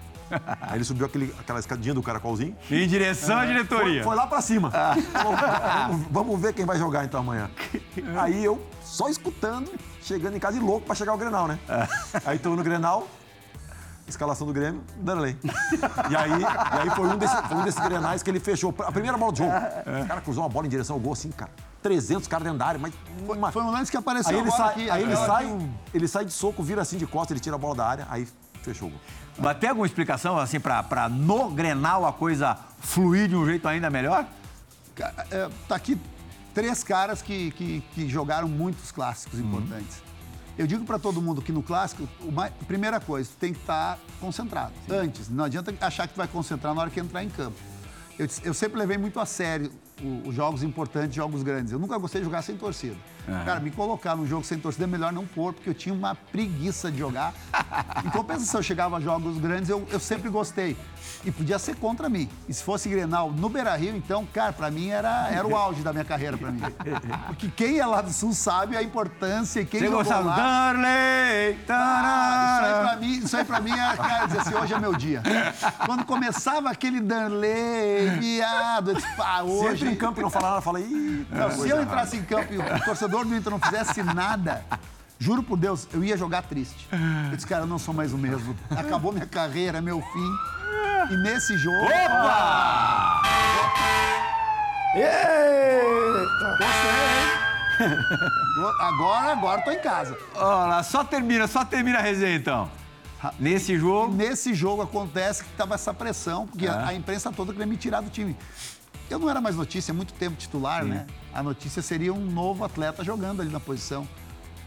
Aí 0.63 0.77
ele 0.79 0.85
subiu 0.85 1.05
aquele, 1.05 1.35
aquela 1.39 1.59
escadinha 1.61 1.93
do 1.95 2.03
caracolzinho. 2.03 2.57
Em 2.71 2.87
direção 2.89 3.39
à 3.39 3.45
diretoria. 3.45 4.03
Foi, 4.03 4.13
foi 4.13 4.17
lá 4.17 4.27
pra 4.27 4.41
cima. 4.41 4.71
Falou, 4.71 5.35
vamos, 5.37 6.07
vamos 6.11 6.41
ver 6.41 6.55
quem 6.55 6.65
vai 6.65 6.79
jogar 6.79 7.05
então 7.05 7.21
amanhã. 7.21 7.51
Aí 8.19 8.43
eu 8.43 8.65
só 8.83 9.09
escutando, 9.09 9.71
chegando 10.01 10.35
em 10.37 10.41
casa 10.41 10.57
e 10.57 10.61
louco 10.61 10.87
pra 10.87 10.95
chegar 10.95 11.13
o 11.13 11.19
Grenal, 11.19 11.47
né? 11.47 11.59
Aí 12.25 12.39
tô 12.39 12.57
no 12.57 12.63
Grenal, 12.63 13.07
escalação 14.09 14.47
do 14.47 14.55
Grêmio, 14.55 14.83
Danley. 14.97 15.37
E 16.11 16.17
aí, 16.17 16.31
e 16.41 16.45
aí 16.81 16.91
foi, 16.97 17.07
um 17.09 17.17
desse, 17.19 17.37
foi 17.49 17.57
um 17.59 17.65
desses 17.65 17.81
Grenais 17.85 18.23
que 18.23 18.31
ele 18.31 18.41
fechou. 18.41 18.75
A 18.87 18.91
primeira 18.93 19.19
bola 19.19 19.33
do 19.33 19.39
jogo. 19.39 19.51
O 20.03 20.07
cara 20.09 20.21
cruzou 20.23 20.43
uma 20.45 20.49
bola 20.49 20.67
em 20.67 20.71
direção 20.71 20.97
ao 20.97 21.01
gol 21.01 21.13
assim, 21.13 21.31
cara. 21.31 21.51
300 21.83 22.27
caras 22.29 22.45
dentro 22.45 22.59
da 22.59 22.67
área, 22.67 22.81
mas... 22.81 22.95
Uma... 23.29 23.51
Foi 23.53 23.61
um 23.63 23.71
lance 23.71 23.91
que 23.91 23.97
apareceu 23.97 24.31
Aí 24.33 24.41
ele 24.41 24.51
sai, 24.53 24.69
aqui. 24.71 24.91
aí 24.91 25.03
ele 25.03 25.17
sai, 25.17 25.47
o- 25.47 25.69
ele 25.93 26.09
sai 26.09 26.25
de 26.25 26.33
soco, 26.33 26.63
vira 26.63 26.81
assim 26.81 26.97
de 26.97 27.07
costa, 27.09 27.33
ele 27.33 27.41
tira 27.41 27.57
a 27.57 27.59
bola 27.59 27.75
da 27.75 27.85
área, 27.87 28.07
aí 28.09 28.27
fechou 28.65 28.89
o 28.89 28.91
gol. 28.91 29.01
Mas 29.39 29.59
tem 29.59 29.69
alguma 29.71 29.87
explicação, 29.87 30.39
assim, 30.39 30.61
pra 30.61 31.09
no 31.11 31.51
Grenal 31.51 32.07
a 32.07 32.13
coisa 32.13 32.59
fluir 32.81 33.29
de 33.29 33.37
um 33.37 33.45
jeito 33.47 33.67
ainda 33.67 33.89
melhor? 33.91 34.27
É, 35.31 35.49
tá 35.69 35.75
aqui 35.75 35.99
três 36.55 36.85
caras 36.85 37.23
que, 37.23 37.51
que, 37.53 37.81
que 37.95 38.09
jogaram 38.09 38.47
muitos 38.49 38.91
clássicos 38.93 39.39
Uhum. 39.39 39.47
importantes. 39.47 40.03
Eu 40.59 40.67
digo 40.67 40.85
para 40.85 40.99
todo 40.99 41.23
mundo 41.23 41.41
que 41.41 41.51
no 41.51 41.63
clássico, 41.63 42.07
primeira 42.69 43.01
coisa, 43.01 43.31
tu 43.31 43.37
tem 43.39 43.55
que 43.55 43.61
estar 43.61 43.99
concentrado. 44.21 44.73
Antes, 44.91 45.31
não 45.31 45.45
adianta 45.45 45.75
achar 45.81 46.07
que 46.07 46.13
tu 46.13 46.19
vai 46.19 46.29
concentrar 46.29 46.75
na 46.75 46.81
hora 46.83 46.91
que 46.91 47.01
entrar 47.01 47.25
em 47.25 47.31
campo. 47.31 47.57
Eu, 48.19 48.29
eu 48.45 48.53
sempre 48.53 48.79
levei 48.79 48.99
muito 48.99 49.19
a 49.19 49.25
sério 49.25 49.73
os 50.25 50.35
jogos 50.35 50.63
importantes, 50.63 51.15
jogos 51.15 51.43
grandes. 51.43 51.73
Eu 51.73 51.79
nunca 51.79 51.97
gostei 51.99 52.21
de 52.21 52.25
jogar 52.25 52.43
sem 52.43 52.57
torcida. 52.57 52.97
Cara, 53.45 53.61
me 53.61 53.71
colocar 53.71 54.17
num 54.17 54.27
jogo 54.27 54.45
sem 54.45 54.59
torcida 54.59 54.85
é 54.85 54.87
melhor 54.87 55.13
não 55.13 55.27
pôr, 55.27 55.53
porque 55.53 55.69
eu 55.69 55.75
tinha 55.75 55.95
uma 55.95 56.15
preguiça 56.15 56.91
de 56.91 56.99
jogar. 56.99 57.33
Em 58.05 58.11
compensação, 58.11 58.59
eu 58.61 58.65
chegava 58.65 58.97
a 58.97 59.01
jogos 59.01 59.39
grandes, 59.39 59.71
eu, 59.71 59.87
eu 59.91 60.01
sempre 60.01 60.29
gostei. 60.29 60.77
E 61.25 61.31
podia 61.31 61.59
ser 61.59 61.77
contra 61.77 62.09
mim. 62.09 62.29
E 62.49 62.55
se 62.55 62.63
fosse 62.65 62.89
Grenal 62.89 63.31
no 63.31 63.49
Beira-Rio, 63.49 63.97
então, 63.97 64.27
cara, 64.33 64.53
pra 64.53 64.71
mim 64.71 64.89
era, 64.91 65.29
era 65.31 65.47
o 65.47 65.55
auge 65.57 65.83
da 65.83 65.93
minha 65.93 66.05
carreira 66.05 66.37
pra 66.37 66.51
mim. 66.51 66.61
Porque 67.29 67.49
quem 67.49 67.79
é 67.79 67.87
lá 67.87 68.01
do 68.01 68.13
Sul 68.13 68.33
sabe 68.33 68.77
a 68.77 68.83
importância 68.83 69.61
e 69.61 69.65
quem 69.65 69.81
Você 69.81 69.87
jogou 69.87 70.01
gostava 70.01 70.29
lá... 70.31 70.37
Darley? 70.37 71.59
Ah, 71.69 72.59
isso 72.59 72.65
aí 72.67 72.83
pra 72.83 72.97
mim, 72.97 73.19
isso 73.19 73.37
aí 73.37 73.45
pra 73.45 73.61
mim 73.61 73.71
é, 73.73 73.97
cara, 73.97 74.27
dizer 74.27 74.41
assim, 74.41 74.55
hoje 74.55 74.75
é 74.75 74.79
meu 74.81 74.95
dia. 74.95 75.23
Quando 75.87 76.05
começava 76.05 76.71
aquele 76.71 77.01
Danley, 77.01 78.11
viado, 78.19 78.91
eu 78.91 78.95
disse, 78.97 79.17
pá, 79.17 79.39
Se 79.39 79.43
hoje... 79.45 79.85
entra 79.85 79.89
em 79.91 79.97
campo 79.97 80.21
e 80.21 80.23
não 80.23 80.31
fala 80.31 80.49
nada, 80.51 80.61
fala, 80.61 80.81
ih, 80.81 81.27
Não, 81.31 81.51
se 81.51 81.57
coisa 81.57 81.75
eu 81.75 81.77
errada." 81.79 81.83
entrasse 81.83 82.17
em 82.17 82.23
campo 82.25 82.53
e 82.53 82.59
o 82.59 82.85
torcedor 82.85 83.25
do 83.25 83.37
Inter 83.37 83.51
não 83.51 83.61
fizesse 83.61 84.03
nada, 84.03 84.65
juro 85.19 85.43
por 85.43 85.57
Deus, 85.57 85.89
eu 85.93 86.03
ia 86.05 86.17
jogar 86.17 86.43
triste. 86.43 86.89
Eu 87.31 87.37
disse, 87.37 87.47
cara, 87.47 87.63
eu 87.63 87.67
não 87.67 87.79
sou 87.79 87.95
mais 87.95 88.13
o 88.13 88.19
mesmo. 88.19 88.57
Acabou 88.71 89.13
minha 89.13 89.27
carreira, 89.27 89.81
meu 89.81 90.01
fim. 90.01 90.37
E 91.11 91.17
nesse 91.17 91.57
jogo. 91.59 91.85
Opa! 91.85 93.23
Eita! 94.95 96.23
Agora, 98.79 99.33
agora 99.33 99.63
tô 99.63 99.71
em 99.71 99.81
casa. 99.81 100.17
Olha 100.35 100.67
lá, 100.67 100.83
só 100.83 101.03
termina, 101.03 101.47
só 101.47 101.65
termina 101.65 101.99
a 101.99 102.03
resenha 102.03 102.37
então. 102.37 102.71
Nesse 103.39 103.79
jogo. 103.79 104.15
Nesse 104.15 104.55
jogo 104.55 104.83
acontece 104.83 105.45
que 105.45 105.51
tava 105.53 105.75
essa 105.75 105.95
pressão, 105.95 106.47
porque 106.47 106.67
a, 106.67 106.89
a 106.89 106.95
imprensa 106.95 107.33
toda 107.33 107.53
queria 107.53 107.67
me 107.67 107.77
tirar 107.77 108.01
do 108.01 108.11
time. 108.11 108.37
Eu 109.09 109.19
não 109.19 109.29
era 109.29 109.41
mais 109.41 109.57
notícia, 109.57 109.93
há 109.93 109.95
muito 109.95 110.13
tempo 110.15 110.37
titular, 110.37 110.85
né? 110.85 111.07
A 111.33 111.43
notícia 111.43 111.83
seria 111.83 112.13
um 112.13 112.25
novo 112.25 112.65
atleta 112.65 113.05
jogando 113.05 113.43
ali 113.43 113.51
na 113.51 113.61
posição. 113.61 114.07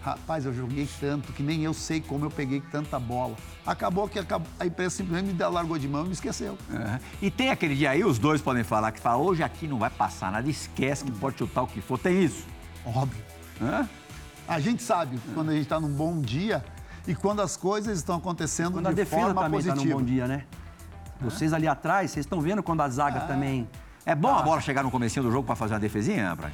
Rapaz, 0.05 0.45
eu 0.45 0.53
joguei 0.53 0.87
tanto 0.99 1.33
que 1.33 1.41
nem 1.41 1.63
eu 1.63 1.73
sei 1.73 1.99
como 1.99 2.25
eu 2.25 2.29
peguei 2.29 2.61
tanta 2.61 2.99
bola. 2.99 3.35
Acabou 3.65 4.07
que 4.07 4.19
a 4.19 4.63
imprensa 4.63 4.97
simplesmente 4.97 5.33
me 5.33 5.43
largou 5.43 5.79
de 5.79 5.87
mão 5.87 6.03
e 6.03 6.09
me 6.09 6.13
esqueceu. 6.13 6.55
Aham. 6.71 6.99
E 7.19 7.31
tem 7.31 7.49
aquele 7.49 7.73
dia 7.73 7.89
aí, 7.89 8.03
os 8.03 8.19
dois 8.19 8.39
podem 8.39 8.63
falar, 8.63 8.91
que 8.91 8.99
fala, 8.99 9.17
hoje 9.17 9.41
aqui 9.41 9.67
não 9.67 9.79
vai 9.79 9.89
passar 9.89 10.31
nada, 10.31 10.47
esquece 10.47 11.03
que 11.03 11.11
pode 11.11 11.39
chutar 11.39 11.63
o 11.63 11.67
que 11.67 11.81
for. 11.81 11.97
Tem 11.97 12.23
isso. 12.23 12.45
Óbvio. 12.85 13.19
Hã? 13.59 13.89
A 14.47 14.59
gente 14.59 14.83
sabe 14.83 15.19
quando 15.33 15.49
a 15.49 15.53
gente 15.53 15.63
está 15.63 15.79
num 15.79 15.89
bom 15.89 16.21
dia 16.21 16.63
e 17.07 17.15
quando 17.15 17.41
as 17.41 17.57
coisas 17.57 17.97
estão 17.97 18.17
acontecendo 18.17 18.73
Quando 18.73 18.85
a 18.85 18.91
de 18.91 18.97
defesa 18.97 19.23
forma 19.23 19.41
também 19.41 19.57
positiva. 19.57 19.75
tá 19.75 19.89
num 19.89 19.97
bom 19.97 20.03
dia, 20.03 20.27
né? 20.27 20.43
Vocês 21.19 21.51
ali 21.51 21.67
atrás, 21.67 22.11
vocês 22.11 22.27
estão 22.27 22.39
vendo 22.39 22.61
quando 22.61 22.81
a 22.81 22.89
zaga 22.89 23.21
também. 23.21 23.67
É 24.05 24.13
bom 24.13 24.35
a 24.35 24.43
bola 24.43 24.61
chegar 24.61 24.83
no 24.83 24.91
comecinho 24.91 25.25
do 25.25 25.31
jogo 25.31 25.47
pra 25.47 25.55
fazer 25.55 25.73
uma 25.73 25.79
defesinha, 25.79 26.35
Braz? 26.35 26.53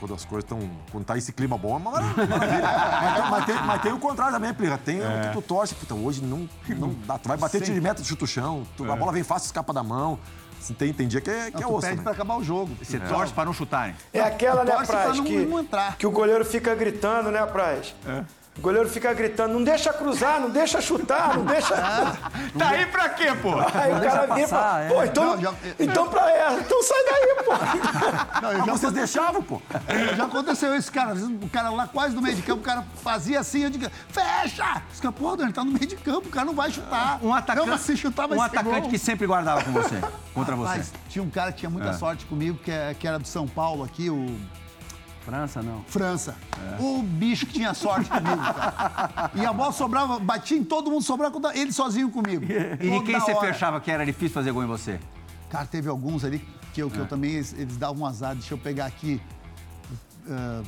Quando 0.00 0.14
as 0.14 0.24
coisas 0.24 0.44
estão. 0.44 0.58
Quando 0.90 1.04
tá 1.04 1.16
esse 1.16 1.30
clima 1.32 1.56
bom, 1.58 1.74
é 1.74 1.76
uma 1.76 1.90
maravilha. 1.92 2.26
mas, 2.26 2.40
tem, 3.14 3.30
mas, 3.30 3.44
tem, 3.44 3.54
mas 3.66 3.82
tem 3.82 3.92
o 3.92 3.98
contrário 3.98 4.32
também, 4.34 4.52
Plica. 4.54 4.78
Tem 4.78 4.98
o 5.00 5.20
que 5.22 5.32
tu 5.34 5.42
torce. 5.42 5.74
Puta, 5.74 5.94
hoje 5.94 6.22
não, 6.22 6.48
não 6.70 6.94
dá. 7.06 7.18
Tu 7.18 7.28
vai 7.28 7.36
bater 7.36 7.60
tiro 7.60 7.74
de 7.74 7.80
meta, 7.80 8.02
chuta 8.02 8.24
o 8.24 8.26
chão. 8.26 8.66
tu- 8.76 8.90
A 8.90 8.96
bola 8.96 9.12
vem 9.12 9.22
fácil, 9.22 9.46
escapa 9.46 9.72
da 9.72 9.82
mão. 9.82 10.18
Tem, 10.78 10.92
tem 10.92 11.08
dia 11.08 11.20
que 11.22 11.30
é, 11.30 11.50
que 11.50 11.56
é 11.56 11.66
tu 11.66 11.72
osso. 11.72 11.80
pede 11.86 11.96
né? 11.98 12.02
para 12.02 12.12
acabar 12.12 12.36
o 12.36 12.44
jogo. 12.44 12.74
Você 12.82 12.98
torce 13.00 13.32
pra 13.32 13.44
não 13.46 13.52
chutarem. 13.52 13.94
É 14.12 14.20
aquela, 14.20 14.62
né, 14.64 14.72
pra 14.76 14.84
Praz, 14.86 15.16
não- 15.16 15.24
que, 15.24 15.38
não 15.46 15.58
entrar. 15.60 15.96
que 15.96 16.06
o 16.06 16.10
goleiro 16.10 16.44
fica 16.44 16.74
gritando, 16.74 17.30
né, 17.30 17.44
Praz? 17.46 17.94
O 18.58 18.60
goleiro 18.62 18.88
fica 18.90 19.14
gritando, 19.14 19.54
não 19.54 19.62
deixa 19.64 19.92
cruzar, 19.92 20.38
não 20.40 20.50
deixa 20.50 20.80
chutar, 20.82 21.36
não 21.38 21.44
deixa... 21.46 21.74
Tá 22.58 22.68
aí 22.70 22.84
pra 22.86 23.08
quê, 23.10 23.32
pô? 23.40 23.54
Aí 23.54 23.92
o 23.92 24.00
deixa 24.00 24.16
cara 24.16 24.28
fala, 24.28 24.40
passar, 24.40 24.82
é. 24.82 24.88
pô, 24.88 25.04
então, 25.04 25.24
Não, 25.36 25.40
já- 25.40 25.54
então 25.78 26.08
pra 26.08 26.30
ela, 26.30 26.60
então 26.60 26.82
sai 26.82 26.98
daí, 27.04 27.36
pô. 27.44 27.52
Não, 28.42 28.52
eu 28.52 28.58
já, 28.66 28.72
vocês 28.72 28.92
deixavam, 28.92 29.40
pô. 29.42 29.62
já 30.16 30.24
aconteceu 30.24 30.74
isso, 30.76 30.92
cara. 30.92 31.14
O 31.14 31.48
cara 31.48 31.70
lá 31.70 31.86
quase 31.86 32.14
no 32.14 32.20
meio 32.20 32.34
de 32.36 32.42
campo, 32.42 32.60
o 32.60 32.64
cara 32.64 32.84
fazia 33.02 33.38
assim, 33.40 33.60
eu 33.62 33.70
digo, 33.70 33.88
fecha! 34.08 34.82
Os 34.92 35.00
caras, 35.00 35.16
pô, 35.16 35.34
ele 35.40 35.52
tá 35.52 35.64
no 35.64 35.70
meio 35.70 35.86
de 35.86 35.96
campo, 35.96 36.28
o 36.28 36.30
cara 36.30 36.44
não 36.44 36.54
vai 36.54 36.70
chutar. 36.70 37.18
Um 37.22 37.32
atacante, 37.32 37.68
Não, 37.68 37.78
se 37.78 37.96
chutar 37.96 38.26
vai 38.26 38.36
um 38.36 38.42
atacante 38.42 38.80
gol. 38.80 38.90
que 38.90 38.98
sempre 38.98 39.26
guardava 39.26 39.62
com 39.62 39.70
você, 39.72 40.00
contra 40.34 40.56
Rapaz, 40.56 40.86
você. 40.88 40.92
tinha 41.08 41.22
um 41.22 41.30
cara 41.30 41.52
que 41.52 41.60
tinha 41.60 41.70
muita 41.70 41.92
sorte 41.94 42.26
comigo, 42.26 42.58
que, 42.58 42.70
é- 42.70 42.94
que 42.98 43.06
era 43.06 43.18
do 43.18 43.28
São 43.28 43.46
Paulo 43.46 43.84
aqui, 43.84 44.10
o 44.10 44.26
França, 45.24 45.62
não. 45.62 45.82
França. 45.86 46.34
O 46.78 47.02
bicho 47.02 47.46
que 47.46 47.52
tinha 47.52 47.74
sorte 47.74 48.08
comigo, 48.08 48.36
cara. 48.36 49.30
E 49.34 49.44
a 49.44 49.52
bola 49.52 49.70
sobrava, 49.72 50.18
batia 50.18 50.56
em 50.56 50.64
todo 50.64 50.90
mundo, 50.90 51.02
sobrava 51.02 51.38
ele 51.54 51.72
sozinho 51.72 52.10
comigo. 52.10 52.44
E 52.44 53.00
quem 53.04 53.18
você 53.20 53.32
hora. 53.32 53.52
fechava 53.52 53.80
que 53.80 53.90
era 53.90 54.04
difícil 54.04 54.30
fazer 54.34 54.50
gol 54.52 54.64
em 54.64 54.66
você? 54.66 54.98
Cara, 55.50 55.66
teve 55.66 55.88
alguns 55.88 56.24
ali 56.24 56.42
que 56.72 56.82
eu, 56.82 56.90
que 56.90 56.98
eu 56.98 57.06
também, 57.06 57.32
eles, 57.32 57.52
eles 57.58 57.76
davam 57.76 58.02
um 58.02 58.06
azar. 58.06 58.34
Deixa 58.34 58.54
eu 58.54 58.58
pegar 58.58 58.86
aqui. 58.86 59.20
ah, 60.28 60.62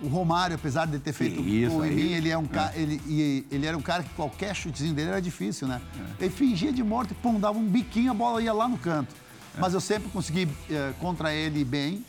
o 0.00 0.08
Romário, 0.08 0.54
apesar 0.56 0.86
de 0.86 0.98
ter 0.98 1.12
feito 1.14 1.40
isso 1.40 1.70
gol 1.76 1.86
em 1.86 1.90
mim, 1.90 2.12
ele, 2.12 2.28
é 2.28 2.36
um 2.36 2.44
ca- 2.44 2.70
ele, 2.74 3.46
ele 3.50 3.66
era 3.66 3.76
um 3.78 3.80
cara 3.80 4.02
que 4.02 4.10
qualquer 4.10 4.54
chutezinho 4.54 4.92
dele 4.94 5.08
era 5.08 5.22
difícil, 5.22 5.66
né? 5.66 5.80
Ele 6.20 6.28
fingia 6.28 6.70
de 6.70 6.82
morto 6.84 7.12
e, 7.12 7.14
pum, 7.14 7.40
dava 7.40 7.58
um 7.58 7.66
biquinho, 7.66 8.10
a 8.10 8.14
bola 8.14 8.42
ia 8.42 8.52
lá 8.52 8.68
no 8.68 8.76
canto. 8.76 9.14
Mas 9.58 9.72
eu 9.74 9.80
sempre 9.80 10.08
consegui 10.10 10.48
eh, 10.70 10.92
contra 11.00 11.32
ele 11.32 11.64
bem. 11.64 12.04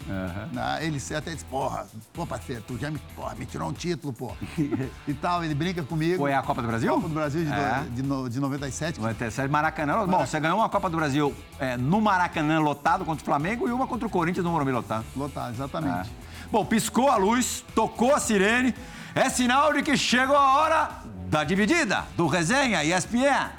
né? 0.51 0.79
Ele 0.81 1.01
até 1.15 1.31
disse, 1.33 1.45
porra, 1.45 1.87
pô, 2.13 2.25
parceiro, 2.25 2.61
tu 2.67 2.77
já 2.77 2.91
me, 2.91 2.99
porra, 3.15 3.35
me 3.35 3.45
tirou 3.45 3.69
um 3.69 3.73
título, 3.73 4.11
pô. 4.13 4.31
e 5.07 5.13
tal, 5.13 5.43
ele 5.43 5.55
brinca 5.55 5.81
comigo. 5.83 6.17
Foi 6.17 6.33
a 6.33 6.41
Copa 6.41 6.61
do 6.61 6.67
Brasil? 6.67 6.93
Copa 6.93 7.07
do 7.07 7.13
Brasil 7.13 7.43
de, 7.45 7.51
É. 7.51 7.85
de, 7.91 8.03
no- 8.03 8.29
de 8.29 8.39
97. 8.39 8.99
97, 8.99 9.49
Maracanã. 9.49 10.05
Bom, 10.05 10.25
você 10.25 10.39
ganhou 10.39 10.57
uma 10.59 10.69
Copa 10.69 10.89
do 10.89 10.97
Brasil 10.97 11.33
é, 11.59 11.77
no 11.77 12.01
Maracanã 12.01 12.59
lotado 12.59 13.05
contra 13.05 13.21
o 13.21 13.25
Flamengo 13.25 13.67
e 13.67 13.71
uma 13.71 13.87
contra 13.87 14.07
o 14.07 14.09
Corinthians 14.09 14.43
no 14.45 14.51
Morumbi 14.51 14.71
lotado. 14.71 15.05
Lotado, 15.15 15.53
exatamente. 15.53 16.09
É. 16.09 16.27
Bom, 16.51 16.65
piscou 16.65 17.09
a 17.09 17.17
luz, 17.17 17.63
tocou 17.75 18.13
a 18.13 18.19
sirene. 18.19 18.73
É 19.15 19.29
sinal 19.29 19.73
de 19.73 19.81
que 19.83 19.97
chegou 19.97 20.35
a 20.35 20.57
hora 20.57 20.89
da 21.29 21.43
dividida 21.43 22.05
do 22.15 22.27
Resenha 22.27 22.83
ESPN. 22.83 23.49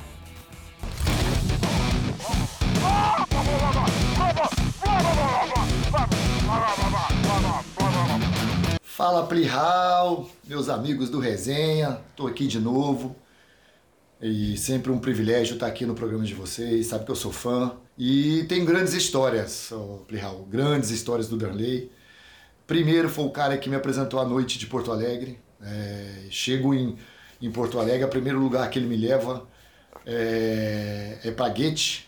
Fala 8.83 9.27
Plihal, 9.29 10.29
meus 10.45 10.69
amigos 10.69 11.09
do 11.09 11.21
Resenha, 11.21 12.01
tô 12.17 12.27
aqui 12.27 12.49
de 12.49 12.59
novo. 12.59 13.15
E 14.21 14.57
sempre 14.57 14.91
um 14.91 14.99
privilégio 14.99 15.55
estar 15.55 15.69
aqui 15.69 15.87
no 15.87 15.95
programa 15.95 16.25
de 16.25 16.35
vocês, 16.35 16.89
sabe 16.89 17.05
que 17.05 17.11
eu 17.13 17.15
sou 17.15 17.31
fã. 17.31 17.77
E 17.97 18.45
tem 18.49 18.65
grandes 18.65 18.95
histórias, 18.95 19.71
oh, 19.71 19.99
Plihal, 20.09 20.45
grandes 20.51 20.91
histórias 20.91 21.29
do 21.29 21.37
Darley. 21.37 21.93
Primeiro 22.67 23.09
foi 23.09 23.25
o 23.25 23.31
cara 23.31 23.57
que 23.57 23.71
me 23.71 23.77
apresentou 23.77 24.19
a 24.19 24.25
noite 24.25 24.59
de 24.59 24.67
Porto 24.67 24.91
Alegre. 24.91 25.39
É, 25.63 26.25
chego 26.29 26.75
em, 26.75 26.97
em 27.41 27.53
Porto 27.53 27.79
Alegre, 27.79 28.05
o 28.05 28.09
primeiro 28.09 28.41
lugar 28.41 28.69
que 28.69 28.81
ele 28.81 28.89
me 28.89 28.97
leva 28.97 29.47
é, 30.05 31.19
é 31.23 31.31
Paguete, 31.31 32.08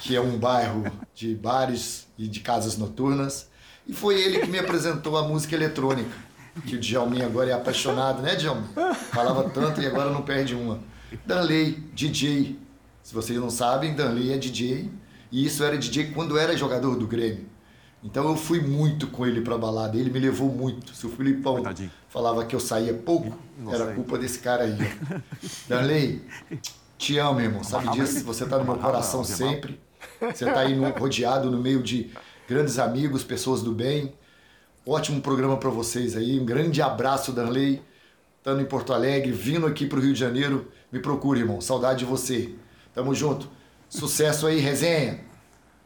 que 0.00 0.14
é 0.14 0.20
um 0.20 0.38
bairro 0.38 0.84
de 1.14 1.34
bares 1.34 2.06
e 2.16 2.28
de 2.28 2.40
casas 2.40 2.76
noturnas. 2.76 3.48
E 3.86 3.92
foi 3.92 4.20
ele 4.20 4.40
que 4.40 4.50
me 4.50 4.58
apresentou 4.58 5.16
a 5.16 5.26
música 5.26 5.54
eletrônica, 5.54 6.10
que 6.66 6.76
o 6.76 6.80
Djalminha 6.80 7.26
agora 7.26 7.50
é 7.50 7.52
apaixonado, 7.54 8.20
né, 8.22 8.36
Djalminha? 8.36 8.94
Falava 9.12 9.48
tanto 9.50 9.80
e 9.80 9.86
agora 9.86 10.10
não 10.10 10.22
perde 10.22 10.54
uma. 10.54 10.80
Danley, 11.24 11.72
DJ. 11.94 12.58
Se 13.02 13.14
vocês 13.14 13.38
não 13.38 13.48
sabem, 13.48 13.94
Danley 13.94 14.32
é 14.32 14.36
DJ. 14.36 14.90
E 15.32 15.44
isso 15.44 15.62
era 15.64 15.76
DJ 15.78 16.12
quando 16.12 16.38
era 16.38 16.56
jogador 16.56 16.96
do 16.96 17.06
Grêmio. 17.06 17.46
Então 18.02 18.28
eu 18.28 18.36
fui 18.36 18.60
muito 18.60 19.08
com 19.08 19.26
ele 19.26 19.40
pra 19.40 19.58
balada, 19.58 19.96
ele 19.96 20.10
me 20.10 20.18
levou 20.18 20.48
muito. 20.50 20.94
Se 20.94 21.06
o 21.06 21.10
Filipão 21.10 21.54
Coitadinho. 21.54 21.90
falava 22.08 22.44
que 22.44 22.54
eu 22.54 22.60
saía 22.60 22.94
pouco, 22.94 23.36
era 23.70 23.92
culpa 23.94 24.16
desse 24.18 24.38
cara 24.38 24.64
aí. 24.64 24.76
ó. 25.12 25.18
Darley, 25.68 26.22
te 26.98 27.16
amo, 27.18 27.40
irmão. 27.40 27.62
Sabe 27.64 27.88
disso? 27.90 28.24
Você 28.24 28.44
tá 28.46 28.58
no 28.58 28.64
meu 28.64 28.76
coração 28.76 29.22
sempre. 29.24 29.80
Você 30.20 30.44
tá 30.44 30.60
aí 30.60 30.74
no- 30.76 30.90
rodeado 30.90 31.50
no 31.50 31.58
meio 31.58 31.82
de 31.82 32.10
grandes 32.48 32.78
amigos, 32.78 33.22
pessoas 33.24 33.62
do 33.62 33.72
bem. 33.72 34.14
Ótimo 34.86 35.20
programa 35.20 35.56
pra 35.56 35.70
vocês 35.70 36.16
aí. 36.16 36.38
Um 36.40 36.44
grande 36.44 36.80
abraço, 36.82 37.32
Darley. 37.32 37.82
Estando 38.38 38.60
em 38.62 38.64
Porto 38.64 38.92
Alegre, 38.92 39.30
vindo 39.32 39.66
aqui 39.66 39.86
pro 39.86 40.00
Rio 40.00 40.12
de 40.12 40.18
Janeiro. 40.20 40.68
Me 40.90 40.98
procure, 41.00 41.40
irmão. 41.40 41.60
Saudade 41.60 42.00
de 42.00 42.04
você. 42.04 42.54
Tamo 42.94 43.14
junto. 43.14 43.48
Sucesso 43.88 44.46
aí, 44.46 44.58
resenha. 44.60 45.20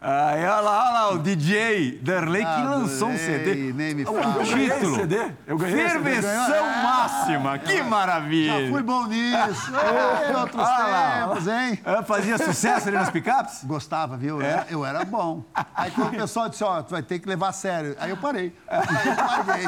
Aí, 0.05 0.40
olha 0.40 0.61
lá, 0.61 0.82
olha 0.82 0.90
lá, 0.92 1.11
o 1.12 1.18
DJ 1.20 2.00
Derley 2.03 2.44
que 2.44 2.62
lançou 2.62 3.09
um 3.11 3.16
CD. 3.16 3.72
Nem 3.72 3.94
me 3.94 4.03
O 4.03 4.07
fala. 4.12 4.42
título. 4.44 4.96
CD? 4.96 5.30
Eu 5.46 5.57
ganhei 5.57 5.80
esse 5.84 5.92
CD. 5.98 6.11
Ferveção 6.11 6.66
máxima. 6.82 7.59
Que 7.59 7.82
maravilha. 7.84 8.64
Já 8.66 8.72
fui 8.72 8.82
bom 8.82 9.07
nisso. 9.07 9.72
É, 9.76 10.36
outros 10.36 10.61
Olha 10.61 10.86
lá. 10.86 11.28
tempos, 11.28 11.46
hein? 11.46 11.78
Ah, 11.84 12.03
Fazia 12.03 12.36
sucesso 12.36 12.88
ali 12.88 12.96
nas 12.96 13.11
picapes? 13.11 13.62
Gostava, 13.62 14.16
viu? 14.16 14.40
Eu, 14.40 14.46
era, 14.46 14.66
eu 14.68 14.84
era 14.84 15.05
bom. 15.05 15.44
Aí 15.72 15.92
quando 15.92 16.09
o 16.09 16.16
pessoal 16.16 16.48
disse, 16.48 16.64
ó, 16.64 16.82
tu 16.82 16.90
vai 16.90 17.03
ter 17.03 17.20
que 17.20 17.28
levar 17.28 17.50
a 17.50 17.53
sério. 17.53 17.94
Aí 18.00 18.11
eu 18.11 18.16
parei. 18.16 18.53
Aí 18.68 18.80
eu 19.07 19.16
larguei. 19.24 19.66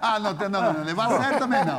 Ah, 0.00 0.20
não, 0.20 0.34
não, 0.34 0.48
não, 0.48 0.72
não, 0.72 0.84
levar 0.84 1.06
a 1.12 1.20
sério 1.20 1.38
também 1.40 1.64
não. 1.64 1.78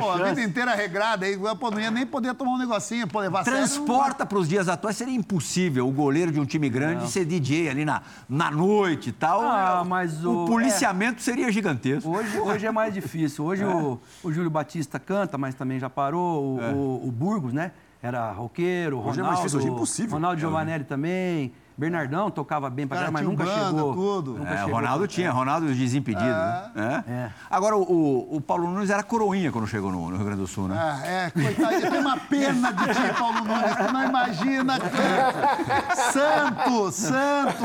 Pô, 0.00 0.10
a 0.10 0.24
vida 0.24 0.42
inteira 0.42 0.74
regrada, 0.74 1.24
aí 1.24 1.38
pô, 1.58 1.70
não 1.70 1.78
ia 1.80 1.90
nem 1.90 2.04
poder 2.04 2.34
tomar 2.34 2.52
um 2.52 2.58
negocinho, 2.58 3.06
pô, 3.06 3.20
levar 3.20 3.40
a 3.40 3.44
sério. 3.44 3.58
Transporta 3.60 4.26
para 4.26 4.38
os 4.38 4.48
dias 4.48 4.68
atuais 4.68 4.96
seria 4.96 5.14
impossível 5.14 5.86
o 5.86 5.92
goleiro 5.92 6.32
de 6.32 6.40
um 6.40 6.44
time 6.44 6.68
grande 6.68 7.11
ser 7.12 7.24
DJ 7.24 7.68
ali 7.68 7.84
na, 7.84 8.02
na 8.28 8.50
noite 8.50 9.10
e 9.10 9.12
tal. 9.12 9.40
Ah, 9.42 9.84
mas 9.86 10.24
o 10.24 10.44
o- 10.44 10.46
policiamento 10.46 11.22
seria 11.22 11.50
gigantesco. 11.52 12.08
Hoje, 12.10 12.38
hoje 12.40 12.66
é 12.66 12.72
mais 12.72 12.92
difícil. 12.94 13.44
Hoje 13.44 13.64
o, 13.66 14.00
o 14.24 14.32
Júlio 14.32 14.50
Batista 14.50 14.98
canta, 14.98 15.36
mas 15.38 15.54
também 15.54 15.78
já 15.78 15.88
parou. 15.90 16.42
O, 16.42 16.58
o- 17.04 17.08
o 17.08 17.12
Burgos, 17.12 17.52
né? 17.52 17.72
Era 18.02 18.32
roqueiro. 18.32 18.98
Hoje 18.98 19.20
é 19.20 19.22
Ronaldo, 19.22 19.26
mais 19.28 19.36
difícil, 19.38 19.58
hoje 19.60 19.68
é 19.68 19.70
impossível. 19.70 20.12
Ronaldo 20.14 20.40
Giovanelli 20.40 20.84
também. 20.84 21.52
Bernardão 21.82 22.30
tocava 22.30 22.70
bem 22.70 22.86
pra 22.86 22.96
Cara, 22.98 23.10
caramba, 23.10 23.18
mas 23.20 23.28
nunca 23.28 23.44
banda, 23.44 23.66
chegou. 23.76 23.94
tudo. 23.94 24.38
Nunca 24.38 24.50
É, 24.50 24.54
o 24.54 24.58
chegou. 24.58 24.74
Ronaldo 24.74 25.08
tinha, 25.08 25.30
Ronaldo 25.32 25.66
os 25.66 25.76
desimpedidos. 25.76 26.26
né? 26.76 27.04
É. 27.08 27.30
Agora, 27.50 27.76
o, 27.76 28.36
o- 28.36 28.40
Paulo 28.40 28.68
Nunes 28.70 28.88
era 28.90 29.02
coroinha 29.02 29.50
quando 29.50 29.66
chegou 29.66 29.90
no, 29.90 30.08
no 30.10 30.16
Rio 30.16 30.24
Grande 30.24 30.40
do 30.42 30.46
Sul, 30.46 30.68
né? 30.68 30.76
Ah, 30.78 31.06
é, 31.06 31.30
coitado, 31.30 31.74
eu 31.74 31.80
tenho 31.90 32.00
uma 32.00 32.16
pena 32.18 32.72
de 32.72 32.84
ti, 32.86 33.14
Paulo 33.18 33.40
Nunes, 33.44 33.74
tu 33.76 33.92
não 33.92 34.04
imagina. 34.04 34.74
Santo, 36.12 36.90
santo, 36.92 37.64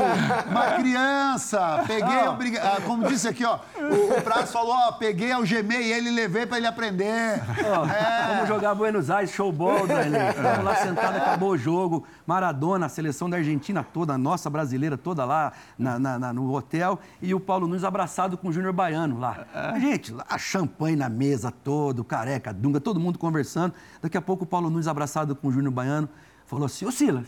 uma 0.50 0.66
criança, 0.76 1.84
peguei, 1.86 2.26
obriga... 2.28 2.60
ah, 2.62 2.80
como 2.84 3.06
disse 3.06 3.28
aqui, 3.28 3.44
ó, 3.44 3.58
o, 3.78 4.18
o 4.18 4.22
Prazo 4.22 4.52
falou, 4.52 4.72
ó, 4.74 4.92
peguei, 4.92 5.32
algemei 5.32 5.92
ele 5.92 6.08
e 6.10 6.12
levei 6.12 6.46
pra 6.46 6.56
ele 6.58 6.66
aprender. 6.66 7.40
Ó, 7.76 7.84
É. 7.86 8.28
Vamos 8.34 8.48
jogar 8.48 8.74
Buenos 8.74 9.10
Aires, 9.10 9.30
showball, 9.32 9.86
Darley. 9.86 10.20
Vamos 10.42 10.64
lá 10.64 10.74
sentado, 10.76 11.16
acabou 11.16 11.50
o 11.50 11.58
jogo. 11.58 12.04
Maradona, 12.26 12.86
a 12.86 12.88
seleção 12.88 13.28
da 13.28 13.36
Argentina 13.38 13.82
toda, 13.82 14.07
a 14.14 14.18
nossa 14.18 14.48
brasileira 14.50 14.96
toda 14.96 15.24
lá 15.24 15.52
na- 15.78 15.98
na- 15.98 16.18
na- 16.18 16.32
no 16.32 16.52
hotel. 16.54 16.98
E 17.20 17.34
o 17.34 17.40
Paulo 17.40 17.66
Nunes 17.66 17.84
abraçado 17.84 18.36
com 18.38 18.48
o 18.48 18.52
Júnior 18.52 18.72
Baiano 18.72 19.18
lá. 19.18 19.46
A 19.54 19.78
gente, 19.78 20.12
lá, 20.12 20.24
champanhe 20.38 20.96
na 20.96 21.08
mesa 21.08 21.50
todo, 21.50 22.04
careca, 22.04 22.52
dunga, 22.52 22.80
todo 22.80 22.98
mundo 23.00 23.18
conversando. 23.18 23.74
Daqui 24.00 24.16
a 24.16 24.22
pouco 24.22 24.44
o 24.44 24.46
Paulo 24.46 24.70
Nunes 24.70 24.86
abraçado 24.88 25.34
com 25.36 25.48
o 25.48 25.52
Júnior 25.52 25.72
Baiano 25.72 26.08
falou 26.46 26.66
assim, 26.66 26.84
ô 26.86 26.90
Silas, 26.90 27.26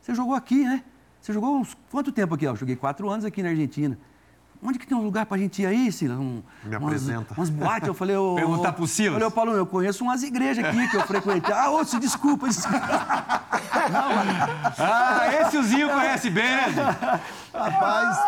você 0.00 0.14
jogou 0.14 0.34
aqui, 0.34 0.64
né? 0.64 0.82
Você 1.20 1.32
jogou 1.32 1.56
uns 1.58 1.76
quanto 1.90 2.10
tempo 2.10 2.34
aqui? 2.34 2.44
Eu 2.44 2.56
joguei 2.56 2.74
quatro 2.76 3.08
anos 3.08 3.24
aqui 3.24 3.42
na 3.42 3.50
Argentina. 3.50 3.96
Onde 4.64 4.78
que 4.78 4.86
tem 4.86 4.96
um 4.96 5.02
lugar 5.02 5.26
pra 5.26 5.36
gente 5.36 5.60
ir 5.62 5.66
aí, 5.66 5.90
Silas? 5.90 6.16
Um, 6.18 6.40
Me 6.62 6.76
umas- 6.76 6.82
apresenta. 6.84 7.34
Umas 7.36 7.50
boates. 7.50 7.88
Eu 7.88 7.94
falei, 7.94 8.14
ô... 8.16 8.34
Perguntar 8.38 8.72
pro 8.72 8.86
Silas. 8.86 9.14
Falei, 9.14 9.26
ô 9.26 9.30
Paulo, 9.30 9.52
eu 9.52 9.66
conheço 9.66 10.04
umas 10.04 10.22
igrejas 10.22 10.64
aqui 10.64 10.88
que 10.88 10.96
eu 10.96 11.00
frequentei. 11.02 11.52
Ah, 11.52 11.68
ô, 11.70 11.84
se 11.84 11.98
desculpa. 11.98 12.46
desculpa. 12.48 12.80
Ah, 14.78 15.26
esse 15.40 15.56
o 15.58 15.62
Zinho 15.64 15.88
conhece 15.90 16.30
bem, 16.30 16.44
né? 16.44 17.20
Rapaz, 17.52 18.18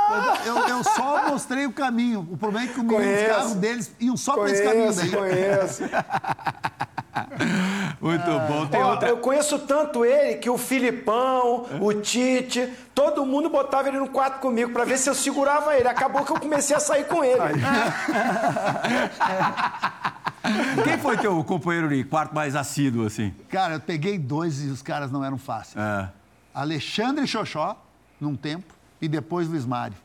eu, 0.45 0.57
eu 0.68 0.82
só 0.82 1.28
mostrei 1.28 1.64
o 1.66 1.72
caminho. 1.72 2.26
O 2.30 2.37
problema 2.37 2.68
é 2.68 2.72
que 2.72 2.80
o 2.80 2.82
menino, 2.82 2.99
os 3.01 3.05
Conheço. 3.07 3.35
carros 3.35 3.53
deles 3.55 3.93
iam 4.01 4.16
só 4.16 4.35
pra 4.37 4.51
esse 4.51 4.62
caminho 4.64 4.93
Conheço, 4.93 5.01
daí. 5.01 5.11
conheço. 5.12 5.82
Muito 8.01 8.27
bom. 8.49 8.67
Tem 8.67 8.83
Ó, 8.83 8.91
outra. 8.91 9.09
Eu 9.09 9.19
conheço 9.19 9.59
tanto 9.61 10.05
ele 10.05 10.35
que 10.37 10.51
o 10.51 10.59
Filipão, 10.59 11.67
o 11.81 11.95
Tite, 11.95 12.73
todo 12.95 13.25
mundo 13.25 13.49
botava 13.49 13.89
ele 13.89 13.99
no 13.99 14.09
quarto 14.09 14.41
comigo 14.41 14.73
pra 14.73 14.85
ver 14.85 14.99
se 14.99 15.09
eu 15.09 15.15
segurava 15.15 15.75
ele. 15.77 15.89
Acabou 15.89 16.25
que 16.25 16.33
eu 16.33 16.41
comecei 16.41 16.77
a 16.77 16.81
sair 16.81 17.07
com 17.07 17.25
ele. 17.25 17.41
Quem 20.85 20.99
foi 20.99 21.17
teu 21.17 21.43
companheiro 21.45 21.89
de 21.89 22.05
quarto 22.05 22.35
mais 22.35 22.55
assíduo, 22.55 23.07
assim? 23.07 23.33
Cara, 23.49 23.75
eu 23.75 23.81
peguei 23.81 24.19
dois 24.19 24.62
e 24.62 24.69
os 24.69 24.83
caras 24.83 25.11
não 25.11 25.25
eram 25.25 25.39
fáceis. 25.39 25.77
É. 25.77 26.09
Alexandre 26.53 27.27
Xoxó, 27.27 27.83
num 28.21 28.37
tempo, 28.37 28.75
e 29.01 29.09
depois 29.09 29.49
Luiz 29.49 29.65
Mário. 29.65 29.97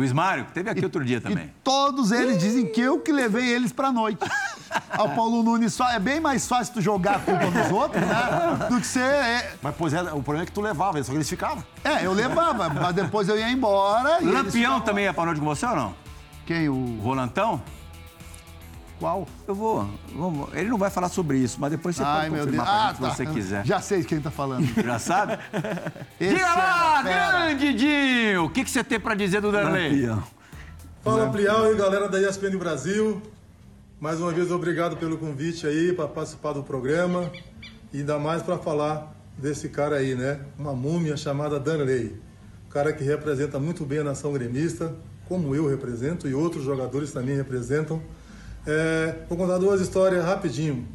Luiz 0.00 0.12
Mário, 0.14 0.46
que 0.46 0.52
teve 0.52 0.70
aqui 0.70 0.82
outro 0.82 1.04
dia 1.04 1.20
também. 1.20 1.44
E 1.44 1.52
todos 1.62 2.10
eles 2.10 2.38
dizem 2.38 2.64
que 2.66 2.80
eu 2.80 3.00
que 3.00 3.12
levei 3.12 3.46
eles 3.50 3.70
pra 3.70 3.92
noite. 3.92 4.18
Ao 4.90 5.10
Paulo 5.10 5.42
Nunes 5.42 5.74
só 5.74 5.90
é 5.90 5.98
bem 5.98 6.18
mais 6.18 6.48
fácil 6.48 6.72
tu 6.72 6.80
jogar 6.80 7.16
a 7.16 7.18
culpa 7.18 7.50
dos 7.50 7.70
outros, 7.70 8.02
né? 8.02 8.66
Do 8.70 8.80
que 8.80 8.86
ser. 8.86 9.00
É, 9.00 9.52
Mas, 9.60 9.74
pois 9.76 9.92
é, 9.92 10.00
o 10.04 10.22
problema 10.22 10.44
é 10.44 10.46
que 10.46 10.52
tu 10.52 10.62
levava, 10.62 11.02
só 11.02 11.10
que 11.10 11.18
eles 11.18 11.28
ficavam. 11.28 11.62
é, 11.84 12.06
eu 12.06 12.14
levava, 12.14 12.70
mas 12.70 12.94
depois 12.94 13.28
eu 13.28 13.38
ia 13.38 13.50
embora. 13.50 14.22
e 14.22 14.24
eles 14.24 14.34
Lampião 14.34 14.80
também 14.80 15.04
ia 15.04 15.12
pra 15.12 15.26
noite 15.26 15.38
com 15.38 15.44
você 15.44 15.66
ou 15.66 15.76
não? 15.76 15.94
Quem? 16.46 16.68
O 16.70 16.98
O. 17.02 17.60
Qual? 19.00 19.26
Eu 19.48 19.54
vou, 19.54 19.88
vamos- 20.14 20.50
Ele 20.54 20.68
não 20.68 20.76
vai 20.78 20.90
falar 20.90 21.08
sobre 21.08 21.38
isso, 21.38 21.56
mas 21.58 21.70
depois 21.70 21.96
você 21.96 22.02
Ai, 22.04 22.28
pode 22.28 22.42
confirmar 22.42 22.66
pra 22.66 22.74
Ah, 22.74 22.86
gente 22.88 22.96
se 22.96 23.02
tá. 23.02 23.10
você 23.10 23.26
quiser. 23.26 23.66
Já 23.66 23.80
sei 23.80 24.00
de 24.02 24.06
quem 24.06 24.20
tá 24.20 24.30
falando. 24.30 24.64
Já 24.84 24.98
sabe? 24.98 25.38
Diga 26.20 26.46
lá, 26.54 27.00
era 27.00 27.02
fera. 27.02 27.38
grande 27.46 27.74
Dinho! 27.74 28.44
O 28.44 28.50
que, 28.50 28.62
que 28.62 28.70
você 28.70 28.84
tem 28.84 29.00
pra 29.00 29.14
dizer 29.14 29.40
do 29.40 29.50
Darley? 29.50 29.90
Lampião. 30.06 30.22
Fala 31.02 31.30
Plial 31.30 31.72
e 31.72 31.76
galera 31.76 32.08
da 32.10 32.20
ESPN 32.20 32.58
Brasil. 32.58 33.22
Mais 33.98 34.20
uma 34.20 34.30
vez, 34.32 34.50
obrigado 34.50 34.98
pelo 34.98 35.16
convite 35.16 35.66
aí 35.66 35.94
para 35.94 36.06
participar 36.06 36.52
do 36.52 36.62
programa. 36.62 37.30
E 37.92 38.00
ainda 38.00 38.18
mais 38.18 38.42
para 38.42 38.58
falar 38.58 39.10
desse 39.36 39.70
cara 39.70 39.96
aí, 39.96 40.14
né? 40.14 40.40
Uma 40.58 40.74
múmia 40.74 41.16
chamada 41.16 41.58
Danley. 41.58 42.20
Um 42.66 42.70
cara 42.70 42.92
que 42.92 43.02
representa 43.02 43.58
muito 43.58 43.84
bem 43.86 44.00
a 44.00 44.04
nação 44.04 44.30
gremista, 44.34 44.94
como 45.26 45.54
eu 45.54 45.66
represento 45.66 46.28
e 46.28 46.34
outros 46.34 46.62
jogadores 46.64 47.12
também 47.12 47.34
representam. 47.34 48.02
É, 48.66 49.14
vou 49.28 49.38
contar 49.38 49.58
duas 49.58 49.80
histórias 49.80 50.24
rapidinho. 50.24 50.86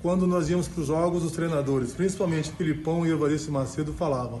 Quando 0.00 0.26
nós 0.26 0.48
íamos 0.48 0.68
para 0.68 0.80
os 0.80 0.86
jogos, 0.86 1.24
os 1.24 1.32
treinadores, 1.32 1.92
principalmente 1.92 2.52
Filipão 2.52 3.04
e 3.04 3.10
Evaristo 3.10 3.50
Macedo, 3.50 3.92
falavam: 3.92 4.40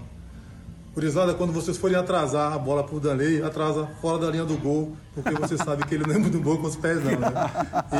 Gurizada, 0.94 1.34
quando 1.34 1.52
vocês 1.52 1.76
forem 1.76 1.96
atrasar 1.96 2.52
a 2.52 2.58
bola 2.58 2.82
pro 2.82 2.98
Danley, 2.98 3.42
atrasa 3.42 3.86
fora 4.00 4.18
da 4.18 4.30
linha 4.30 4.44
do 4.44 4.56
gol, 4.56 4.96
porque 5.14 5.32
você 5.32 5.56
sabe 5.62 5.84
que 5.84 5.94
ele 5.94 6.04
não 6.04 6.14
é 6.14 6.18
muito 6.18 6.38
bom 6.40 6.56
com 6.56 6.66
os 6.66 6.76
pés, 6.76 7.02
não, 7.04 7.12
né? 7.18 7.30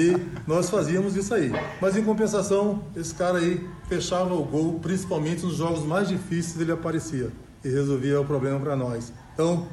E 0.01 0.17
nós 0.49 0.71
fazíamos 0.71 1.15
isso 1.15 1.33
aí. 1.35 1.53
Mas 1.81 1.97
em 1.97 2.03
compensação, 2.03 2.83
esse 2.97 3.15
cara 3.15 3.39
aí 3.39 3.65
fechava 3.89 4.35
o 4.35 4.45
gol, 4.45 4.81
principalmente 4.81 5.45
nos 5.45 5.57
jogos 5.57 5.85
mais 5.85 6.09
difíceis 6.09 6.61
ele 6.61 6.73
aparecia 6.73 7.31
e 7.65 7.69
resolvia 7.69 8.21
o 8.21 8.25
problema 8.25 8.59
para 8.59 8.75
nós. 8.75 9.13
Então, 9.35 9.69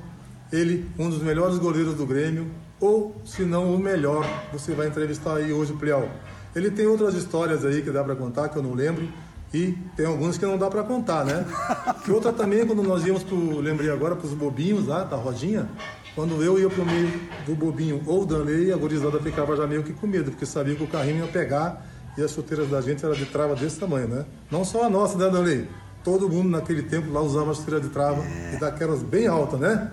ele, 0.52 0.88
um 0.98 1.10
dos 1.10 1.24
melhores 1.24 1.58
goleiros 1.58 1.96
do 1.96 2.06
Grêmio, 2.06 2.52
ou 2.80 3.16
se 3.26 3.44
não 3.44 3.74
o 3.74 3.80
melhor, 3.80 4.26
você 4.52 4.74
vai 4.74 4.88
entrevistar 4.88 5.38
aí 5.38 5.54
hoje 5.54 5.74
o 5.74 5.78
Plial. 5.78 6.10
Ele 6.56 6.72
tem 6.72 6.88
outras 6.88 7.14
histórias 7.16 7.66
aí 7.66 7.82
que 7.82 7.92
dá 7.92 8.04
para 8.04 8.16
contar, 8.16 8.50
que 8.50 8.58
eu 8.58 8.64
não 8.64 8.74
lembro, 8.74 9.08
e 9.54 9.78
tem 9.96 10.06
alguns 10.06 10.38
que 10.38 10.46
não 10.46 10.58
dá 10.58 10.70
para 10.70 10.84
contar, 10.84 11.26
né? 11.26 11.46
Que 12.04 12.12
outra 12.12 12.32
também, 12.32 12.66
quando 12.66 12.84
nós 12.84 13.06
íamos 13.06 13.24
pro, 13.24 13.60
lembrei 13.60 13.90
agora, 13.90 14.16
pros 14.16 14.34
bobinhos 14.34 14.86
lá, 14.86 15.04
da 15.04 15.16
rodinha, 15.16 15.68
quando 16.14 16.42
eu 16.44 16.60
ia 16.60 16.70
pro 16.70 16.86
meio 16.86 17.12
do 17.46 17.56
bobinho 17.56 18.02
ou 18.06 18.26
Danley, 18.26 18.72
a 18.72 18.78
gurizada 18.78 19.20
ficava 19.20 19.56
já 19.56 19.66
meio 19.66 19.84
que 19.84 19.92
com 19.92 20.08
medo, 20.08 20.32
porque 20.32 20.46
sabia 20.46 20.76
que 20.76 20.84
o 20.84 20.88
carrinho 20.88 21.26
ia 21.26 21.32
pegar 21.32 21.86
e 22.18 22.22
as 22.24 22.32
chuteiras 22.32 22.70
da 22.70 22.80
gente 22.80 23.04
eram 23.04 23.16
de 23.16 23.26
trava 23.26 23.56
desse 23.56 23.80
tamanho, 23.80 24.08
né? 24.08 24.26
Não 24.50 24.64
só 24.64 24.86
a 24.86 24.90
nossa, 24.90 25.18
né, 25.18 25.30
Danley? 25.30 25.68
Todo 26.04 26.30
mundo 26.30 26.50
naquele 26.50 26.84
tempo 26.84 27.12
lá 27.12 27.20
usava 27.20 27.52
a 27.52 27.54
chuteira 27.54 27.82
de 27.82 27.90
trava 27.90 28.24
e 28.54 28.60
daquelas 28.60 29.02
bem 29.02 29.28
altas, 29.28 29.60
né? 29.60 29.92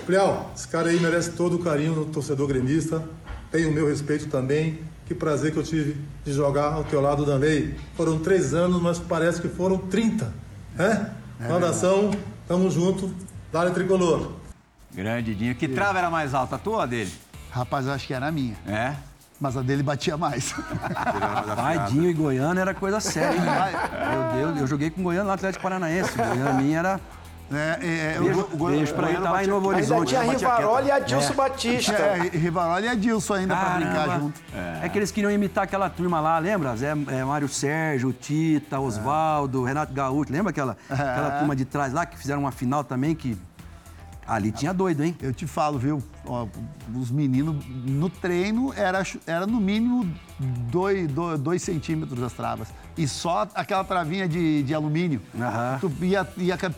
Plial, 0.00 0.50
esse 0.56 0.66
cara 0.68 0.90
aí 0.90 0.98
merece 1.00 1.32
todo 1.32 1.56
o 1.56 1.58
carinho 1.58 1.94
do 1.94 2.04
torcedor 2.06 2.46
gremista, 2.46 3.02
tem 3.50 3.66
o 3.66 3.72
meu 3.72 3.88
respeito 3.88 4.28
também. 4.28 4.78
Que 5.06 5.14
prazer 5.14 5.52
que 5.52 5.58
eu 5.58 5.64
tive 5.64 5.96
de 6.24 6.32
jogar 6.32 6.72
ao 6.72 6.84
teu 6.84 7.00
lado, 7.00 7.26
Danley. 7.26 7.74
Foram 7.96 8.20
três 8.20 8.54
anos, 8.54 8.80
mas 8.80 9.00
parece 9.00 9.40
que 9.42 9.48
foram 9.48 9.76
30. 9.76 10.32
Né? 10.76 11.10
Saudação, 11.48 12.12
tamo 12.46 12.70
junto, 12.70 13.12
Dale 13.52 13.72
Tricolor. 13.72 14.32
Grande 14.94 15.34
Dinho. 15.34 15.54
Que 15.56 15.66
trava 15.66 15.98
era 15.98 16.10
mais 16.10 16.32
alta, 16.32 16.54
a 16.54 16.58
tua 16.58 16.74
ou 16.74 16.80
a 16.80 16.86
dele? 16.86 17.12
Rapaz, 17.50 17.86
eu 17.86 17.92
acho 17.92 18.06
que 18.06 18.14
era 18.14 18.28
a 18.28 18.32
minha. 18.32 18.56
É? 18.66 18.94
Mas 19.40 19.56
a 19.56 19.62
dele 19.62 19.82
batia 19.82 20.16
mais. 20.16 20.54
Vadinho 21.56 22.10
e 22.10 22.12
Goiano 22.12 22.60
era 22.60 22.74
coisa 22.74 23.00
séria, 23.00 23.36
hein? 23.36 24.34
Meu 24.34 24.44
Deus, 24.44 24.60
eu 24.60 24.66
joguei 24.66 24.90
com 24.90 25.02
Goiano 25.02 25.26
lá 25.26 25.32
no 25.32 25.34
Atlético 25.34 25.62
Paranaense. 25.62 26.16
Goiano 26.16 26.50
a 26.50 26.52
minha 26.52 26.78
era, 26.78 27.00
É, 27.52 28.14
é, 28.16 28.18
Beijo, 28.20 28.40
o- 28.52 28.56
Goiano- 28.56 28.76
beijo 28.78 28.94
pra 28.94 29.08
ele, 29.10 29.20
tá 29.20 29.30
lá 29.30 29.42
em 29.44 29.46
Novo 29.48 29.70
Ainda 29.70 29.76
Horizonte. 29.96 30.08
tinha 30.08 30.20
batia 30.24 30.48
Rivarola 30.48 30.82
e. 30.82 30.90
Adilson 30.92 31.34
Batista. 31.34 31.92
é, 31.92 32.16
Rivaroli 32.32 32.86
e 32.86 32.88
Adilson 32.88 33.34
ainda 33.34 33.56
pra 33.56 33.70
brincar 33.70 34.20
junto. 34.20 34.40
É. 34.82 34.88
que 34.88 34.98
eles 34.98 35.10
queriam 35.10 35.30
imitar 35.32 35.64
aquela 35.64 35.90
turma 35.90 36.20
lá, 36.20 36.38
lembra? 36.38 36.76
Zé, 36.76 36.90
é, 37.08 37.24
Mário 37.24 37.48
Sérgio, 37.48 38.12
Tita, 38.12 38.78
Oswaldo, 38.78 39.64
Renato 39.64 39.92
Gaúcho. 39.92 40.32
Lembra 40.32 40.50
aquela, 40.50 40.76
aquela 40.88 41.30
turma 41.38 41.56
de 41.56 41.64
trás 41.64 41.92
lá 41.92 42.06
que 42.06 42.16
fizeram 42.16 42.40
uma 42.40 42.52
final 42.52 42.84
também 42.84 43.14
que... 43.14 43.36
Ali 44.30 44.52
tinha 44.52 44.72
doido, 44.72 45.02
hein? 45.02 45.16
Eu 45.20 45.32
te 45.34 45.46
falo, 45.46 45.78
viu? 45.78 46.00
ó, 46.24 46.46
os 46.94 47.10
meninos 47.10 47.56
no 47.84 48.08
treino 48.08 48.72
era, 48.74 49.02
era 49.26 49.44
no 49.46 49.60
mínimo 49.60 50.08
dois, 50.38 51.08
dois, 51.08 51.40
dois 51.40 51.62
centímetros 51.62 52.20
das 52.20 52.32
travas. 52.32 52.68
E 52.96 53.08
só 53.08 53.48
aquela 53.54 53.82
travinha 53.82 54.28
de, 54.28 54.62
de 54.62 54.72
alumínio. 54.74 55.20
Aham. 55.36 55.78
Tu 55.80 56.04
ia, 56.04 56.26
ia 56.36 56.56
tec, 56.56 56.70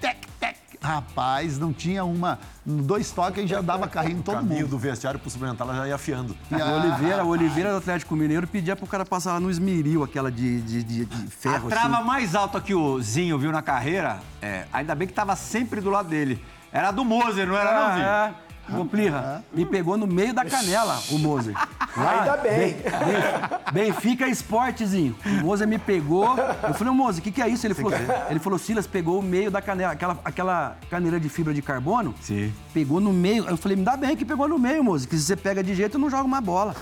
tec, 0.00 0.16
tec. 0.40 0.56
Rapaz, 0.82 1.58
não 1.58 1.72
tinha 1.72 2.04
uma. 2.04 2.38
Dois 2.64 3.10
toques 3.10 3.44
e 3.44 3.46
já 3.46 3.60
dava 3.60 3.86
carrinho 3.88 4.16
em 4.18 4.20
O 4.20 4.22
todo 4.24 4.34
caminho 4.36 4.60
mundo. 4.62 4.70
do 4.70 4.78
vestiário 4.78 5.18
pro 5.18 5.30
suplementar, 5.30 5.66
ela 5.66 5.76
já 5.76 5.88
ia 5.88 5.94
afiando. 5.94 6.36
E 6.50 6.54
O 6.54 6.62
a- 6.64 6.72
Oliveira, 6.76 7.24
o 7.24 7.28
Oliveira 7.28 7.70
do 7.70 7.76
Atlético 7.78 8.14
Mineiro 8.16 8.46
pedia 8.46 8.74
pro 8.76 8.86
cara 8.86 9.04
passar 9.04 9.34
lá 9.34 9.40
no 9.40 9.50
esmeril, 9.50 10.02
aquela 10.02 10.30
de, 10.30 10.60
de, 10.62 10.82
de, 10.82 11.04
de 11.04 11.26
A 11.26 11.30
ferro. 11.30 11.68
trava 11.68 11.96
assim. 11.98 12.04
mais 12.06 12.34
alta 12.34 12.60
que 12.60 12.74
o 12.74 13.00
Zinho 13.00 13.38
viu 13.38 13.50
na 13.52 13.62
carreira, 13.62 14.18
é, 14.42 14.66
ainda 14.72 14.94
bem 14.94 15.06
que 15.08 15.14
tava 15.14 15.34
sempre 15.36 15.80
do 15.80 15.90
lado 15.90 16.08
dele. 16.08 16.42
Era 16.76 16.90
do 16.90 17.04
Moser, 17.04 17.46
não 17.46 17.56
era 17.56 17.72
não, 17.72 17.94
Zinho? 17.94 18.06
Ah, 18.06 18.34
é. 18.42 18.76
Ô, 18.78 18.84
Plirra, 18.84 19.44
me 19.52 19.64
pegou 19.64 19.96
no 19.96 20.06
meio 20.08 20.34
da 20.34 20.44
canela, 20.44 21.00
o 21.10 21.18
Moser. 21.18 21.54
Lá, 21.96 22.18
Ainda 22.20 22.36
bem. 22.38 22.76
Ben- 22.76 23.72
Benfica 23.72 24.26
Esportezinho. 24.28 25.16
O 25.24 25.44
Moser 25.44 25.68
me 25.68 25.78
pegou. 25.78 26.36
Eu 26.66 26.74
falei, 26.74 26.90
ô 26.92 26.94
Moser, 26.94 27.20
o 27.20 27.22
que, 27.22 27.30
que 27.30 27.40
é 27.40 27.48
isso? 27.48 27.66
Ele 27.66 27.74
falou, 27.74 27.92
ele 28.28 28.40
falou, 28.40 28.58
Silas, 28.58 28.86
pegou 28.86 29.20
o 29.20 29.22
meio 29.22 29.50
da 29.52 29.62
canela, 29.62 29.92
aquela, 29.92 30.18
aquela 30.24 30.76
caneira 30.90 31.18
de 31.20 31.28
fibra 31.28 31.54
de 31.54 31.62
carbono. 31.62 32.12
Sim. 32.20 32.52
Pegou 32.74 33.00
no 33.00 33.12
meio. 33.12 33.46
Eu 33.48 33.56
falei, 33.56 33.76
me 33.76 33.84
dá 33.84 33.96
bem 33.96 34.16
que 34.16 34.24
pegou 34.24 34.48
no 34.48 34.58
meio, 34.58 34.82
Moser, 34.84 35.08
que 35.08 35.16
se 35.16 35.22
você 35.22 35.36
pega 35.36 35.62
de 35.62 35.74
jeito, 35.74 35.94
eu 35.96 36.00
não 36.00 36.10
joga 36.10 36.24
uma 36.24 36.40
bola. 36.40 36.74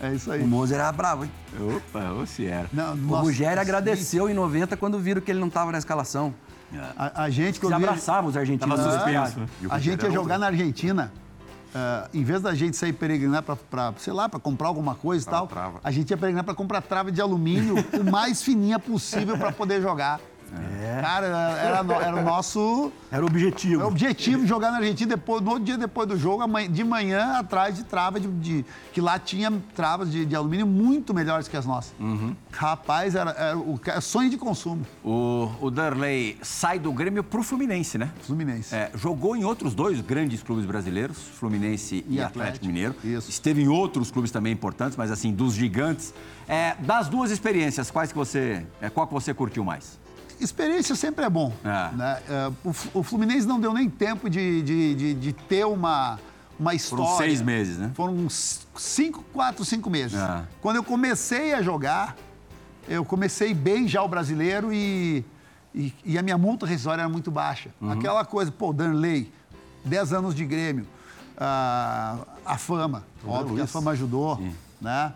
É 0.00 0.12
isso 0.14 0.32
aí. 0.32 0.42
O 0.42 0.46
Moser 0.46 0.78
era 0.78 0.90
bravo, 0.92 1.24
hein? 1.24 1.30
Opa, 1.76 2.10
ou 2.12 2.24
se 2.24 2.46
era. 2.46 2.68
Não, 2.72 2.94
O 2.94 3.16
Rogério 3.20 3.60
agradeceu 3.60 4.30
em 4.30 4.34
90 4.34 4.76
quando 4.76 4.98
viram 4.98 5.20
que 5.20 5.30
ele 5.30 5.40
não 5.40 5.48
estava 5.48 5.70
na 5.72 5.78
escalação. 5.78 6.32
A, 6.96 7.24
a 7.24 7.30
gente, 7.30 7.54
Se 7.54 7.60
quando 7.60 7.72
ia, 7.72 7.76
abraçavam 7.76 8.28
os 8.28 8.36
argentinos. 8.36 8.78
Né? 8.78 9.46
O 9.64 9.72
a 9.72 9.78
gente 9.78 10.02
ia 10.02 10.10
jogar 10.10 10.38
na 10.38 10.46
Argentina. 10.46 11.10
ah, 11.74 12.08
em 12.12 12.22
vez 12.22 12.42
da 12.42 12.54
gente 12.54 12.76
sair 12.76 12.92
peregrinar 12.92 13.42
para, 13.42 13.92
sei 13.98 14.12
lá, 14.12 14.28
para 14.28 14.38
comprar 14.40 14.68
alguma 14.68 14.94
coisa 14.94 15.26
e 15.26 15.30
tal, 15.30 15.46
trava. 15.46 15.80
a 15.82 15.90
gente 15.90 16.10
ia 16.10 16.16
peregrinar 16.16 16.44
para 16.44 16.54
comprar 16.54 16.82
trava 16.82 17.10
de 17.10 17.20
alumínio 17.20 17.76
o 17.98 18.10
mais 18.10 18.42
fininha 18.42 18.78
possível 18.78 19.38
para 19.38 19.52
poder 19.52 19.80
jogar. 19.80 20.20
Cara, 21.02 21.26
era, 21.26 21.94
era 22.04 22.16
o 22.16 22.22
nosso 22.24 22.92
Era 23.10 23.22
o 23.22 23.26
objetivo. 23.26 23.82
é 23.82 23.84
o 23.84 23.88
objetivo 23.88 24.46
jogar 24.46 24.70
na 24.70 24.78
Argentina 24.78 25.10
depois, 25.16 25.42
no 25.42 25.50
outro 25.50 25.64
dia 25.64 25.76
depois 25.78 26.08
do 26.08 26.16
jogo, 26.18 26.44
de 26.68 26.84
manhã 26.84 27.38
atrás 27.38 27.76
de 27.76 27.84
trava 27.84 28.18
de, 28.18 28.26
de- 28.28 28.64
que 28.92 29.00
lá 29.00 29.18
tinha 29.18 29.52
travas 29.74 30.10
de, 30.10 30.24
de 30.24 30.34
alumínio 30.34 30.66
muito 30.66 31.12
melhores 31.14 31.48
que 31.48 31.56
as 31.56 31.64
nossas. 31.66 31.92
Rapaz, 32.52 33.14
era, 33.14 33.30
era 33.32 33.58
o 33.58 33.78
ca- 33.78 34.00
sonho 34.00 34.30
de 34.30 34.36
consumo. 34.36 34.84
O, 35.04 35.50
o 35.60 35.70
Darley 35.70 36.38
sai 36.42 36.78
do 36.78 36.92
Grêmio 36.92 37.22
pro 37.22 37.42
Fluminense, 37.42 37.98
né? 37.98 38.10
Fluminense. 38.22 38.74
É, 38.74 38.90
jogou 38.94 39.36
em 39.36 39.44
outros 39.44 39.74
dois 39.74 40.00
grandes 40.00 40.42
clubes 40.42 40.64
brasileiros, 40.64 41.16
Fluminense 41.18 42.04
e, 42.08 42.14
E 42.16 42.20
Atlético, 42.20 42.38
Atlético. 42.40 42.66
Mineiro. 42.66 42.94
Isso. 43.04 43.30
Esteve 43.30 43.62
em 43.62 43.68
outros 43.68 44.10
clubes 44.10 44.30
também 44.30 44.52
importantes, 44.52 44.96
mas 44.96 45.10
assim, 45.10 45.32
dos 45.32 45.54
gigantes. 45.54 46.12
É, 46.48 46.74
das 46.80 47.08
duas 47.08 47.30
experiências, 47.30 47.90
quais 47.90 48.10
que 48.10 48.16
você, 48.18 48.64
é, 48.80 48.88
qual 48.88 49.06
que 49.06 49.12
você 49.12 49.34
curtiu 49.34 49.62
mais? 49.64 49.98
Experiência 50.40 50.94
sempre 50.94 51.24
é 51.24 51.30
bom. 51.30 51.52
É. 51.64 51.96
né? 51.96 52.22
É, 52.28 52.52
o, 52.94 53.02
Fluminense 53.02 53.46
não 53.46 53.60
deu 53.60 53.72
nem 53.72 53.88
tempo 53.90 54.28
de, 54.30 54.62
de, 54.62 54.94
de- 54.94 55.14
de 55.14 55.32
ter 55.32 55.64
uma, 55.66 56.18
uma 56.58 56.74
história. 56.74 57.16
seis 57.16 57.42
meses, 57.42 57.76
né? 57.78 57.90
Foram 57.94 58.14
uns 58.14 58.66
cinco, 58.76 59.24
quatro, 59.32 59.64
cinco 59.64 59.90
meses. 59.90 60.18
É. 60.18 60.42
Quando 60.60 60.76
eu 60.76 60.84
comecei 60.84 61.54
a 61.54 61.62
jogar, 61.62 62.16
eu 62.88 63.04
comecei 63.04 63.52
bem 63.52 63.88
já 63.88 64.02
o 64.02 64.08
brasileiro 64.08 64.72
e, 64.72 65.24
e, 65.74 65.92
e 66.04 66.18
a 66.18 66.22
minha 66.22 66.38
multa 66.38 66.66
rescisória 66.66 67.02
era 67.02 67.08
muito 67.08 67.30
baixa. 67.30 67.70
Uhum. 67.80 67.90
Aquela 67.92 68.24
coisa, 68.24 68.50
pô, 68.52 68.72
Danley, 68.72 69.32
10 69.84 70.12
anos 70.12 70.34
de 70.34 70.44
Grêmio, 70.44 70.86
ah, 71.36 72.18
a 72.44 72.56
fama, 72.58 73.04
óbvio 73.24 73.54
que 73.54 73.60
a 73.60 73.64
Luiz. 73.64 73.70
fama 73.70 73.90
ajudou, 73.92 74.40
né? 74.80 75.12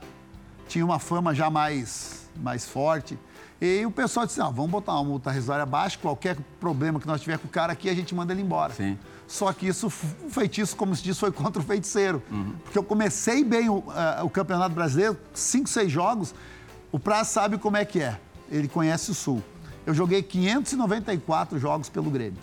Tinha 0.68 0.84
uma 0.84 0.98
fama 0.98 1.34
já 1.34 1.50
mais, 1.50 2.26
mais 2.36 2.64
forte. 2.66 3.18
E 3.64 3.86
o 3.86 3.92
pessoal 3.92 4.26
disse, 4.26 4.40
não, 4.40 4.52
vamos 4.52 4.72
botar 4.72 4.90
uma 4.94 5.04
multa 5.04 5.30
rescisória 5.30 5.64
baixa, 5.64 5.96
qualquer 5.96 6.36
problema 6.58 6.98
que 6.98 7.06
nós 7.06 7.20
tiver 7.20 7.38
com 7.38 7.46
o 7.46 7.50
cara 7.50 7.72
aqui, 7.72 7.88
a 7.88 7.94
gente 7.94 8.12
manda 8.12 8.32
ele 8.32 8.42
embora. 8.42 8.74
Sim. 8.74 8.98
Só 9.28 9.52
que 9.52 9.68
isso, 9.68 9.86
o 9.86 9.90
feitiço, 10.30 10.74
como 10.74 10.96
se 10.96 11.02
diz, 11.04 11.16
foi 11.16 11.30
contra 11.32 11.62
o 11.62 11.64
feiticeiro. 11.64 12.20
Porque 12.64 12.76
eu 12.76 12.82
comecei 12.82 13.44
bem 13.44 13.68
o, 13.68 13.84
ah, 13.90 14.22
o 14.24 14.28
Campeonato 14.28 14.74
Brasileiro, 14.74 15.16
cinco, 15.32 15.68
seis 15.68 15.92
jogos, 15.92 16.34
o 16.90 16.98
Praz 16.98 17.28
sabe 17.28 17.56
como 17.56 17.76
é 17.76 17.84
que 17.84 18.00
é. 18.00 18.18
Ele 18.50 18.66
conhece 18.66 19.12
o 19.12 19.14
Sul. 19.14 19.40
Eu 19.86 19.94
joguei 19.94 20.24
594 20.24 21.56
jogos 21.60 21.88
pelo 21.88 22.10
Grêmio. 22.10 22.40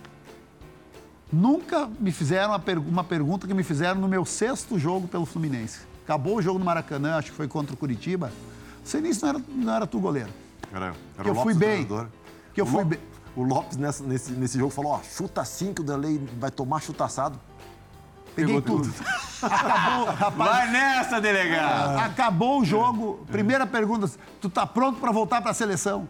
Nunca 1.30 1.86
me 2.00 2.12
fizeram 2.12 2.52
uma, 2.52 2.58
pergu- 2.58 2.88
uma 2.88 3.04
pergunta 3.04 3.46
que 3.46 3.52
me 3.52 3.62
fizeram 3.62 4.00
no 4.00 4.08
meu 4.08 4.24
sexto 4.24 4.78
jogo 4.78 5.06
pelo 5.06 5.26
Fluminense. 5.26 5.80
Acabou 6.02 6.36
o 6.38 6.42
jogo 6.42 6.58
no 6.58 6.64
Maracanã, 6.64 7.16
acho 7.16 7.30
que 7.30 7.36
foi 7.36 7.46
contra 7.46 7.74
o 7.74 7.76
Curitiba. 7.76 8.32
Sei 8.82 9.02
nem 9.02 9.12
se 9.12 9.22
não 9.22 9.28
era, 9.28 9.42
não 9.48 9.74
era 9.74 9.86
tu 9.86 10.00
goleiro. 10.00 10.30
Era, 10.72 10.86
era 11.14 11.24
Que 11.24 11.30
eu 11.30 11.34
fui 11.34 11.52
o 11.52 11.56
bem. 11.56 11.86
Que 12.54 12.60
eu 12.60 12.64
O 12.64 12.68
fui 12.68 12.82
Lopes- 12.84 12.98
bem. 12.98 13.08
O 13.36 13.42
Lopes 13.44 13.76
nessa- 13.76 14.02
nesse, 14.04 14.32
nesse 14.32 14.58
jogo 14.58 14.72
falou, 14.72 14.92
ó, 14.92 15.00
chuta 15.02 15.40
assim 15.40 15.72
que 15.72 15.80
o 15.80 15.84
Danley 15.84 16.18
vai 16.38 16.50
tomar 16.50 16.80
chutaçado. 16.80 17.38
Peguei 18.34 18.60
tudo. 18.60 18.92
Acabou, 19.42 20.04
rapaz. 20.14 20.36
Vai 20.50 20.70
nessa, 20.70 21.20
delegado! 21.20 21.98
Acabou 21.98 22.60
o 22.60 22.64
jogo. 22.64 23.24
Primeira 23.30 23.66
pergunta: 23.66 24.10
tu 24.40 24.48
tá 24.48 24.66
pronto 24.66 25.00
para 25.00 25.10
voltar 25.10 25.40
para 25.42 25.50
a 25.50 25.54
seleção? 25.54 26.06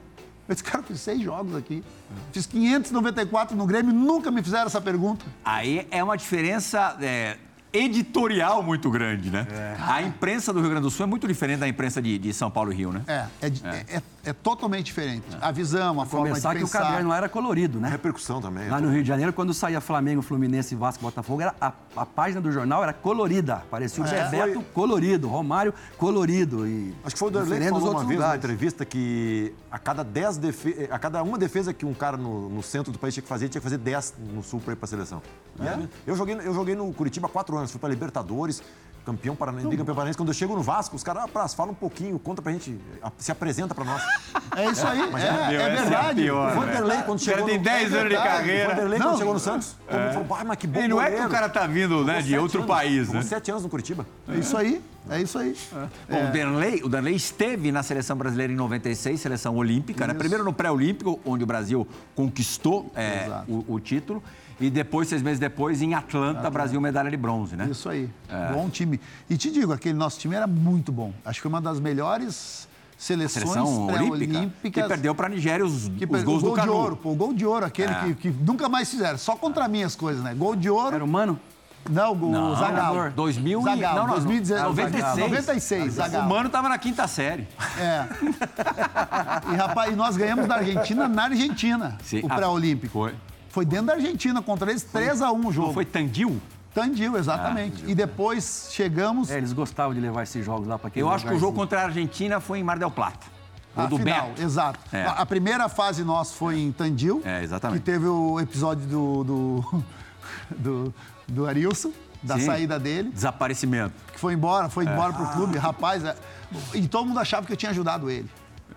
Eu 0.49 0.55
disse, 0.55 0.65
cara, 0.65 0.79
eu 0.79 0.83
fiz 0.83 1.01
seis 1.01 1.23
jogos 1.23 1.55
aqui. 1.55 1.85
Fiz 2.33 2.45
594 2.47 3.57
no 3.57 3.65
Grêmio, 3.67 3.95
nunca 3.95 4.31
me 4.33 4.43
fizeram 4.43 4.67
essa 4.67 4.81
pergunta. 4.81 5.25
Aí 5.45 5.87
é 5.91 6.03
uma 6.03 6.17
diferença 6.17 6.97
é, 7.01 7.37
editorial 7.73 8.63
muito 8.63 8.91
grande, 8.91 9.31
né? 9.31 9.47
A 9.87 10.03
imprensa 10.03 10.53
do 10.53 10.61
Rio 10.61 10.71
Grande 10.71 10.85
do 10.85 10.91
Sul 10.91 11.05
é 11.05 11.09
muito 11.09 11.27
diferente 11.27 11.61
da 11.61 11.69
imprensa 11.69 12.01
de, 12.01 12.19
de 12.19 12.33
São 12.33 12.51
Paulo 12.51 12.73
e 12.73 12.77
Rio, 12.77 12.93
né? 12.93 13.03
É, 13.07 13.27
é, 13.43 13.51
de- 13.51 13.65
é- 13.67 14.03
é 14.23 14.33
totalmente 14.35 14.85
diferente. 14.87 15.25
A 15.41 15.51
visão, 15.51 15.99
a 15.99 16.05
forma 16.05 16.27
de 16.27 16.33
Começar 16.33 16.51
que 16.55 16.59
o 16.59 16.67
pensar. 16.67 16.81
caderno 16.83 17.09
lá 17.09 17.17
era 17.17 17.29
colorido, 17.29 17.81
né? 17.81 17.89
Repercussão 17.89 18.39
também. 18.41 18.69
Lá 18.69 18.79
no 18.81 18.91
Rio 18.91 19.03
de 19.03 19.09
Janeiro, 19.09 19.33
quando 19.33 19.55
saía 19.55 19.81
Flamengo, 19.81 20.21
Fluminense, 20.21 20.75
Vasco, 20.75 21.03
Botafogo, 21.03 21.41
era 21.41 21.55
a, 21.61 21.73
a 21.97 22.05
página 22.05 22.39
do 22.41 22.53
jornal 22.53 22.83
era 22.83 22.93
colorida. 22.93 23.63
Parecia 23.71 24.05
o 24.05 24.07
É, 24.07 24.25
Bebeto 24.29 24.55
foi- 24.55 24.65
colorido, 24.75 25.27
Romário 25.29 25.73
colorido. 25.97 26.67
E 26.67 26.95
Acho 27.05 27.15
que 27.15 27.19
foi 27.19 27.29
o 27.29 27.31
Danley 27.31 27.61
que 27.61 27.65
falou 27.67 27.81
uma 27.81 27.89
outros 27.89 28.07
vez 28.09 28.21
lugares. 28.21 28.39
entrevista 28.45 28.85
que 28.85 29.55
a 29.71 29.79
cada, 29.79 30.05
10 30.05 30.37
defe... 30.37 30.89
a 30.91 30.99
cada 30.99 31.23
uma 31.23 31.39
defesa 31.39 31.73
que 31.73 31.87
um 31.87 31.95
cara 31.95 32.17
no, 32.17 32.49
no 32.51 32.63
centro 32.63 32.93
do 32.93 32.99
país 32.99 33.15
tinha 33.15 33.23
que 33.23 33.29
fazer, 33.29 33.49
tinha 33.49 33.61
que 33.61 33.65
fazer 33.65 33.79
10 33.79 34.15
no 34.35 34.43
sul 34.43 34.61
para 34.61 34.73
ir 34.75 34.77
para 34.77 34.85
a 34.85 34.89
seleção. 34.89 35.23
É? 35.59 35.79
Eu, 36.07 36.17
joguei, 36.17 36.35
eu 36.43 36.55
joguei 36.55 36.75
no 36.75 36.91
Curitiba 36.93 37.27
há 37.27 37.31
quatro 37.31 37.57
anos, 37.57 37.60
fui 37.69 37.81
para 37.81 37.89
Libertadores, 37.91 38.63
campeão 39.05 39.35
paranaense, 39.35 39.77
campeão 39.77 39.95
paranaense. 39.95 40.17
Quando 40.17 40.29
eu 40.29 40.35
chego 40.35 40.55
no 40.55 40.63
Vasco, 40.63 40.95
os 40.95 41.03
caras, 41.03 41.25
ah, 41.25 41.29
Praz, 41.29 41.55
fala 41.55 41.71
um 41.73 41.75
pouquinho, 41.75 42.19
conta 42.19 42.43
pra 42.43 42.53
gente, 42.53 42.79
se 43.19 43.33
apresenta 43.33 43.75
pra 43.75 43.85
nós. 43.85 44.03
É 44.57 44.71
isso 44.71 44.87
aí, 44.87 45.09
Mas 45.11 45.25
é, 45.25 45.27
é, 45.27 45.31
é 45.31 45.49
meu, 45.49 45.61
essa 45.61 45.71
é 45.71 45.77
verdade. 45.83 46.23
pior, 46.23 46.53
O 46.57 46.61
Vanderlei, 46.61 46.97
quando 47.03 47.21
O 47.21 47.25
cara 47.25 47.37
chegou 47.37 47.47
tem 47.47 47.59
no... 47.59 47.65
10 47.65 47.83
anos 47.83 47.91
de 47.91 48.09
verdade. 48.09 48.29
O 48.29 48.31
carreira. 48.37 48.69
Vanderlei, 48.69 48.99
Não. 48.99 49.07
quando 49.07 49.19
chegou 49.19 49.33
no 49.35 49.41
Santos, 49.41 49.77
todo 49.89 50.01
mundo 50.01 50.13
falou, 50.13 50.27
"Ah, 50.39 50.45
mas 50.45 50.57
que 50.59 50.67
bom 50.67 50.81
E 50.81 50.89
não 50.89 51.01
é 51.01 51.05
que 51.05 51.11
goleiro." 51.13 51.29
o 51.29 51.33
cara 51.33 51.49
tá 51.49 51.67
vindo 51.67 52.05
né, 52.05 52.21
de 52.23 52.37
outro 52.39 52.59
anos, 52.59 52.69
país, 52.69 53.09
né? 53.09 53.23
sete 53.23 53.51
anos 53.51 53.63
no 53.63 53.69
Curitiba. 53.69 54.07
É 54.29 54.37
isso 54.37 54.57
aí, 54.57 54.83
é 55.09 55.21
isso 55.23 55.39
aí. 55.39 55.57
Bom, 56.09 56.29
o, 56.29 56.33
Danley, 56.33 56.83
o 56.85 56.89
Danley 56.89 57.15
esteve 57.17 57.73
na 57.73 57.83
seleção 57.83 58.17
brasileira 58.17 58.53
em 58.53 58.57
96, 58.57 59.19
seleção 59.21 59.57
olímpica, 59.57 60.07
né? 60.07 60.13
Isso. 60.13 60.19
Primeiro 60.19 60.45
no 60.45 60.53
pré-olímpico, 60.53 61.19
onde 61.25 61.43
o 61.43 61.47
Brasil 61.47 61.89
conquistou 62.15 62.93
é, 62.95 63.29
o, 63.49 63.65
o 63.75 63.81
título. 63.81 64.23
E 64.61 64.69
depois, 64.69 65.09
seis 65.09 65.23
meses 65.23 65.39
depois, 65.39 65.81
em 65.81 65.95
Atlanta, 65.95 66.51
Brasil 66.51 66.81
medalha 66.81 67.11
de 67.11 67.17
bronze, 67.17 67.57
né? 67.57 67.67
Isso 67.71 67.89
aí. 67.89 68.11
Bom 68.53 68.69
time. 68.69 69.01
E 69.29 69.37
te 69.37 69.51
digo, 69.51 69.73
aquele 69.73 69.95
nosso 69.95 70.19
time 70.19 70.35
era 70.37 70.47
muito 70.47 70.93
bom. 70.93 71.13
Acho 71.25 71.39
que 71.39 71.43
foi 71.43 71.49
uma 71.49 71.61
das 71.61 71.81
melhores 71.81 72.69
seleções 72.99 73.49
Seleção 73.49 73.87
olímpica. 73.87 74.11
Que 74.11 74.19
pré-olímpicas. 74.29 74.87
perdeu 74.89 75.15
para 75.15 75.27
a 75.27 75.31
Nigéria 75.31 75.65
os, 75.65 75.89
Que 75.97 76.05
os 76.05 76.23
gols 76.23 76.43
o 76.43 76.47
gol 76.49 76.57
do 76.57 76.63
de 76.63 76.69
ouro, 76.69 76.97
pô, 76.97 77.13
o 77.13 77.15
gol 77.15 77.33
de 77.33 77.47
ouro, 77.47 77.65
aquele 77.65 77.91
É. 77.93 78.01
que, 78.03 78.15
que 78.15 78.29
nunca 78.31 78.69
mais 78.69 78.91
fizeram. 78.91 79.17
Só 79.17 79.35
contra 79.35 79.67
mim 79.67 79.83
as 79.83 79.97
coisas, 79.97 80.23
né? 80.23 80.35
Gol 80.35 80.55
de 80.55 80.69
ouro. 80.69 80.95
Era 80.97 81.05
humano? 81.05 81.41
Não, 81.89 82.13
o 82.13 82.31
Não, 82.31 82.55
Zagallo. 82.57 83.11
2000 83.13 83.61
e- 83.61 83.63
Zagallo, 83.65 83.97
não, 84.01 84.07
não, 84.09 84.15
2016. 84.17 84.69
96. 84.69 85.17
96, 85.31 85.87
O 85.89 85.91
Zagallo. 85.97 86.29
Mano 86.29 86.51
tava 86.51 86.69
na 86.69 86.77
quinta 86.77 87.09
série. 87.09 87.49
É. 87.79 88.05
E, 89.51 89.57
rapaz, 89.57 89.93
e 89.93 89.97
nós 89.97 90.17
ganhamos 90.17 90.47
da 90.47 90.57
Argentina 90.57 91.09
na 91.09 91.25
Argentina, 91.25 91.97
Sim. 92.03 92.21
o 92.23 92.27
Ah, 92.31 92.37
pré-olímpico. 92.37 92.93
Foi. 92.93 93.15
Foi 93.51 93.65
dentro 93.65 93.87
da 93.87 93.93
Argentina, 93.95 94.41
contra 94.41 94.71
eles, 94.71 94.87
3x1 94.93 95.47
o 95.47 95.53
jogo. 95.53 95.73
Foi 95.73 95.85
Tandil? 95.85 96.41
Tandil, 96.73 97.17
exatamente. 97.17 97.85
e 97.87 97.95
depois 97.95 98.69
chegamos... 98.71 99.29
É, 99.29 99.39
eles 99.39 99.53
gostavam 99.53 99.93
de 99.93 100.01
levar 100.01 100.23
esses 100.23 100.45
jogos 100.45 100.69
lá 100.69 100.79
para 100.79 100.89
aquele 100.89 101.03
Eu 101.05 101.11
acho 101.11 101.27
que 101.27 101.35
o 101.35 101.39
jogo 101.39 101.57
contra 101.57 101.81
a 101.81 101.85
Argentina 101.85 102.41
foi 102.41 102.61
em 102.61 102.65
Mar 102.65 102.79
del 102.79 102.91
Plata. 102.91 103.27
O 103.77 103.81
a 103.81 103.87
do 103.87 103.99
final, 103.99 104.29
Beto. 104.29 104.43
exato. 104.43 104.79
É. 104.93 105.05
A, 105.05 105.27
primeira 105.27 105.69
fase 105.69 106.05
nossa 106.05 106.35
foi 106.35 106.61
em 106.61 106.71
Tandil. 106.73 107.23
É, 107.25 107.43
exatamente. 107.43 107.81
Que 107.81 107.85
teve 107.85 108.07
o 108.07 108.39
episódio 108.39 108.87
do, 108.87 109.25
do, 109.25 109.85
do, 110.57 110.95
do 111.27 111.47
Arilson, 111.47 111.93
da 112.23 112.39
Sim. 112.39 112.47
saída 112.47 112.79
dele, 112.79 113.11
Desaparecimento. 113.11 113.95
que 114.13 114.19
foi 114.21 114.35
embora, 114.35 114.69
foi 114.69 114.85
embora 114.85 115.13
pro 115.13 115.27
clube. 115.29 115.59
Rapaz, 115.59 116.05
é- 116.05 116.17
e 116.75 116.87
todo 116.87 117.07
mundo 117.07 117.19
achava 117.19 117.47
que 117.47 117.53
eu 117.53 117.57
tinha 117.57 117.71
ajudado 117.71 118.11
ele. 118.11 118.29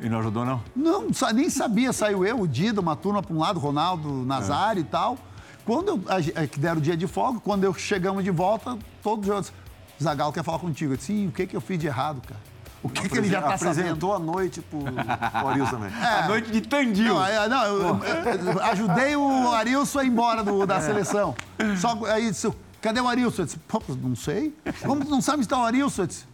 E 0.03 0.09
não 0.09 0.19
ajudou, 0.19 0.43
não? 0.45 0.61
Não, 0.75 1.07
nem 1.33 1.49
sabia. 1.49 1.93
Saiu 1.93 2.25
eu, 2.25 2.41
o 2.41 2.47
Dida, 2.47 2.81
uma 2.81 2.95
turma 2.95 3.23
para 3.23 3.33
um 3.33 3.39
lado, 3.39 3.59
Ronaldo, 3.59 4.09
Nazário 4.25 4.81
e 4.81 4.83
tal. 4.83 5.17
Quando 5.65 5.87
eu, 5.87 6.03
a 6.09 6.41
é, 6.43 6.45
que 6.45 6.59
deram 6.59 6.77
o 6.77 6.81
dia 6.81 6.97
de 6.97 7.07
folga, 7.07 7.39
quando 7.39 7.63
eu 7.63 7.73
chegamos 7.73 8.23
de 8.23 8.29
volta, 8.31 8.77
todos 9.01 9.29
os 9.29 9.33
outros. 9.35 9.53
Zagal 10.01 10.33
quer 10.33 10.43
falar 10.43 10.59
contigo. 10.59 10.91
Eu 10.93 10.97
disse, 10.97 11.13
"Ih, 11.13 11.27
o 11.27 11.31
que, 11.31 11.47
que 11.47 11.55
eu 11.55 11.61
fiz 11.61 11.79
de 11.79 11.87
errado, 11.87 12.21
cara? 12.27 12.39
O 12.81 12.89
que, 12.89 13.07
que 13.07 13.17
ele 13.17 13.29
já 13.29 13.41
tá 13.41 13.57
sabendo? 13.57 13.79
Apresentou 13.79 14.13
a 14.13 14.19
noite 14.19 14.59
pro, 14.61 14.79
pro 14.81 15.47
Arilson 15.47 15.71
também. 15.71 15.89
A 16.03 16.27
noite 16.27 16.51
de 16.51 16.59
Tandil. 16.59 17.13
Não, 17.13 17.21
aí- 17.21 17.47
não, 17.47 17.63
eu, 17.63 17.79
eu- 17.79 18.51
eu 18.51 18.61
ajudei 18.63 19.15
o 19.15 19.51
Arilson 19.53 19.99
a 19.99 20.03
ir 20.03 20.07
embora 20.09 20.43
do- 20.43 20.63
É. 20.63 20.65
da 20.65 20.81
seleção. 20.81 21.33
Só 21.79 21.97
aí 22.07 22.29
disse, 22.29 22.51
cadê 22.81 22.99
o 22.99 23.07
Arilson? 23.07 23.43
Eu 23.43 23.45
disse, 23.45 23.57
Pô, 23.59 23.81
não 24.01 24.17
sei. 24.17 24.53
Como 24.85 25.05
tu 25.05 25.09
não 25.09 25.21
sabe 25.21 25.37
onde 25.37 25.45
está 25.45 25.57
o 25.59 25.63
Arilson? 25.63 26.01
Eu 26.01 26.07
disse, 26.07 26.25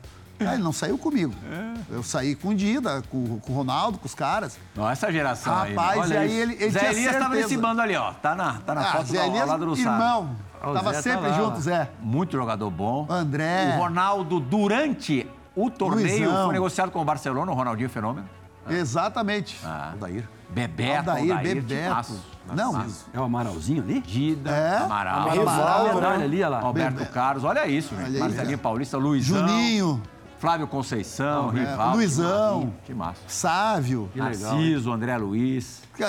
"Ah, 0.47 0.53
ele 0.53 0.63
não 0.63 0.71
saiu 0.73 0.97
comigo. 0.97 1.33
É. 1.51 1.95
Eu 1.95 2.03
saí 2.03 2.35
com 2.35 2.49
o 2.49 2.55
Dida, 2.55 3.01
com, 3.09 3.39
com 3.39 3.53
o 3.53 3.55
Ronaldo, 3.55 3.97
com 3.97 4.05
os 4.05 4.13
caras. 4.15 4.57
Não, 4.75 4.89
essa 4.89 5.11
geração 5.11 5.55
aí. 5.57 5.73
Rapaz, 5.75 6.09
né? 6.09 6.17
Olha 6.19 6.25
e 6.25 6.29
aí 6.29 6.39
ele- 6.39 6.53
ele 6.59 6.69
Zé 6.71 6.79
tinha 6.79 6.91
Elias 6.91 7.29
nesse 7.31 7.57
bando 7.57 7.81
ali, 7.81 7.95
ó. 7.95 8.11
Tá 8.13 8.35
na, 8.35 8.53
tá 8.65 8.75
na 8.75 8.81
Ah, 8.81 8.85
foto 8.93 9.05
Zé 9.07 9.17
do, 9.17 9.23
ao 9.23 9.29
Elias, 9.29 9.47
lado 9.47 9.65
do 9.65 9.77
irmão. 9.77 10.35
Ah, 10.61 10.69
o 10.69 10.73
Tava 10.73 10.89
Zé 10.91 10.95
tá 10.97 11.01
sempre 11.01 11.29
lá, 11.29 11.37
junto, 11.37 11.57
ó. 11.57 11.61
Zé. 11.61 11.89
Muito 12.01 12.31
jogador 12.37 12.69
bom. 12.69 13.05
André. 13.09 13.75
O 13.75 13.79
Ronaldo, 13.81 14.39
durante 14.39 15.25
o 15.55 15.69
torneio, 15.69 16.25
Luizão. 16.25 16.43
foi 16.45 16.53
negociado 16.53 16.91
com 16.91 17.01
o 17.01 17.05
Barcelona, 17.05 17.51
o 17.51 17.55
Ronaldinho 17.55 17.89
Fenômeno. 17.89 18.27
Exatamente. 18.69 19.59
Ah, 19.65 19.91
Aldair. 19.93 20.27
Bebeto, 20.49 21.09
Aldair, 21.11 21.31
Aldair, 21.37 21.55
Bebeto. 21.61 22.13
Não, 22.53 22.83
É 23.13 23.19
o 23.19 23.23
Amaralzinho 23.23 23.83
ali? 23.83 23.99
Dida, 24.01 24.49
É. 24.49 24.77
Amaral, 24.77 25.29
Amaral, 25.29 25.87
a 25.89 25.93
medalha 25.93 26.23
ali, 26.25 26.37
olha 26.37 26.49
lá. 26.49 26.59
Roberto 26.61 26.95
Bebe- 26.95 27.11
Carlos, 27.11 27.43
olha 27.43 27.67
isso, 27.67 27.89
gente. 27.95 28.05
Olha 28.05 28.13
aí, 28.15 28.19
Marcelinho. 28.19 28.57
Paulista, 28.57 28.97
Luizão. 28.97 29.47
Juninho, 29.47 30.01
Flávio 30.39 30.67
Conceição, 30.67 31.49
É, 31.55 31.59
Rival. 31.59 31.95
Luizão. 31.95 32.73
Que 32.85 32.93
massa. 32.93 33.19
Sávio. 33.27 34.09
Que 34.13 34.19
Narciso, 34.19 34.91
André 34.91 35.17
Luiz. 35.17 35.81
É- 35.99 36.03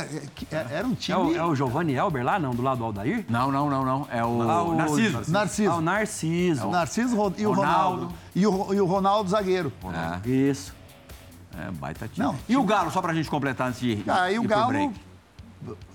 é- 0.54 0.66
Era 0.70 0.86
um 0.86 0.92
É 0.92 0.94
time... 0.94 1.18
o, 1.18 1.36
é 1.36 1.44
o 1.44 1.54
Giovanni 1.54 1.94
Elber 1.94 2.24
lá, 2.24 2.38
não? 2.38 2.52
Do 2.54 2.62
lado 2.62 2.78
do 2.78 2.84
Aldair? 2.84 3.24
Não, 3.28 3.50
não, 3.50 3.68
não, 3.68 3.84
não. 3.84 4.06
É 4.10 4.24
o, 4.24 4.42
Ah, 4.48 4.62
o- 4.62 4.74
Narciso. 4.76 5.30
Narciso. 5.32 5.70
Ah, 5.72 5.76
o 5.76 5.80
Narciso. 5.80 6.68
Narciso 6.70 7.16
Ro- 7.16 7.34
e 7.36 7.44
o 7.44 7.52
Ronaldo. 7.52 7.96
Ronaldo. 8.02 8.14
E 8.34 8.46
o, 8.46 8.74
e 8.74 8.80
o 8.80 8.86
Ronaldo 8.86 9.28
zagueiro. 9.30 9.72
É, 10.24 10.28
Isso. 10.30 10.72
é, 11.58 11.70
baita 11.72 12.06
time. 12.06 12.24
Não, 12.24 12.36
e 12.48 12.56
o 12.56 12.62
Galo, 12.62 12.90
só 12.92 13.02
pra 13.02 13.12
gente 13.12 13.28
completar 13.28 13.66
antes 13.68 13.80
de 13.80 13.90
ir, 13.90 14.04
Aí 14.08 14.38
o 14.38 14.44
Galo 14.44 14.68
break. 14.68 14.94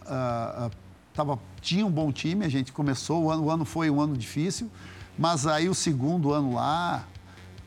ah, 0.08 0.66
ah, 0.66 0.70
tava, 1.14 1.40
tinha 1.62 1.86
um 1.86 1.92
bom 1.92 2.12
time, 2.12 2.44
a 2.46 2.50
gente 2.50 2.74
começou, 2.74 3.24
o 3.24 3.32
ano, 3.32 3.44
o 3.44 3.50
ano 3.52 3.64
foi 3.66 3.90
um 3.90 4.02
ano 4.02 4.18
difícil, 4.18 4.70
mas 5.18 5.48
aí 5.48 5.70
o 5.70 5.74
segundo 5.74 6.34
ano 6.34 6.54
lá 6.56 7.04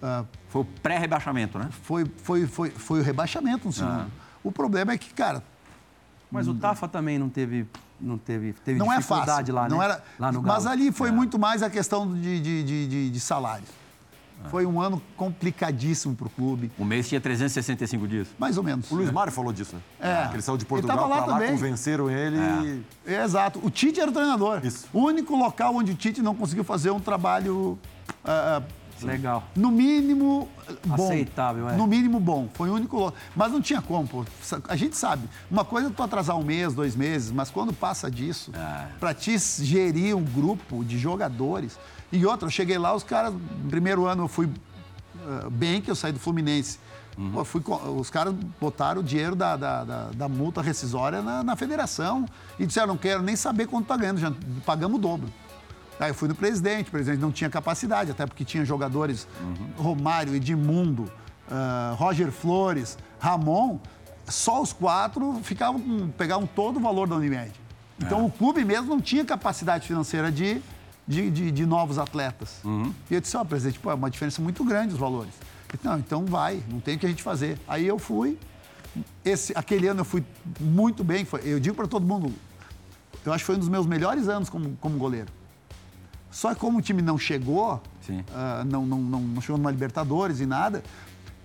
ah, 0.03 0.24
Foi 0.49 0.62
o 0.62 0.64
pré-rebaixamento, 0.64 1.59
né? 1.59 1.68
foi, 1.82 2.05
foi, 2.22 2.46
foi, 2.46 2.70
foi 2.70 3.01
o 3.01 3.03
rebaixamento 3.03 3.66
no 3.66 3.72
segundo. 3.72 3.92
Ah. 3.92 4.07
O 4.42 4.53
problema 4.53 4.92
é 4.92 4.99
que, 4.99 5.12
cara, 5.12 5.42
Mas 6.30 6.46
o 6.49 6.55
Tafa 6.55 6.86
também 6.88 7.18
não 7.18 7.28
teve, 7.28 7.66
não 8.01 8.16
teve, 8.18 8.53
teve 8.53 8.78
não 8.78 8.92
é 8.92 8.96
dificuldade 8.99 9.51
fácil. 9.51 9.55
lá, 9.55 9.62
né? 9.62 9.68
não 9.68 9.82
era, 9.82 10.03
lá 10.18 10.30
no 10.32 10.42
mas 10.42 10.66
ali 10.66 10.92
foi 10.92 11.11
muito 11.11 11.38
mais 11.38 11.62
a 11.62 11.70
questão 11.70 12.12
de, 12.12 12.40
de, 12.40 12.62
de, 12.62 12.86
de, 12.88 13.11
de 13.11 13.20
salários. 13.20 13.68
Foi 14.51 14.64
um 14.64 14.80
ano 14.80 15.03
complicadíssimo 15.16 16.14
para 16.14 16.28
o 16.28 16.30
clube, 16.30 16.70
O 16.78 16.84
mês 16.84 17.09
tinha 17.09 17.20
365 17.20 18.07
dias. 18.07 18.28
mais 18.38 18.57
ou 18.57 18.62
menos. 18.62 18.88
O 18.88 18.94
Luiz 18.94 19.11
Mário 19.11 19.32
falou 19.32 19.53
disso, 19.53 19.74
né? 19.74 19.82
É. 19.99 20.28
Que 20.28 20.36
ele 20.36 20.42
saiu 20.42 20.57
de 20.57 20.64
Portugal 20.64 20.96
tava 20.96 21.09
lá 21.09 21.16
pra 21.22 21.26
lá, 21.32 21.38
também. 21.40 21.51
convenceram 21.51 22.09
ele 22.09 22.36
e... 22.36 22.84
É, 23.05 23.24
Exato. 23.24 23.61
O 23.64 23.68
Tite 23.68 23.99
era 24.01 24.09
o 24.09 24.14
treinador. 24.14 24.64
Isso. 24.64 24.86
O 24.92 25.01
único 25.01 25.34
local 25.36 25.74
onde 25.74 25.90
o 25.90 25.94
Tite 25.96 26.22
não 26.22 26.36
conseguiu 26.36 26.62
fazer 26.62 26.92
um 26.92 27.01
trabalho, 27.01 27.76
ah, 28.24 28.62
Legal. 29.07 29.44
no 29.57 29.70
mínimo, 29.70 30.49
bom. 30.86 30.94
Aceitável, 30.94 31.68
é. 31.68 31.76
No 31.76 31.86
mínimo 31.86 32.18
bom. 32.20 32.49
Foi 32.55 32.68
o 32.70 32.74
único. 32.74 33.12
Mas 33.36 33.53
não 33.53 33.61
tinha 33.61 33.80
como, 33.82 34.07
pô. 34.09 34.24
A 34.68 34.76
gente 34.76 34.96
sabe. 34.96 35.28
Uma 35.51 35.64
coisa 35.64 35.88
é 35.88 35.90
tu 35.90 36.03
atrasar 36.03 36.36
um 36.36 36.44
mês, 36.44 36.74
dois 36.74 36.94
meses, 36.96 37.30
mas 37.30 37.51
quando 37.51 37.72
passa 37.72 38.11
disso, 38.11 38.51
É. 38.55 38.86
pra 38.99 39.12
te 39.14 39.36
gerir 39.38 40.16
um 40.16 40.24
grupo 40.24 40.84
de 40.84 40.99
jogadores. 40.99 41.78
E 42.11 42.24
outra, 42.24 42.46
eu 42.46 42.51
cheguei 42.51 42.78
lá, 42.78 42.94
os 42.94 43.03
caras, 43.03 43.32
no 43.32 43.68
primeiro 43.70 44.07
ano 44.07 44.24
eu 44.24 44.28
fui 44.28 44.49
ah, 45.26 45.49
bem, 45.51 45.80
que 45.80 45.90
eu 45.90 45.94
saí 45.96 46.12
do 46.12 46.18
Fluminense. 46.18 46.78
Uhum. 47.18 47.32
Pô, 47.32 47.44
fui 47.44 47.61
os 47.99 48.09
caras 48.11 48.32
botaram 48.61 49.01
o 49.01 49.05
dinheiro 49.05 49.34
da, 49.34 49.57
da, 49.57 49.82
da- 49.84 50.11
da 50.14 50.28
multa 50.28 50.62
rescisória 50.62 51.20
na, 51.20 51.42
na 51.42 51.57
federação 51.57 52.24
e 52.61 52.64
disseram, 52.64 52.86
não 52.88 52.96
quero 52.96 53.22
nem 53.24 53.34
saber 53.34 53.66
quanto 53.66 53.86
tá 53.86 53.96
ganhando, 53.96 54.20
já 54.20 54.32
pagamos 54.64 54.99
o 54.99 55.03
dobro. 55.03 55.28
Aí 56.01 56.11
eu 56.11 56.14
fui 56.14 56.28
no 56.28 56.34
presidente, 56.34 56.88
o 56.88 56.90
presidente 56.90 57.20
não 57.20 57.32
tinha 57.32 57.51
capacidade, 57.51 58.11
até 58.11 58.24
porque 58.26 58.44
tinha 58.44 58.64
jogadores 58.64 59.26
Romário, 59.76 60.34
Edmundo, 60.34 61.11
ah, 61.51 61.94
Roger 61.99 62.30
Flores, 62.30 62.96
Ramon, 63.18 63.78
só 64.28 64.62
os 64.62 64.72
quatro 64.72 65.40
ficavam 65.42 66.09
pegavam 66.16 66.46
todo 66.46 66.76
o 66.76 66.80
valor 66.80 67.09
da 67.09 67.16
Unimed. 67.16 67.53
Então 68.01 68.24
o 68.24 68.30
clube 68.30 68.64
mesmo 68.64 68.86
não 68.88 69.01
tinha 69.01 69.24
capacidade 69.24 69.86
financeira 69.88 70.30
de, 70.30 70.62
de, 71.07 71.30
de- 71.30 71.51
de 71.51 71.66
novos 71.66 71.99
atletas. 71.99 72.61
E 73.11 73.14
eu 73.14 73.20
disse, 73.20 73.36
ó, 73.36 73.42
presidente, 73.44 73.78
pô, 73.80 73.90
é 73.90 73.94
uma 73.94 74.09
diferença 74.11 74.40
muito 74.40 74.62
grande 74.64 74.92
os 74.94 75.01
valores. 75.01 75.32
Disse, 75.72 75.84
não, 75.84 75.99
então 75.99 76.24
vai, 76.24 76.62
não 76.70 76.78
tem 76.78 76.94
o 76.96 76.99
que 76.99 77.07
a 77.07 77.09
gente 77.09 77.22
fazer. 77.24 77.59
Aí 77.66 77.84
eu 77.86 77.99
fui, 77.99 78.38
esse, 79.24 79.53
aquele 79.57 79.88
ano 79.88 80.01
eu 80.01 80.05
fui 80.05 80.22
muito 80.61 81.03
bem, 81.03 81.24
foi- 81.24 81.40
eu 81.44 81.59
digo 81.59 81.74
para 81.74 81.88
todo 81.88 82.07
mundo, 82.07 82.32
eu 83.26 83.32
acho 83.32 83.42
que 83.42 83.46
foi 83.46 83.57
um 83.57 83.59
dos 83.59 83.68
meus 83.68 83.84
melhores 83.86 84.28
anos 84.28 84.49
como, 84.49 84.76
como 84.80 84.96
goleiro. 84.96 85.26
Só 86.31 86.55
que 86.55 86.61
como 86.61 86.79
o 86.79 86.83
time 86.83 87.01
não 87.03 87.16
chegou, 87.18 87.83
ah, 88.35 88.64
não, 88.66 88.85
não, 88.85 88.99
não, 88.99 89.20
não 89.20 89.41
chegou 89.41 89.57
numa 89.57 89.70
Libertadores 89.70 90.41
e 90.41 90.47
nada, 90.47 90.83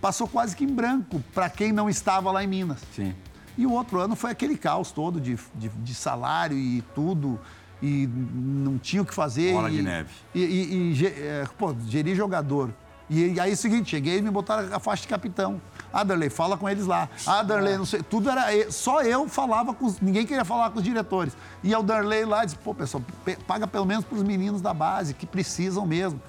passou 0.02 0.28
quase 0.28 0.56
que 0.56 0.64
em 0.64 0.74
branco 0.74 1.24
para 1.34 1.50
quem 1.50 1.72
não 1.72 1.90
estava 1.90 2.32
lá 2.32 2.44
em 2.44 2.48
Minas. 2.48 2.80
Sim. 2.94 3.14
E 3.58 3.66
o 3.66 3.72
outro 3.72 4.00
ano 4.00 4.16
foi 4.16 4.32
aquele 4.32 4.58
caos 4.58 4.92
todo 4.92 5.22
de, 5.22 5.38
de, 5.56 5.70
de 5.70 5.94
salário 5.96 6.58
e 6.58 6.82
tudo, 6.96 7.40
e 7.82 8.08
não 8.08 8.78
tinha 8.78 9.02
o 9.02 9.06
que 9.06 9.14
fazer. 9.14 9.54
Bola 9.54 9.70
e, 9.70 9.76
de 9.78 9.82
neve. 9.84 10.10
E, 10.34 10.40
e, 10.42 10.76
e 10.92 10.94
ge- 10.94 11.06
é, 11.08 11.46
pô, 11.58 11.74
gerir 11.88 12.16
jogador. 12.16 12.74
E 13.10 13.40
aí 13.40 13.52
é 13.52 13.54
o 13.54 13.58
seguinte, 13.58 13.92
cheguei 13.92 14.18
e 14.18 14.22
me 14.22 14.32
botaram 14.32 14.76
a 14.76 14.80
faixa 14.80 15.04
de 15.04 15.08
capitão. 15.08 15.62
Ah, 15.94 16.04
Darley, 16.04 16.30
fala 16.30 16.58
com 16.58 16.68
eles 16.68 16.88
lá. 16.88 17.08
Ah, 17.28 17.44
Darley, 17.44 17.78
não 17.78 17.86
sei. 17.86 18.02
Tudo 18.02 18.30
era. 18.30 18.72
Só 18.72 19.02
eu 19.04 19.30
falava 19.30 19.74
com 19.76 19.86
os. 19.86 20.00
Ninguém 20.02 20.26
queria 20.26 20.44
falar 20.44 20.72
com 20.72 20.80
os 20.80 20.84
diretores. 20.84 21.38
E 21.64 21.74
o 21.76 21.84
Darley 21.84 22.26
lá 22.26 22.44
disse, 22.44 22.58
pô, 22.58 22.74
pessoal, 22.74 23.04
pe- 23.24 23.38
paga 23.48 23.68
pelo 23.68 23.86
menos 23.86 24.04
para 24.04 24.16
os 24.18 24.24
meninos 24.24 24.60
da 24.62 24.74
base, 24.74 25.14
que 25.14 25.28
precisam 25.28 25.86
mesmo. 25.86 26.20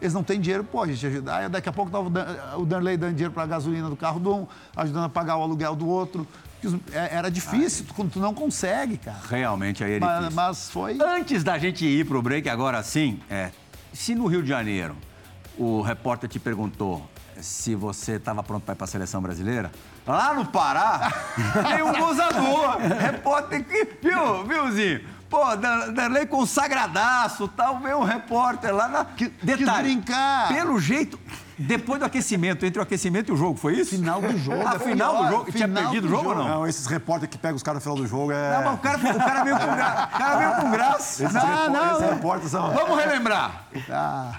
Eles 0.00 0.14
não 0.14 0.24
têm 0.24 0.40
dinheiro, 0.40 0.64
pô, 0.64 0.82
a 0.82 0.86
gente 0.86 1.06
ajuda. 1.06 1.36
Aí 1.36 1.48
daqui 1.48 1.68
a 1.68 1.72
pouco 1.72 1.90
tava 1.90 2.06
o 2.06 2.10
Dan- 2.10 2.36
o 2.56 2.64
Darley 2.64 2.96
dando 2.96 3.12
dinheiro 3.12 3.32
para 3.32 3.42
a 3.42 3.46
gasolina 3.46 3.88
do 3.90 3.94
carro 3.96 4.18
de 4.18 4.28
um, 4.28 4.46
ajudando 4.76 5.04
a 5.04 5.08
pagar 5.08 5.36
o 5.36 5.42
aluguel 5.42 5.76
do 5.76 5.86
outro. 5.86 6.26
É- 6.92 7.16
Era 7.16 7.30
difícil, 7.30 7.84
tu, 7.94 8.04
tu 8.08 8.18
não 8.18 8.32
consegue, 8.32 8.96
cara. 8.96 9.18
Realmente 9.28 9.84
aí 9.84 9.94
é 9.94 10.00
Mas, 10.00 10.18
difícil. 10.20 10.36
mas 10.36 10.70
foi. 10.70 10.98
Antes 11.00 11.44
da 11.44 11.58
gente 11.58 11.84
ir 11.84 12.06
pro 12.06 12.22
break, 12.22 12.48
agora 12.48 12.82
sim, 12.82 13.20
é, 13.28 13.50
se 13.92 14.14
no 14.14 14.26
Rio 14.26 14.42
de 14.42 14.48
Janeiro 14.48 14.96
o 15.58 15.82
repórter 15.82 16.28
te 16.30 16.38
perguntou 16.40 17.06
se 17.42 17.74
você 17.74 18.12
estava 18.12 18.42
pronto 18.42 18.62
para 18.64 18.72
ir 18.74 18.76
para 18.76 18.84
a 18.84 18.88
seleção 18.88 19.20
brasileira, 19.20 19.70
lá 20.06 20.32
no 20.34 20.46
Pará 20.46 21.12
tem 21.68 21.82
um 21.82 21.92
gozador, 21.92 22.78
repórter 22.98 23.64
que, 23.64 23.84
viu, 24.02 24.44
viu, 24.44 24.70
Zinho? 24.72 25.00
Pô, 25.28 25.40
Danley 25.56 26.26
consagradaço, 26.26 27.48
tal, 27.48 27.78
veio 27.80 27.96
um 27.98 28.04
repórter 28.04 28.74
lá 28.74 28.86
na... 28.86 29.04
Que- 29.06 29.30
Detalhe, 29.42 29.64
quis 29.64 29.82
brincar. 29.82 30.48
Pelo 30.48 30.78
jeito, 30.78 31.18
depois 31.58 31.98
do 31.98 32.04
aquecimento, 32.04 32.66
entre 32.66 32.78
o 32.78 32.82
aquecimento 32.82 33.30
e 33.30 33.32
o 33.32 33.36
jogo, 33.38 33.56
foi 33.58 33.76
isso? 33.76 33.92
Final 33.96 34.20
do 34.20 34.36
jogo. 34.36 34.66
A 34.68 34.74
é 34.74 34.78
final 34.78 35.24
do 35.24 35.30
jogo? 35.30 35.50
Tinha 35.50 35.66
final 35.66 35.82
perdido 35.84 36.04
o 36.04 36.10
do 36.10 36.14
jogo 36.14 36.28
ou 36.28 36.34
não? 36.34 36.48
Não, 36.48 36.66
esses 36.66 36.84
repórteres 36.86 37.34
que 37.34 37.38
pegam 37.40 37.56
os 37.56 37.62
caras 37.62 37.76
no 37.78 37.80
final 37.82 37.96
do 37.96 38.06
jogo 38.06 38.30
é... 38.30 38.56
Não, 38.58 38.64
mas 38.64 38.74
o 38.74 38.78
cara, 38.82 38.98
o 38.98 39.18
cara 39.18 39.44
veio 39.44 39.58
com 39.58 39.66
graça. 39.74 40.04
O 40.14 40.18
cara 40.18 40.36
veio 40.36 40.60
com 40.60 40.70
graça. 40.70 41.24
Esses, 41.24 41.34
Não, 41.34 41.70
não, 41.70 41.92
esses 41.92 42.10
repórteres 42.10 42.50
são... 42.50 42.70
Vamos 42.72 42.98
relembrar. 43.02 43.64
Ah, 43.90 44.32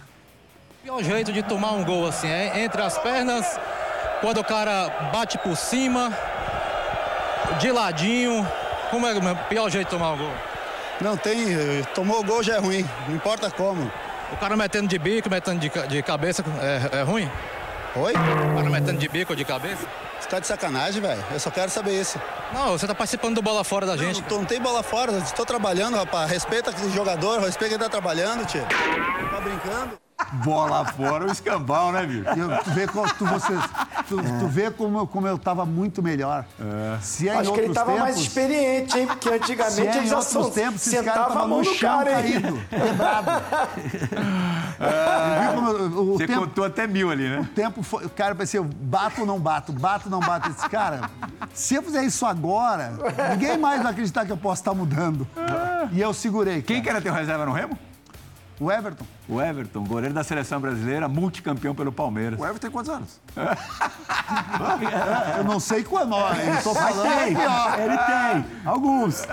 pior 0.84 1.01
jeito 1.01 1.31
de 1.31 1.41
tomar 1.41 1.71
um 1.71 1.84
gol 1.84 2.07
assim 2.07 2.27
é 2.29 2.61
entre 2.63 2.81
as 2.81 2.97
pernas, 2.97 3.57
quando 4.21 4.39
o 4.39 4.43
cara 4.43 5.09
bate 5.13 5.38
por 5.38 5.55
cima, 5.55 6.11
de 7.59 7.71
ladinho. 7.71 8.45
Como 8.91 9.07
é 9.07 9.13
o 9.13 9.36
pior 9.49 9.69
jeito 9.69 9.86
de 9.88 9.91
tomar 9.91 10.11
um 10.11 10.17
gol? 10.17 10.31
Não 11.01 11.17
tem, 11.17 11.47
tomou 11.95 12.19
o 12.19 12.23
gol 12.23 12.43
já 12.43 12.55
é 12.55 12.59
ruim, 12.59 12.88
não 13.07 13.15
importa 13.15 13.49
como. 13.49 13.91
O 14.31 14.38
cara 14.38 14.55
metendo 14.55 14.88
de 14.88 14.97
bico, 14.99 15.29
metendo 15.29 15.59
de, 15.59 15.69
de 15.88 16.03
cabeça, 16.03 16.43
é, 16.61 16.99
é 16.99 17.01
ruim? 17.01 17.29
Oi? 17.95 18.11
O 18.13 18.55
cara 18.57 18.69
metendo 18.69 18.97
de 18.99 19.07
bico 19.07 19.31
ou 19.34 19.36
de 19.36 19.45
cabeça? 19.45 19.86
Você 20.19 20.29
tá 20.29 20.39
de 20.39 20.47
sacanagem, 20.47 21.01
velho. 21.01 21.23
Eu 21.31 21.39
só 21.39 21.49
quero 21.51 21.69
saber 21.69 21.99
isso. 21.99 22.19
Não, 22.53 22.71
você 22.71 22.88
tá 22.88 22.95
participando 22.95 23.36
do 23.36 23.41
bola 23.41 23.63
fora 23.63 23.86
da 23.86 23.97
gente. 23.97 24.21
Não, 24.21 24.27
tô- 24.27 24.38
não 24.38 24.45
tem 24.45 24.59
bola 24.61 24.81
fora, 24.84 25.11
estou 25.19 25.45
trabalhando, 25.45 25.97
rapaz. 25.97 26.29
Respeita 26.29 26.69
aquele 26.71 26.91
jogador, 26.91 27.39
respeita 27.41 27.69
quem 27.69 27.77
tá 27.79 27.89
trabalhando, 27.89 28.45
tio. 28.45 28.65
Tá 29.31 29.39
brincando? 29.41 30.03
Bola 30.43 30.86
fora, 30.86 31.26
o 31.28 31.32
escambau, 31.32 31.91
né, 31.91 32.05
bicho? 32.05 32.24
E 32.36 32.39
eu- 32.39 32.57
tu 32.64 32.72
vê, 32.72 32.88
como, 32.88 33.14
tu, 33.14 33.26
você, 33.26 33.53
tu, 34.07 34.18
tu 34.39 34.47
vê 34.47 34.72
como, 34.72 34.97
eu- 34.99 35.07
como 35.07 35.28
eu 35.28 35.38
tava 35.38 35.66
muito 35.66 36.01
melhor. 36.01 36.45
Se 37.01 37.28
é 37.30 37.36
em 37.36 37.38
Acho 37.39 37.53
que 37.53 37.59
ele 37.59 37.68
estava 37.70 37.95
mais 37.97 38.18
experiente, 38.18 38.97
hein? 38.97 39.05
Porque 39.07 39.28
Se 39.30 39.36
antigamente 39.36 39.82
é 39.89 39.97
eles 39.97 40.24
são, 40.26 40.49
tempos, 40.49 40.88
esses 40.88 41.01
caras 41.01 41.18
a 41.18 41.28
estavam 41.28 41.47
mão 41.47 41.57
no 41.59 41.64
chão, 41.66 41.97
cara 41.99 42.18
aí. 42.18 42.32
caído, 42.41 42.59
quebrado. 42.70 43.32
Eu 44.80 45.41
vi 45.41 45.55
como 45.55 45.70
eu- 45.70 45.86
o 46.01 46.18
Você 46.18 46.28
tempo, 46.28 46.39
contou 46.41 46.66
até 46.66 46.88
mil 46.88 47.09
ali, 47.11 47.28
né? 47.30 47.39
o 47.41 47.45
tempo 47.45 47.84
foi... 47.84 48.05
O 48.05 48.09
cara 48.09 48.34
pensei, 48.36 48.59
eu 48.59 48.64
bato 48.64 49.22
ou 49.22 49.28
não 49.28 49.39
bato? 49.39 49.72
Bato 49.72 50.05
ou 50.05 50.11
não 50.11 50.20
bato? 50.20 50.49
Eu 50.49 50.53
disse, 50.53 50.70
cara, 50.70 51.01
se 51.53 51.76
eu 51.76 51.84
fizer 51.84 52.03
isso 52.03 52.26
agora, 52.26 52.93
ninguém 53.32 53.57
mais 53.57 53.82
vai 53.84 53.91
acreditar 53.91 54.26
que 54.26 54.32
eu 54.32 54.38
posso 54.38 54.61
estar 54.61 54.74
mudando. 54.74 55.28
E 55.91 55.99
eu 56.01 56.14
segurei. 56.14 56.61
Quem 56.61 56.78
que 56.78 56.84
cara. 56.88 56.97
era 56.97 57.03
teu 57.03 57.14
reserva 57.14 57.45
no 57.45 57.51
Remo? 57.51 57.78
O 58.64 58.72
Everton. 58.72 59.05
O 59.28 59.41
Everton, 59.41 59.84
goleiro 59.84 60.14
da 60.14 60.24
seleção 60.24 60.61
brasileira, 60.61 61.09
multicampeão 61.09 61.76
pelo 61.76 61.91
Palmeiras. 61.91 62.39
O 62.39 62.43
Everton 62.43 62.59
tem 62.61 62.72
quantos 62.72 62.89
anos? 62.89 63.20
Eu 65.38 65.43
não 65.43 65.59
sei 65.59 65.84
quando, 65.84 66.14
ó, 66.14 66.32
eu 66.34 66.64
tô 66.64 66.74
falando 66.74 67.07
aqui, 67.07 67.36
ó. 67.36 67.76
Ele 67.76 67.97
tem, 67.97 68.45
alguns. 68.66 69.24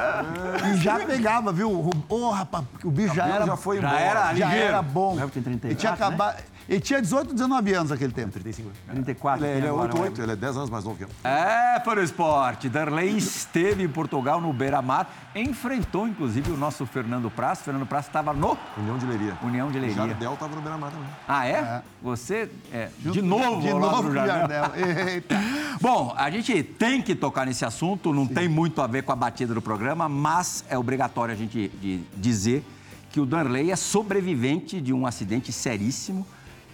E 0.73 0.77
já 0.79 0.99
pegava, 0.99 1.53
viu? 1.53 1.91
Ô, 2.09 2.31
rapaz, 2.31 2.65
o 2.83 2.91
bicho 2.91 3.15
já 3.15 3.29
era... 3.29 3.47
já 3.47 3.57
foi 3.57 3.81
Já 3.81 3.89
embora. 3.89 4.03
era 4.03 4.35
já 4.35 4.53
era 4.53 4.83
bom. 4.83 5.15
O 5.15 5.19
Everton 5.19 5.41
tem 5.41 5.43
34, 5.43 5.69
Ele 5.69 5.77
tinha 5.77 6.11
né? 6.11 6.35
Ele 6.71 6.81
tinha 6.81 7.03
18, 7.03 7.35
19 7.35 7.73
anos 7.75 7.91
naquele 7.91 8.13
tempo. 8.13 8.31
35 8.31 8.69
anos. 8.69 8.79
34. 8.93 9.45
Ele, 9.45 9.53
é- 9.53 9.57
ele 9.57 9.59
é 9.59 9.63
tem 9.63 9.71
agora, 9.71 9.93
8, 9.93 10.03
8, 10.03 10.23
ele 10.23 10.33
é 10.33 10.37
10 10.37 10.57
anos 10.57 10.71
mais 10.71 10.85
novo 10.85 10.97
que 10.97 11.03
eu. 11.03 11.09
É, 11.29 11.81
para 11.81 11.99
o 11.99 12.03
esporte. 12.05 12.69
Darley 12.69 13.17
esteve 13.19 13.83
em 13.83 13.89
Portugal, 13.89 14.41
no 14.41 14.53
Beira-Mar. 14.53 15.13
Enfrentou, 15.35 16.07
inclusive, 16.07 16.49
o 16.53 16.57
nosso 16.57 16.87
Fernando 16.87 17.29
Praz. 17.29 17.61
Fernando 17.61 17.87
Praz 17.87 18.07
estava 18.07 18.33
no 18.33 18.57
União 18.79 18.97
de 18.97 19.05
Leiria. 19.05 19.37
União 19.43 19.69
de 19.69 19.81
Leiria. 19.81 19.97
Jardel 19.97 20.37
tava 20.37 20.55
no 20.55 20.63
Beira-Mar 20.63 20.93
também. 20.93 21.09
Ah, 21.27 21.45
é? 21.49 21.83
Você, 22.03 22.49
é, 22.73 22.89
de 23.01 23.21
novo, 23.21 23.61
De 23.63 23.71
novo, 23.75 23.97
do 23.97 24.03
com 24.05 24.09
o 24.11 24.15
Jardel. 24.15 24.49
Jardel. 24.49 24.73
Eita. 25.09 25.37
Bom, 25.81 26.15
a 26.17 26.31
gente 26.31 26.63
tem 26.63 27.03
que 27.03 27.17
tocar 27.17 27.47
nesse 27.47 27.65
assunto, 27.65 28.13
não 28.13 28.29
tem 28.29 28.49
muito 28.49 28.81
a 28.81 28.87
ver 28.87 29.03
com 29.03 29.11
a 29.11 29.17
batida 29.17 29.53
do 29.53 29.61
programa, 29.61 30.09
mas 30.09 30.65
é 30.69 30.79
obrigatório 30.79 31.35
a 31.35 31.37
gente 31.37 31.67
de- 31.81 31.99
dizer 32.17 32.65
que 33.11 33.19
o 33.19 33.27
Darley 33.27 33.73
é 33.73 33.77
sobrevivente 33.77 34.81
de 34.81 34.93
um 34.93 35.05
acidente 35.05 35.51
seríssimo 35.53 36.25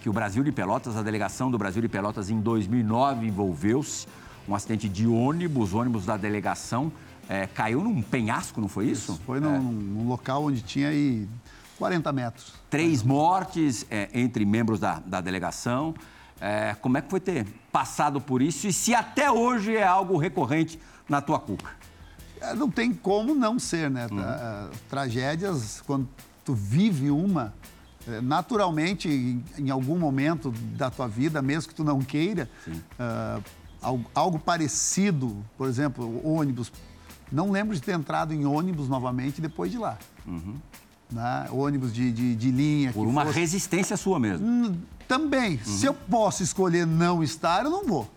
que 0.01 0.09
o 0.09 0.13
Brasil 0.13 0.43
de 0.43 0.51
Pelotas, 0.51 0.95
a 0.95 1.01
delegação 1.01 1.49
do 1.51 1.57
Brasil 1.57 1.81
de 1.81 1.87
Pelotas 1.89 2.29
em 2.29 2.39
2009 2.39 3.27
envolveu-se. 3.27 4.07
Um 4.47 4.55
acidente 4.55 4.87
de 4.87 5.05
ônibus, 5.05 5.73
ônibus 5.73 6.05
da 6.05 6.15
delegação 6.15 6.89
é, 7.27 7.45
caiu 7.47 7.83
num 7.83 8.01
penhasco, 8.01 8.61
não 8.61 8.69
foi 8.69 8.85
isso? 8.87 9.19
Foi 9.25 9.39
num, 9.41 9.59
num 9.61 10.07
local 10.07 10.45
onde 10.45 10.61
tinha 10.61 10.87
aí 10.87 11.27
40 11.77 12.13
metros. 12.13 12.53
Três 12.69 13.03
mortes 13.03 13.85
é, 13.91 14.09
entre 14.13 14.45
membros 14.45 14.79
da, 14.79 14.99
da 15.05 15.19
delegação. 15.19 15.93
É, 16.39 16.75
como 16.81 16.97
é 16.97 17.01
que 17.01 17.09
foi 17.09 17.19
ter 17.19 17.45
passado 17.71 18.21
por 18.21 18.41
isso 18.41 18.67
e 18.67 18.71
se 18.73 18.93
até 18.95 19.29
hoje 19.29 19.75
é 19.75 19.85
algo 19.85 20.17
recorrente 20.17 20.79
na 21.09 21.19
tua 21.19 21.39
cuca? 21.39 21.71
É, 22.39 22.53
Não 22.53 22.69
tem 22.69 22.93
como 22.93 23.35
não 23.35 23.59
ser, 23.59 23.89
né? 23.91 24.07
Uhum. 24.09 24.17
Tra- 24.17 24.69
Tragédias, 24.89 25.81
quando 25.85 26.07
tu 26.45 26.53
vive 26.53 27.09
uma, 27.11 27.47
é, 27.47 27.76
naturalmente, 28.23 29.09
em, 29.57 29.69
algum 29.69 29.97
momento 29.97 30.51
da 30.75 30.89
tua 30.89 31.07
vida, 31.07 31.41
mesmo 31.41 31.69
que 31.69 31.75
tu 31.75 31.83
não 31.83 31.99
queira, 32.01 32.49
ah, 32.99 33.39
algo, 33.81 34.05
algo 34.15 34.39
parecido, 34.39 35.37
por 35.57 35.67
exemplo, 35.67 36.21
ônibus. 36.27 36.71
Não 37.31 37.51
lembro 37.51 37.75
de 37.75 37.81
ter 37.81 37.93
entrado 37.93 38.33
em 38.33 38.45
ônibus 38.45 38.87
novamente 38.87 39.41
depois 39.41 39.71
de 39.71 39.77
lá. 39.77 39.97
Né? 41.11 41.47
Ônibus 41.51 41.93
de, 41.93 42.11
de, 42.11 42.35
de 42.35 42.51
linha. 42.51 42.89
Uhum. 42.89 42.93
Por 42.93 43.07
uma 43.07 43.25
fosse- 43.25 43.39
resistência 43.39 43.95
sua 43.97 44.19
mesmo. 44.19 44.45
Hum, 44.47 44.75
Também, 45.07 45.57
se 45.63 45.85
eu 45.85 45.93
posso 45.93 46.43
escolher 46.43 46.85
não 46.85 47.23
estar, 47.23 47.63
eu 47.65 47.71
não 47.71 47.85
vou. 47.85 48.09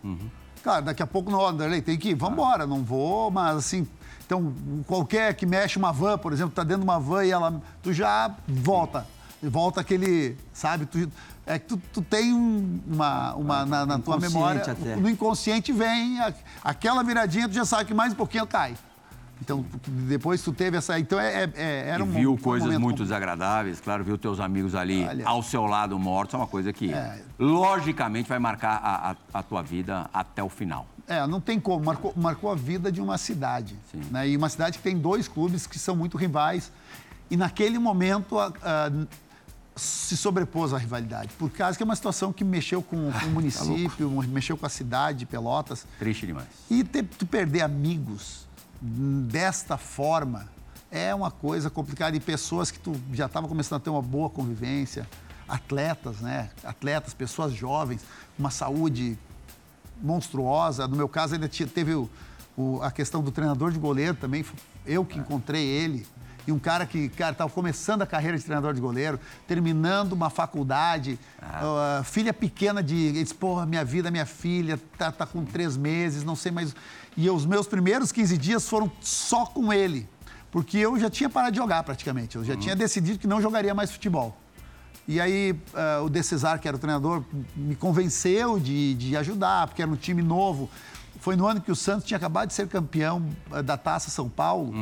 Cara, 0.62 0.80
daqui 0.82 1.02
a 1.02 1.06
pouco 1.06 1.30
não, 1.30 1.46
Anderley, 1.46 1.80
tem 1.80 1.96
que 1.98 2.10
ir, 2.10 2.14
vamos 2.14 2.34
embora, 2.34 2.66
não 2.66 2.82
vou, 2.82 3.30
mas 3.30 3.56
assim, 3.56 3.86
então, 4.26 4.52
qualquer 4.86 5.34
que 5.34 5.46
mexe 5.46 5.78
uma 5.78 5.90
van, 5.92 6.18
por 6.18 6.32
exemplo, 6.32 6.52
tá 6.54 6.62
dentro 6.62 6.82
de 6.82 6.84
uma 6.86 7.00
van 7.00 7.24
e 7.24 7.30
ela, 7.30 7.62
tu 7.82 7.92
já 7.92 8.34
volta, 8.46 9.06
volta 9.42 9.80
aquele, 9.80 10.36
sabe, 10.52 10.86
tu, 10.86 11.10
é 11.46 11.58
que 11.58 11.66
tu, 11.66 11.80
tu 11.92 12.02
tem 12.02 12.32
um- 12.34 12.80
uma, 12.86 13.34
uma 13.34 13.66
na, 13.66 13.86
na 13.86 13.98
tua 13.98 14.18
memória, 14.18 14.60
até. 14.62 14.96
no 14.96 15.08
inconsciente 15.08 15.72
vem 15.72 16.20
a- 16.20 16.32
aquela 16.62 17.02
viradinha, 17.02 17.48
tu 17.48 17.54
já 17.54 17.64
sabe 17.64 17.86
que 17.86 17.94
mais 17.94 18.12
um 18.12 18.16
pouquinho 18.16 18.46
cai. 18.46 18.74
Então, 19.42 19.64
depois 19.86 20.42
tu 20.42 20.52
teve 20.52 20.76
essa, 20.76 20.98
então 21.00 21.18
é, 21.18 21.44
é- 21.44 21.52
é- 21.56 21.88
era 21.88 22.00
e 22.00 22.06
um 22.06 22.10
viu 22.10 22.32
um 22.34 22.36
coisas 22.36 22.68
muito 22.68 22.80
complicado. 22.98 23.06
desagradáveis, 23.06 23.80
claro, 23.80 24.04
viu 24.04 24.18
teus 24.18 24.38
amigos 24.38 24.74
ali 24.74 25.02
Olha. 25.06 25.26
ao 25.26 25.42
seu 25.42 25.64
lado 25.64 25.98
mortos, 25.98 26.34
é 26.34 26.36
uma 26.36 26.46
coisa 26.46 26.70
que, 26.74 26.92
É. 26.92 27.22
logicamente, 27.38 28.28
vai 28.28 28.38
marcar 28.38 28.76
a, 28.82 29.12
a- 29.12 29.16
a 29.38 29.42
tua 29.42 29.62
vida 29.62 30.10
até 30.12 30.42
o 30.42 30.50
final. 30.50 30.86
É, 31.08 31.26
não 31.26 31.40
tem 31.40 31.58
como. 31.58 31.84
Marcou, 31.86 32.12
marcou 32.14 32.52
a 32.52 32.54
vida 32.54 32.92
de 32.92 33.00
uma 33.00 33.16
cidade. 33.16 33.74
Sim. 33.90 34.02
Né? 34.10 34.28
E 34.28 34.36
uma 34.36 34.48
cidade 34.50 34.76
que 34.78 34.84
tem 34.84 34.96
dois 34.96 35.26
clubes 35.26 35.66
que 35.66 35.78
são 35.78 35.96
muito 35.96 36.16
rivais. 36.18 36.70
E 37.30 37.36
naquele 37.36 37.78
momento 37.78 38.38
a- 38.38 38.52
se 39.80 40.16
sobrepôs 40.16 40.72
a 40.74 40.78
rivalidade. 40.78 41.30
Por 41.38 41.50
causa 41.50 41.76
que 41.76 41.82
é 41.82 41.86
uma 41.86 41.96
situação 41.96 42.32
que 42.32 42.44
mexeu 42.44 42.82
com, 42.82 43.10
com 43.10 43.10
tá 43.18 43.26
o 43.26 43.30
município, 43.30 44.10
mexeu 44.28 44.56
com 44.56 44.66
a 44.66 44.68
cidade 44.68 45.20
de 45.20 45.26
Pelotas. 45.26 45.86
Triste 45.98 46.26
demais. 46.26 46.46
E 46.70 46.84
ter, 46.84 47.02
tu 47.04 47.24
perder 47.26 47.62
amigos 47.62 48.46
desta 48.80 49.76
forma 49.76 50.48
é 50.90 51.14
uma 51.14 51.30
coisa 51.30 51.70
complicada. 51.70 52.16
E 52.16 52.20
pessoas 52.20 52.70
que 52.70 52.78
tu 52.78 52.94
já 53.12 53.26
estava 53.26 53.46
começando 53.48 53.78
a 53.78 53.80
ter 53.82 53.90
uma 53.90 54.02
boa 54.02 54.28
convivência, 54.28 55.08
atletas, 55.48 56.20
né? 56.20 56.50
Atletas, 56.64 57.14
pessoas 57.14 57.52
jovens, 57.52 58.02
uma 58.38 58.50
saúde 58.50 59.18
monstruosa. 60.02 60.86
No 60.88 60.96
meu 60.96 61.08
caso, 61.08 61.34
ainda 61.34 61.48
tinha- 61.48 61.68
teve 61.68 61.94
o- 61.94 62.08
o- 62.56 62.80
a 62.82 62.90
questão 62.90 63.22
do 63.22 63.30
treinador 63.30 63.70
de 63.72 63.78
goleiro 63.78 64.14
também. 64.16 64.44
Eu 64.86 65.04
que 65.04 65.18
encontrei 65.18 65.64
ele. 65.66 66.06
E 66.46 66.52
um 66.52 66.58
cara 66.58 66.86
que, 66.86 67.08
cara, 67.10 67.32
estava 67.32 67.50
começando 67.50 68.02
a 68.02 68.06
carreira 68.06 68.36
de 68.36 68.44
treinador 68.44 68.74
de 68.74 68.80
goleiro, 68.80 69.20
terminando 69.46 70.12
uma 70.12 70.30
faculdade, 70.30 71.18
ah, 71.40 72.02
filha 72.04 72.32
pequena 72.32 72.82
de. 72.82 72.96
Ele 72.96 73.22
disse, 73.22 73.34
porra, 73.34 73.66
minha 73.66 73.84
vida, 73.84 74.10
minha 74.10 74.26
filha, 74.26 74.78
tá, 74.96 75.12
tá 75.12 75.26
com 75.26 75.44
três 75.44 75.76
meses, 75.76 76.24
não 76.24 76.36
sei 76.36 76.50
mais. 76.50 76.74
E 77.16 77.28
os 77.28 77.44
meus 77.44 77.66
primeiros 77.66 78.12
15 78.12 78.38
dias 78.38 78.68
foram 78.68 78.90
só 79.00 79.44
com 79.46 79.72
ele. 79.72 80.08
Porque 80.50 80.78
eu 80.78 80.98
já 80.98 81.08
tinha 81.08 81.30
parado 81.30 81.52
de 81.52 81.58
jogar 81.58 81.82
praticamente. 81.84 82.36
Eu 82.36 82.44
já 82.44 82.56
tinha 82.56 82.74
decidido 82.74 83.18
que 83.18 83.26
não 83.26 83.40
jogaria 83.40 83.72
mais 83.72 83.90
futebol. 83.90 84.36
E 85.06 85.20
aí 85.20 85.58
ah, 85.74 86.02
o 86.02 86.08
De 86.08 86.22
Cesar, 86.22 86.58
que 86.58 86.66
era 86.66 86.76
o 86.76 86.80
treinador, 86.80 87.22
me 87.54 87.74
convenceu 87.74 88.58
de, 88.58 88.94
de 88.94 89.16
ajudar, 89.16 89.66
porque 89.68 89.82
era 89.82 89.90
um 89.90 89.96
time 89.96 90.22
novo. 90.22 90.68
Foi 91.20 91.36
no 91.36 91.46
ano 91.46 91.60
que 91.60 91.70
o 91.70 91.76
Santos 91.76 92.06
tinha 92.06 92.16
acabado 92.16 92.48
de 92.48 92.54
ser 92.54 92.66
campeão 92.68 93.28
ah, 93.52 93.62
da 93.62 93.76
Taça 93.76 94.10
São 94.10 94.28
Paulo. 94.28 94.72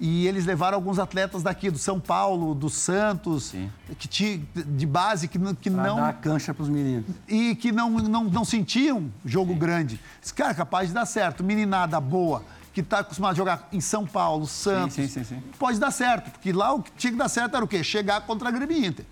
E 0.00 0.26
eles 0.26 0.44
levaram 0.44 0.76
alguns 0.76 0.98
atletas 0.98 1.42
daqui, 1.42 1.70
do 1.70 1.78
São 1.78 2.00
Paulo, 2.00 2.52
do 2.54 2.68
Santos, 2.68 3.54
que 3.98 4.08
tinha, 4.08 4.42
de 4.54 4.84
base, 4.86 5.28
que, 5.28 5.38
não- 5.38 5.54
que 5.54 5.70
Pra 5.70 5.82
não 5.84 5.96
dar 5.96 6.12
cancha 6.14 6.52
pros 6.52 6.68
meninos. 6.68 7.06
e 7.28 7.54
que 7.54 7.70
não, 7.70 7.88
não, 7.90 8.24
não 8.24 8.44
sentiam 8.44 9.08
jogo 9.24 9.54
grande. 9.54 10.00
Esse 10.22 10.34
cara 10.34 10.52
capaz 10.52 10.88
de 10.88 10.94
dar 10.94 11.06
certo. 11.06 11.44
Meninada 11.44 12.00
boa, 12.00 12.42
que 12.72 12.80
está 12.80 12.98
acostumado 12.98 13.32
a 13.32 13.36
jogar 13.36 13.68
em 13.72 13.80
São 13.80 14.04
Paulo, 14.04 14.46
Santos. 14.48 14.94
sim, 14.96 15.06
sim, 15.06 15.22
sim. 15.22 15.42
Pode 15.58 15.78
dar 15.78 15.92
certo, 15.92 16.30
porque 16.32 16.52
lá 16.52 16.72
o 16.72 16.82
que 16.82 16.90
tinha 16.92 17.12
que 17.12 17.18
dar 17.18 17.28
certo 17.28 17.54
era 17.54 17.64
o 17.64 17.68
quê? 17.68 17.82
Chegar 17.84 18.20
contra 18.22 18.48
a 18.48 18.50
Grêmio 18.52 18.84
Inter. 18.84 19.06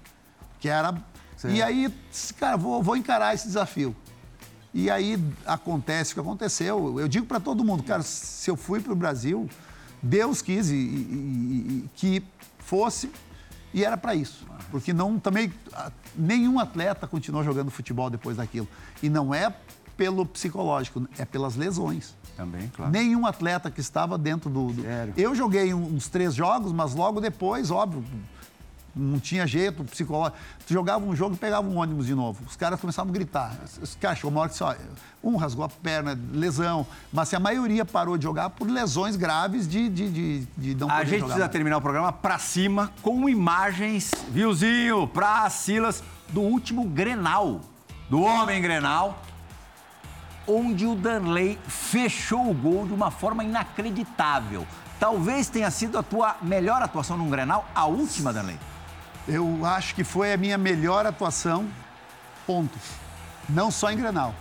Que 0.58 0.68
era. 0.68 0.94
E 1.44 1.62
aí, 1.62 1.92
cara, 2.38 2.56
vou, 2.56 2.82
vou 2.82 2.96
encarar 2.96 3.34
esse 3.34 3.46
desafio. 3.46 3.94
E 4.74 4.90
aí 4.90 5.22
acontece 5.46 6.10
o 6.12 6.14
que 6.14 6.20
aconteceu. 6.20 6.98
Eu 7.00 7.06
digo 7.08 7.26
para 7.26 7.38
todo 7.40 7.64
mundo, 7.64 7.82
cara, 7.82 8.02
se 8.02 8.50
eu 8.50 8.56
fui 8.56 8.80
para 8.80 8.92
o 8.92 8.96
Brasil, 8.96 9.48
Deus 10.02 10.42
quis 10.42 10.68
e- 10.70 10.74
e- 10.74 10.76
e- 11.84 11.90
que 11.94 12.22
fosse 12.58 13.10
e 13.72 13.84
era 13.84 13.96
para 13.96 14.14
isso. 14.14 14.46
Porque 14.70 14.92
não 14.92 15.18
também 15.18 15.52
nenhum 16.16 16.58
atleta 16.58 17.06
continuou 17.06 17.44
jogando 17.44 17.70
futebol 17.70 18.10
depois 18.10 18.36
daquilo. 18.36 18.68
E 19.02 19.08
não 19.08 19.32
é 19.34 19.54
pelo 19.96 20.24
psicológico, 20.26 21.06
é 21.18 21.24
pelas 21.24 21.54
lesões. 21.54 22.14
Também, 22.36 22.68
claro. 22.74 22.90
Nenhum 22.90 23.26
atleta 23.26 23.70
que 23.70 23.80
estava 23.80 24.16
dentro 24.16 24.48
do. 24.50 24.72
do-? 24.72 24.84
Eu 25.16 25.34
joguei 25.34 25.72
uns 25.74 26.08
três 26.08 26.34
jogos, 26.34 26.72
mas 26.72 26.94
logo 26.94 27.20
depois, 27.20 27.70
óbvio, 27.70 28.02
não 28.94 29.18
tinha 29.18 29.46
jeito, 29.46 29.82
psicológico. 29.84 30.36
Tu 30.66 30.72
jogava 30.72 31.04
um 31.04 31.14
jogo 31.16 31.34
e 31.34 31.38
pegava 31.38 31.66
um 31.66 31.78
ônibus 31.78 32.06
de 32.06 32.14
novo. 32.14 32.42
Os 32.46 32.56
caras 32.56 32.80
começavam 32.80 33.10
a 33.10 33.14
gritar. 33.14 33.56
Os 33.80 33.94
caras 33.94 34.18
chegou 34.18 34.30
uma 34.30 34.40
hora 34.40 34.48
que 34.48 34.54
disse, 34.54 34.64
ó, 34.64 34.74
um 35.22 35.36
rasgou 35.36 35.64
a 35.64 35.68
perna, 35.68 36.18
lesão. 36.32 36.86
Mas 37.12 37.28
assim, 37.28 37.36
a 37.36 37.40
maioria 37.40 37.84
parou 37.84 38.16
de 38.16 38.24
jogar 38.24 38.50
por 38.50 38.68
lesões 38.68 39.16
graves 39.16 39.66
de, 39.66 39.88
de, 39.88 40.10
de, 40.10 40.46
de 40.56 40.74
não 40.74 40.90
A 40.90 41.04
gente 41.04 41.20
jogar 41.20 41.34
precisa 41.34 41.48
terminar 41.48 41.78
o 41.78 41.80
programa 41.80 42.12
pra 42.12 42.38
cima 42.38 42.92
com 43.02 43.28
imagens, 43.28 44.10
viuzinho, 44.28 45.06
pra 45.06 45.48
Silas, 45.48 46.02
do 46.28 46.40
último 46.40 46.84
Grenal, 46.84 47.60
do 48.08 48.20
Homem 48.22 48.60
Grenal, 48.60 49.22
onde 50.46 50.86
o 50.86 50.94
Danley 50.94 51.58
fechou 51.66 52.50
o 52.50 52.54
gol 52.54 52.86
de 52.86 52.92
uma 52.92 53.10
forma 53.10 53.44
inacreditável. 53.44 54.66
Talvez 54.98 55.48
tenha 55.48 55.70
sido 55.70 55.98
a 55.98 56.02
tua 56.02 56.36
melhor 56.42 56.80
atuação 56.82 57.16
num 57.16 57.28
Grenal, 57.28 57.66
a 57.74 57.86
última, 57.86 58.32
Danley. 58.32 58.58
Eu 59.28 59.64
acho 59.64 59.94
que 59.94 60.02
foi 60.04 60.32
a 60.32 60.36
minha 60.36 60.58
melhor 60.58 61.06
atuação, 61.06 61.68
ponto. 62.46 62.76
Não 63.48 63.70
só 63.70 63.90
em 63.90 63.96
Grenal. 63.96 64.34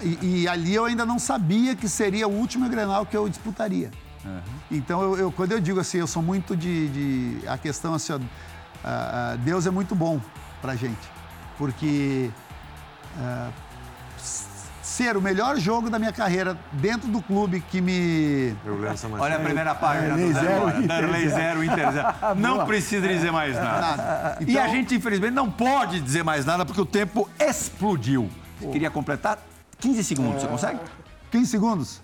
E, 0.00 0.42
e 0.42 0.48
ali 0.48 0.74
eu 0.74 0.84
ainda 0.84 1.04
não 1.06 1.18
sabia 1.18 1.74
que 1.76 1.88
seria 1.88 2.26
o 2.26 2.32
último 2.32 2.68
Grenal 2.68 3.04
que 3.06 3.16
eu 3.16 3.28
disputaria. 3.28 3.90
Então, 4.70 5.02
eu, 5.02 5.18
eu- 5.18 5.32
quando 5.32 5.52
eu 5.52 5.60
digo 5.60 5.80
assim, 5.80 5.98
eu 5.98 6.06
sou 6.06 6.22
muito 6.22 6.56
de. 6.56 6.88
de- 7.40 7.48
a 7.48 7.58
questão 7.58 7.92
assim, 7.94 8.12
ó, 8.12 8.20
ah, 8.84 9.36
Deus 9.40 9.66
é 9.66 9.70
muito 9.70 9.94
bom 9.96 10.20
pra 10.60 10.76
gente. 10.76 11.10
Porque 11.58 12.30
s- 14.18 14.44
ser 14.82 15.16
o 15.16 15.22
melhor 15.22 15.58
jogo 15.58 15.88
da 15.88 15.98
minha 15.98 16.12
carreira 16.12 16.58
dentro 16.72 17.08
do 17.08 17.22
clube 17.22 17.60
que 17.70 17.80
me. 17.80 18.54
Olha 19.18 19.36
a 19.36 19.40
primeira 19.40 19.74
página 19.74 20.16
do 20.16 20.32
Darley 20.32 20.32
Zé 20.32 20.40
zero, 20.40 20.86
Darley 20.86 21.28
zero. 21.28 21.34
zero, 21.60 21.64
Inter 21.64 21.92
zero. 21.92 22.08
Não 22.36 22.66
precisa 22.66 23.06
dizer 23.08 23.30
mais 23.30 23.54
nada. 23.54 23.80
Nada. 23.80 24.36
e 24.40 24.50
Então- 24.52 24.62
a 24.64 24.68
gente, 24.68 24.94
infelizmente, 24.94 25.32
não 25.34 25.50
pode 25.50 26.00
dizer 26.00 26.22
mais 26.24 26.44
nada 26.44 26.64
porque 26.66 26.80
o 26.80 26.86
tempo 26.86 27.28
explodiu. 27.38 28.28
Queria 28.60 28.90
completar 28.90 29.38
15 29.78 30.04
segundos, 30.04 30.42
você 30.42 30.48
consegue? 30.48 30.80
15 31.30 31.46
segundos. 31.50 32.00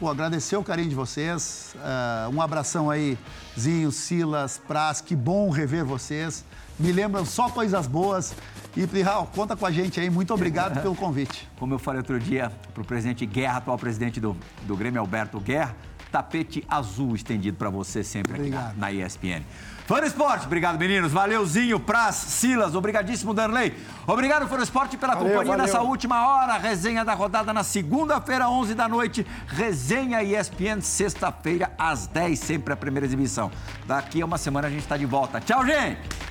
Pô, 0.00 0.08
agradecer 0.08 0.56
o 0.56 0.62
carinho 0.62 0.88
de 0.88 0.94
vocês. 0.94 1.74
ah, 1.82 2.28
um 2.32 2.40
abração 2.40 2.88
aí, 2.90 3.18
Zinho, 3.58 3.90
Silas, 3.90 4.56
Praz. 4.68 5.00
Que 5.00 5.16
bom 5.16 5.50
rever 5.50 5.84
vocês. 5.84 6.44
Me 6.78 6.92
lembram 6.92 7.24
só 7.24 7.48
coisas 7.48 7.86
boas. 7.88 8.32
E, 8.78 8.86
Plihal, 8.86 9.28
conta 9.34 9.56
com 9.56 9.66
a 9.66 9.72
gente 9.72 9.98
aí. 9.98 10.08
Muito 10.08 10.32
obrigado 10.32 10.80
pelo 10.80 10.94
convite. 10.94 11.48
Como 11.58 11.74
eu 11.74 11.80
falei 11.80 11.98
outro 11.98 12.20
dia 12.20 12.52
para 12.72 12.80
o 12.80 12.86
presidente 12.86 13.26
Guerra, 13.26 13.56
atual 13.56 13.76
presidente 13.76 14.20
do, 14.20 14.36
do 14.68 14.76
Grêmio, 14.76 15.00
Alberto 15.00 15.40
Guerra, 15.40 15.74
tapete 16.12 16.64
azul 16.68 17.16
estendido 17.16 17.56
para 17.56 17.70
você 17.70 18.04
sempre 18.04 18.34
aqui 18.34 18.50
na, 18.50 18.70
Obrigado. 18.70 18.78
na 18.78 18.92
ESPN. 18.92 19.42
Fã 19.84 19.98
Esporte, 20.04 20.46
obrigado 20.46 20.78
meninos, 20.78 21.10
valeuzinho, 21.10 21.80
Praz, 21.80 22.14
Silas, 22.14 22.76
obrigadíssimo 22.76 23.34
Danley. 23.34 23.74
Obrigado 24.06 24.46
Fã 24.46 24.62
Esporte 24.62 24.96
pela 24.96 25.14
Valeu, 25.14 25.28
companhia 25.28 25.56
valeu. 25.56 25.66
nessa 25.66 25.80
última 25.82 26.28
hora, 26.28 26.56
resenha 26.56 27.04
da 27.04 27.14
rodada 27.14 27.52
na 27.52 27.64
segunda-feira, 27.64 28.48
11 28.48 28.76
da 28.76 28.86
noite, 28.86 29.26
resenha 29.48 30.22
ESPN, 30.22 30.80
sexta-feira 30.82 31.72
às 31.76 32.06
10, 32.06 32.38
sempre 32.38 32.74
a 32.74 32.76
primeira 32.76 33.06
exibição. 33.06 33.50
Daqui 33.88 34.22
a 34.22 34.24
uma 34.24 34.38
semana 34.38 34.68
a 34.68 34.70
gente 34.70 34.82
está 34.82 34.96
de 34.96 35.06
volta. 35.06 35.40
Tchau, 35.40 35.66
gente! 35.66 36.28